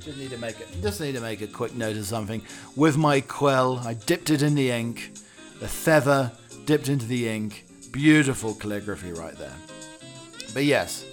Just 0.00 0.18
need 0.18 0.30
to 0.30 0.38
make 0.38 0.60
it. 0.60 0.68
Just 0.82 1.00
need 1.00 1.14
to 1.14 1.20
make 1.20 1.40
a 1.40 1.46
quick 1.46 1.74
note 1.74 1.96
of 1.96 2.06
something. 2.06 2.42
With 2.76 2.96
my 2.96 3.20
quill, 3.20 3.80
I 3.84 3.94
dipped 3.94 4.30
it 4.30 4.42
in 4.42 4.54
the 4.54 4.70
ink. 4.70 5.12
The 5.60 5.68
feather 5.68 6.32
dipped 6.64 6.88
into 6.88 7.06
the 7.06 7.28
ink. 7.28 7.64
Beautiful 7.90 8.54
calligraphy 8.54 9.12
right 9.12 9.36
there. 9.36 9.54
But 10.54 10.64
yes, 10.64 11.04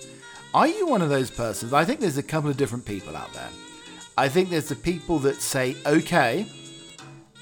are 0.54 0.68
you 0.68 0.86
one 0.86 1.02
of 1.02 1.10
those 1.10 1.32
persons? 1.32 1.74
I 1.74 1.86
think 1.86 2.00
there's 2.00 2.18
a 2.18 2.24
couple 2.24 2.50
of 2.50 2.58
different 2.58 2.86
people 2.86 3.16
out 3.16 3.34
there. 3.34 3.50
I 4.18 4.30
think 4.30 4.50
there's 4.50 4.70
the 4.70 4.76
people 4.76 5.18
that 5.20 5.42
say 5.42 5.76
okay, 5.86 6.46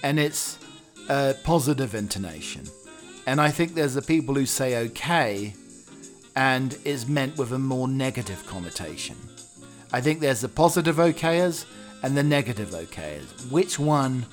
and 0.03 0.17
it's 0.19 0.57
a 1.09 1.35
positive 1.43 1.95
intonation. 1.95 2.63
And 3.27 3.41
I 3.41 3.49
think 3.49 3.73
there's 3.73 3.95
the 3.95 4.01
people 4.01 4.35
who 4.35 4.45
say 4.45 4.77
okay, 4.85 5.53
and 6.35 6.77
is 6.85 7.07
meant 7.07 7.37
with 7.37 7.51
a 7.51 7.59
more 7.59 7.87
negative 7.87 8.45
connotation. 8.47 9.17
I 9.93 10.01
think 10.01 10.19
there's 10.19 10.41
the 10.41 10.49
positive 10.49 10.97
okayers 10.97 11.65
and 12.03 12.15
the 12.15 12.23
negative 12.23 12.69
okayers. 12.69 13.51
Which 13.51 13.77
one 13.77 14.25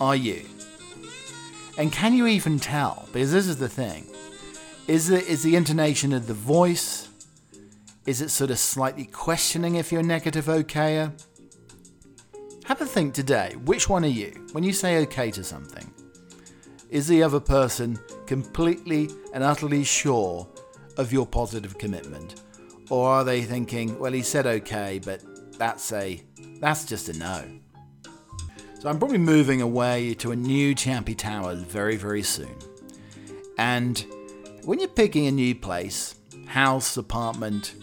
are 0.00 0.16
you? 0.16 0.44
And 1.78 1.92
can 1.92 2.14
you 2.14 2.26
even 2.26 2.58
tell? 2.58 3.08
Because 3.12 3.32
this 3.32 3.46
is 3.46 3.58
the 3.58 3.68
thing. 3.68 4.06
Is 4.86 5.08
the, 5.08 5.24
is 5.24 5.42
the 5.42 5.56
intonation 5.56 6.12
of 6.12 6.26
the 6.26 6.34
voice? 6.34 7.08
Is 8.06 8.20
it 8.20 8.30
sort 8.30 8.50
of 8.50 8.58
slightly 8.58 9.06
questioning 9.06 9.76
if 9.76 9.90
you're 9.90 10.02
a 10.02 10.04
negative 10.04 10.46
okayer? 10.46 11.12
Have 12.64 12.80
a 12.80 12.86
think 12.86 13.14
today. 13.14 13.56
Which 13.64 13.88
one 13.88 14.04
are 14.04 14.08
you? 14.08 14.46
When 14.52 14.64
you 14.64 14.72
say 14.72 14.98
okay 15.02 15.30
to 15.30 15.44
something, 15.44 15.92
is 16.90 17.08
the 17.08 17.22
other 17.22 17.40
person 17.40 17.98
completely 18.26 19.10
and 19.32 19.42
utterly 19.42 19.84
sure 19.84 20.46
of 20.96 21.12
your 21.12 21.26
positive 21.26 21.78
commitment? 21.78 22.43
Or 22.90 23.08
are 23.08 23.24
they 23.24 23.42
thinking, 23.42 23.98
well, 23.98 24.12
he 24.12 24.22
said 24.22 24.46
okay, 24.46 25.00
but 25.04 25.22
that's 25.58 25.92
a 25.92 26.22
that's 26.60 26.84
just 26.84 27.08
a 27.08 27.18
no. 27.18 27.44
So 28.78 28.90
I'm 28.90 28.98
probably 28.98 29.18
moving 29.18 29.62
away 29.62 30.14
to 30.14 30.32
a 30.32 30.36
new 30.36 30.74
Champy 30.74 31.16
Towers 31.16 31.60
very, 31.60 31.96
very 31.96 32.22
soon. 32.22 32.54
And 33.56 34.04
when 34.64 34.78
you're 34.78 34.88
picking 34.88 35.26
a 35.26 35.32
new 35.32 35.54
place, 35.54 36.14
house, 36.46 36.96
apartment, 36.96 37.74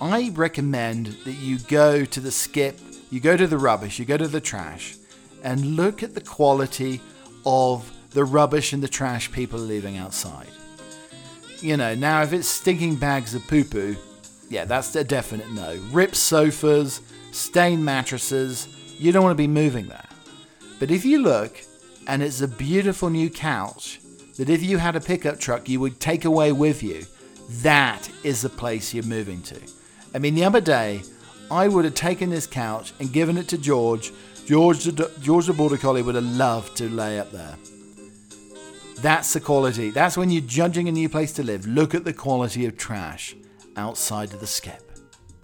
I 0.00 0.30
recommend 0.34 1.06
that 1.24 1.34
you 1.34 1.58
go 1.60 2.04
to 2.04 2.20
the 2.20 2.32
skip, 2.32 2.76
you 3.10 3.20
go 3.20 3.36
to 3.36 3.46
the 3.46 3.58
rubbish, 3.58 4.00
you 4.00 4.04
go 4.04 4.16
to 4.16 4.26
the 4.26 4.40
trash, 4.40 4.96
and 5.44 5.76
look 5.76 6.02
at 6.02 6.14
the 6.14 6.20
quality 6.20 7.00
of 7.46 7.90
the 8.10 8.24
rubbish 8.24 8.72
and 8.72 8.82
the 8.82 8.88
trash 8.88 9.30
people 9.30 9.60
are 9.60 9.62
leaving 9.62 9.96
outside. 9.96 10.48
You 11.60 11.76
know, 11.76 11.94
now 11.94 12.22
if 12.22 12.32
it's 12.32 12.48
stinking 12.48 12.96
bags 12.96 13.34
of 13.34 13.46
poo 13.46 13.62
poo, 13.62 13.96
yeah, 14.52 14.66
that's 14.66 14.94
a 14.96 15.02
definite 15.02 15.50
no. 15.50 15.80
Ripped 15.90 16.14
sofas, 16.14 17.00
stained 17.30 17.82
mattresses, 17.82 18.68
you 18.98 19.10
don't 19.10 19.24
want 19.24 19.32
to 19.32 19.42
be 19.42 19.48
moving 19.48 19.86
there. 19.86 20.04
But 20.78 20.90
if 20.90 21.06
you 21.06 21.22
look 21.22 21.58
and 22.06 22.22
it's 22.22 22.42
a 22.42 22.48
beautiful 22.48 23.08
new 23.08 23.30
couch 23.30 24.00
that 24.36 24.50
if 24.50 24.62
you 24.62 24.76
had 24.76 24.94
a 24.94 25.00
pickup 25.00 25.40
truck 25.40 25.70
you 25.70 25.80
would 25.80 26.00
take 26.00 26.26
away 26.26 26.52
with 26.52 26.82
you, 26.82 27.06
that 27.62 28.10
is 28.24 28.42
the 28.42 28.50
place 28.50 28.92
you're 28.92 29.04
moving 29.04 29.40
to. 29.42 29.58
I 30.14 30.18
mean, 30.18 30.34
the 30.34 30.44
other 30.44 30.60
day, 30.60 31.00
I 31.50 31.66
would 31.66 31.86
have 31.86 31.94
taken 31.94 32.28
this 32.28 32.46
couch 32.46 32.92
and 33.00 33.10
given 33.10 33.38
it 33.38 33.48
to 33.48 33.58
George. 33.58 34.12
George, 34.44 34.84
George 35.22 35.46
the 35.46 35.54
Border 35.54 35.78
Collie 35.78 36.02
would 36.02 36.14
have 36.14 36.24
loved 36.24 36.76
to 36.76 36.90
lay 36.90 37.18
up 37.18 37.32
there. 37.32 37.56
That's 38.96 39.32
the 39.32 39.40
quality. 39.40 39.90
That's 39.90 40.18
when 40.18 40.30
you're 40.30 40.42
judging 40.42 40.88
a 40.88 40.92
new 40.92 41.08
place 41.08 41.32
to 41.34 41.42
live. 41.42 41.66
Look 41.66 41.94
at 41.94 42.04
the 42.04 42.12
quality 42.12 42.66
of 42.66 42.76
trash 42.76 43.34
outside 43.76 44.32
of 44.32 44.40
the 44.40 44.46
skip. 44.46 44.90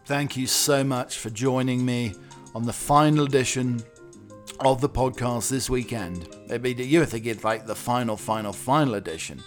Thank 0.07 0.37
you 0.37 0.47
so 0.47 0.83
much 0.83 1.19
for 1.19 1.31
joining 1.31 1.85
me 1.85 2.15
on 2.55 2.65
the 2.65 2.73
final 2.73 3.25
edition 3.25 3.83
of 4.61 4.81
the 4.81 4.89
podcast 4.89 5.51
this 5.51 5.69
weekend. 5.71 6.29
Maybe 6.49 6.73
you 6.73 7.01
were 7.01 7.07
thinking 7.07 7.39
like 7.43 7.67
the 7.67 7.75
final, 7.75 8.17
final, 8.17 8.53
final 8.53 8.95
edition. 8.95 9.43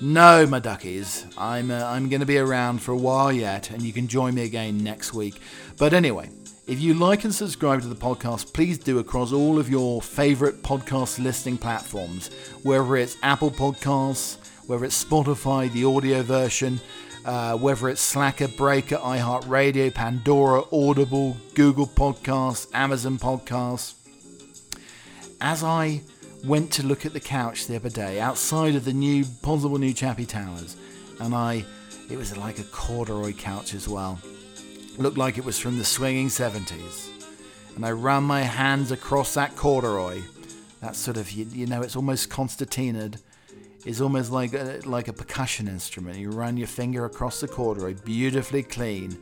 No, 0.00 0.46
my 0.46 0.60
duckies, 0.60 1.26
I'm 1.36 1.70
uh, 1.70 1.84
I'm 1.84 2.08
going 2.08 2.20
to 2.20 2.26
be 2.26 2.38
around 2.38 2.80
for 2.80 2.92
a 2.92 2.96
while 2.96 3.30
yet, 3.30 3.70
and 3.70 3.82
you 3.82 3.92
can 3.92 4.08
join 4.08 4.34
me 4.34 4.44
again 4.44 4.82
next 4.82 5.12
week. 5.12 5.40
But 5.76 5.92
anyway, 5.92 6.30
if 6.66 6.80
you 6.80 6.94
like 6.94 7.24
and 7.24 7.34
subscribe 7.34 7.82
to 7.82 7.88
the 7.88 7.94
podcast, 7.94 8.54
please 8.54 8.78
do 8.78 8.98
across 8.98 9.30
all 9.30 9.58
of 9.58 9.68
your 9.68 10.00
favorite 10.00 10.62
podcast 10.62 11.22
listening 11.22 11.58
platforms, 11.58 12.30
whether 12.62 12.96
it's 12.96 13.18
Apple 13.22 13.50
Podcasts, 13.50 14.38
whether 14.66 14.86
it's 14.86 15.04
Spotify, 15.04 15.70
the 15.70 15.84
audio 15.84 16.22
version, 16.22 16.80
uh, 17.24 17.56
whether 17.56 17.88
it's 17.88 18.00
Slacker, 18.00 18.48
Breaker, 18.48 18.96
iHeartRadio, 18.96 19.94
Pandora, 19.94 20.62
Audible, 20.72 21.36
Google 21.54 21.86
Podcasts, 21.86 22.66
Amazon 22.74 23.18
Podcasts. 23.18 23.94
As 25.40 25.62
I 25.62 26.02
went 26.44 26.72
to 26.72 26.86
look 26.86 27.04
at 27.04 27.12
the 27.12 27.20
couch 27.20 27.66
the 27.66 27.76
other 27.76 27.90
day 27.90 28.20
outside 28.20 28.74
of 28.74 28.84
the 28.84 28.92
new 28.92 29.24
possible 29.42 29.78
new 29.78 29.92
Chappie 29.92 30.26
Towers, 30.26 30.76
and 31.20 31.34
I, 31.34 31.64
it 32.10 32.16
was 32.16 32.36
like 32.36 32.58
a 32.58 32.64
corduroy 32.64 33.32
couch 33.32 33.74
as 33.74 33.88
well. 33.88 34.18
Looked 34.98 35.18
like 35.18 35.38
it 35.38 35.44
was 35.44 35.58
from 35.58 35.78
the 35.78 35.84
swinging 35.84 36.28
70s. 36.28 37.08
And 37.76 37.86
I 37.86 37.90
ran 37.92 38.24
my 38.24 38.42
hands 38.42 38.90
across 38.90 39.34
that 39.34 39.56
corduroy. 39.56 40.20
That 40.80 40.96
sort 40.96 41.16
of, 41.16 41.30
you, 41.30 41.46
you 41.52 41.66
know, 41.66 41.82
it's 41.82 41.96
almost 41.96 42.30
concertinaed. 42.30 43.20
It's 43.86 44.00
almost 44.00 44.30
like 44.30 44.52
a, 44.52 44.80
like 44.84 45.08
a 45.08 45.12
percussion 45.12 45.66
instrument. 45.66 46.18
You 46.18 46.30
run 46.30 46.56
your 46.56 46.66
finger 46.66 47.06
across 47.06 47.40
the 47.40 47.48
corduroy, 47.48 47.94
beautifully 48.04 48.62
clean. 48.62 49.18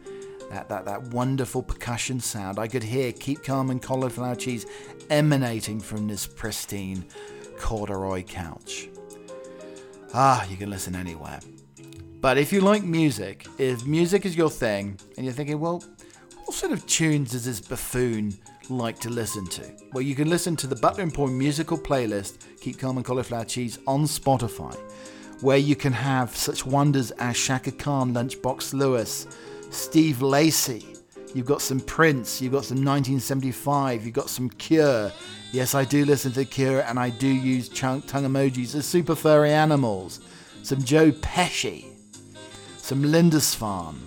That, 0.51 0.69
that, 0.71 0.87
that 0.87 1.03
wonderful 1.09 1.63
percussion 1.63 2.21
sound. 2.21 2.59
I 2.59 2.69
could 2.69 2.83
hear 2.83 3.13
Keep 3.13 3.45
Calm 3.45 3.71
and 3.71 3.83
Cauliflower 3.83 4.35
Cheese 4.35 4.67
emanating 5.11 5.79
from 5.79 6.09
this 6.09 6.27
pristine 6.27 7.05
corduroy 7.59 8.23
couch. 8.23 8.89
Ah, 10.15 10.47
you 10.47 10.57
can 10.57 10.71
listen 10.71 10.97
anywhere. 10.97 11.39
But 12.21 12.39
if 12.39 12.53
you 12.53 12.63
like 12.63 12.83
music, 12.83 13.47
if 13.59 13.87
music 13.87 14.25
is 14.25 14.37
your 14.37 14.51
thing, 14.51 14.99
and 15.17 15.25
you're 15.25 15.35
thinking, 15.35 15.61
well, 15.61 15.85
what 16.45 16.55
sort 16.55 16.73
of 16.73 16.85
tunes 16.87 17.33
does 17.33 17.45
this 17.45 17.61
buffoon 17.61 18.35
like 18.71 18.99
to 19.01 19.11
listen 19.11 19.47
to? 19.47 19.63
Well, 19.93 20.03
you 20.03 20.15
can 20.15 20.29
listen 20.29 20.57
to 20.57 20.67
the 20.67 20.77
Butler 20.77 21.03
and 21.03 21.15
Point 21.15 21.33
musical 21.33 21.79
playlist, 21.79 22.39
Keep 22.61 22.79
Calm 22.79 22.97
and 22.97 23.07
Cauliflower 23.07 23.45
Cheese, 23.45 23.79
on 23.87 24.05
Spotify, 24.05 24.77
where 25.41 25.57
you 25.57 25.77
can 25.77 25.93
have 25.93 26.37
such 26.37 26.67
wonders 26.67 27.11
as 27.13 27.39
Chaka 27.39 27.73
Khan, 27.73 28.13
LunchMoney 28.15 28.73
Lewis, 28.75 29.27
Steve 29.71 30.23
Lacy. 30.23 30.85
You've 31.35 31.47
got 31.47 31.63
some 31.63 31.81
Prince, 31.81 32.41
you've 32.41 32.53
got 32.53 32.65
some 32.65 32.79
1975, 32.79 34.05
you've 34.05 34.15
got 34.15 34.31
some 34.31 34.49
Cure. 34.51 35.13
Yes, 35.53 35.75
I 35.75 35.85
do 35.85 36.05
listen 36.05 36.33
to 36.33 36.45
Cure 36.45 36.81
and 36.81 36.99
I 36.99 37.11
do 37.11 37.29
use 37.29 37.69
chunk 37.69 38.07
tongue 38.07 38.25
emojis 38.25 38.75
as 38.75 38.87
super 38.87 39.15
furry 39.15 39.53
animals. 39.53 40.21
Some 40.63 40.83
Joe 40.83 41.13
Pesci, 41.13 41.87
some 42.77 43.03
Lindisfarne, 43.03 44.01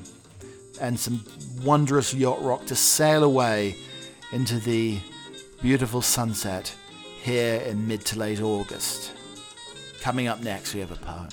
and 0.82 1.00
some 1.00 1.24
wondrous 1.64 2.14
yacht 2.14 2.42
rock 2.42 2.66
to 2.66 2.76
sail 2.76 3.24
away 3.24 3.76
into 4.32 4.60
the 4.60 4.98
beautiful 5.62 6.02
sunset 6.02 6.74
here 7.22 7.62
in 7.62 7.88
mid 7.88 8.06
to 8.06 8.18
late 8.18 8.42
August. 8.42 9.12
Coming 10.00 10.28
up 10.28 10.42
next, 10.42 10.74
we 10.74 10.80
have 10.80 10.92
a 10.92 10.96
poem. 10.96 11.28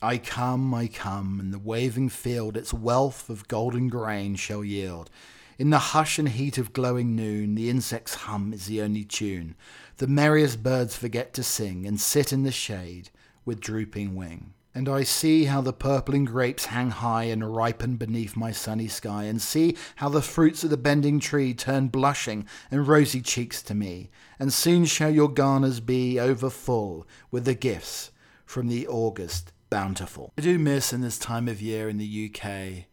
I 0.00 0.16
come, 0.18 0.72
I 0.74 0.88
come, 0.88 1.38
and 1.38 1.52
the 1.52 1.58
waving 1.58 2.08
field 2.08 2.56
its 2.56 2.72
wealth 2.72 3.28
of 3.28 3.46
golden 3.46 3.88
grain 3.88 4.36
shall 4.36 4.64
yield. 4.64 5.10
In 5.58 5.70
the 5.70 5.78
hush 5.78 6.18
and 6.18 6.30
heat 6.30 6.56
of 6.56 6.72
glowing 6.72 7.14
noon, 7.14 7.54
the 7.54 7.68
insect's 7.68 8.14
hum 8.14 8.52
is 8.54 8.66
the 8.66 8.80
only 8.80 9.04
tune. 9.04 9.54
The 9.98 10.06
merriest 10.06 10.62
birds 10.62 10.96
forget 10.96 11.34
to 11.34 11.42
sing 11.42 11.86
and 11.86 12.00
sit 12.00 12.32
in 12.32 12.42
the 12.42 12.50
shade 12.50 13.10
with 13.44 13.60
drooping 13.60 14.16
wing. 14.16 14.54
And 14.74 14.88
I 14.88 15.02
see 15.02 15.44
how 15.44 15.60
the 15.60 15.72
purpling 15.72 16.24
grapes 16.24 16.66
hang 16.66 16.90
high 16.90 17.24
and 17.24 17.54
ripen 17.54 17.96
beneath 17.96 18.36
my 18.36 18.52
sunny 18.52 18.88
sky, 18.88 19.24
and 19.24 19.40
see 19.40 19.76
how 19.96 20.08
the 20.08 20.22
fruits 20.22 20.64
of 20.64 20.70
the 20.70 20.76
bending 20.76 21.20
tree 21.20 21.52
turn 21.52 21.88
blushing 21.88 22.46
and 22.70 22.88
rosy 22.88 23.20
cheeks 23.20 23.62
to 23.62 23.74
me, 23.74 24.10
and 24.38 24.52
soon 24.52 24.86
shall 24.86 25.10
your 25.10 25.28
garners 25.28 25.80
be 25.80 26.18
over 26.18 26.48
full 26.48 27.06
with 27.30 27.44
the 27.44 27.54
gifts 27.54 28.10
from 28.46 28.68
the 28.68 28.88
August 28.88 29.52
bountiful. 29.68 30.32
I 30.38 30.42
do 30.42 30.58
miss 30.58 30.92
in 30.92 31.00
this 31.00 31.18
time 31.18 31.48
of 31.48 31.62
year 31.62 31.88
in 31.88 31.98
the 31.98 32.30
UK 32.30 32.86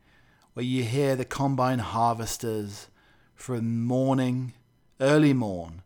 where 0.54 0.66
you 0.66 0.84
hear 0.84 1.16
the 1.16 1.26
combine 1.26 1.80
harvesters 1.80 2.88
from 3.34 3.86
morning, 3.86 4.54
early 5.00 5.34
morn, 5.34 5.82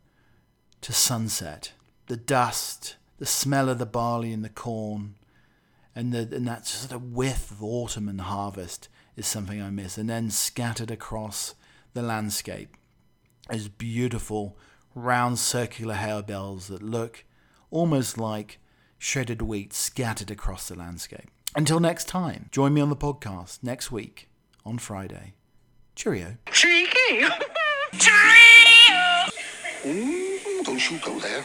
to 0.82 0.92
sunset. 0.92 1.74
The 2.08 2.18
dust, 2.18 2.96
the 3.20 3.26
smell 3.26 3.70
of 3.70 3.78
the 3.78 3.86
barley 3.86 4.34
and 4.34 4.44
the 4.44 4.50
corn, 4.50 5.16
and, 5.96 6.14
the, 6.14 6.36
and 6.36 6.48
that 6.48 6.66
sort 6.66 6.92
of 6.92 7.12
whiff 7.12 7.52
of 7.52 7.64
autumn 7.64 8.08
and 8.08 8.22
harvest 8.22 8.90
is 9.16 9.28
something 9.28 9.62
I 9.62 9.70
miss. 9.70 9.98
And 9.98 10.10
then 10.10 10.30
scattered 10.30 10.92
across 10.92 11.56
the 11.94 12.02
landscape 12.02 12.76
is 13.52 13.68
beautiful 13.70 14.58
round 14.96 15.40
circular 15.40 15.96
harebells 15.96 16.68
that 16.68 16.82
look 16.82 17.26
almost 17.70 18.18
like 18.18 18.60
shredded 18.98 19.42
wheat 19.42 19.74
scattered 19.74 20.32
across 20.32 20.68
the 20.68 20.76
landscape. 20.76 21.30
Until 21.56 21.80
next 21.80 22.08
time, 22.08 22.50
join 22.52 22.74
me 22.74 22.82
on 22.82 22.90
the 22.90 22.96
podcast 22.96 23.60
next 23.62 23.92
week 23.92 24.30
on 24.66 24.78
Friday. 24.78 25.34
Cheerio. 25.96 26.38
Cheeky. 26.52 27.24
Ooh, 29.86 29.90
mm, 29.90 30.64
don't 30.64 30.92
you 30.92 30.98
go 31.00 31.20
there. 31.20 31.42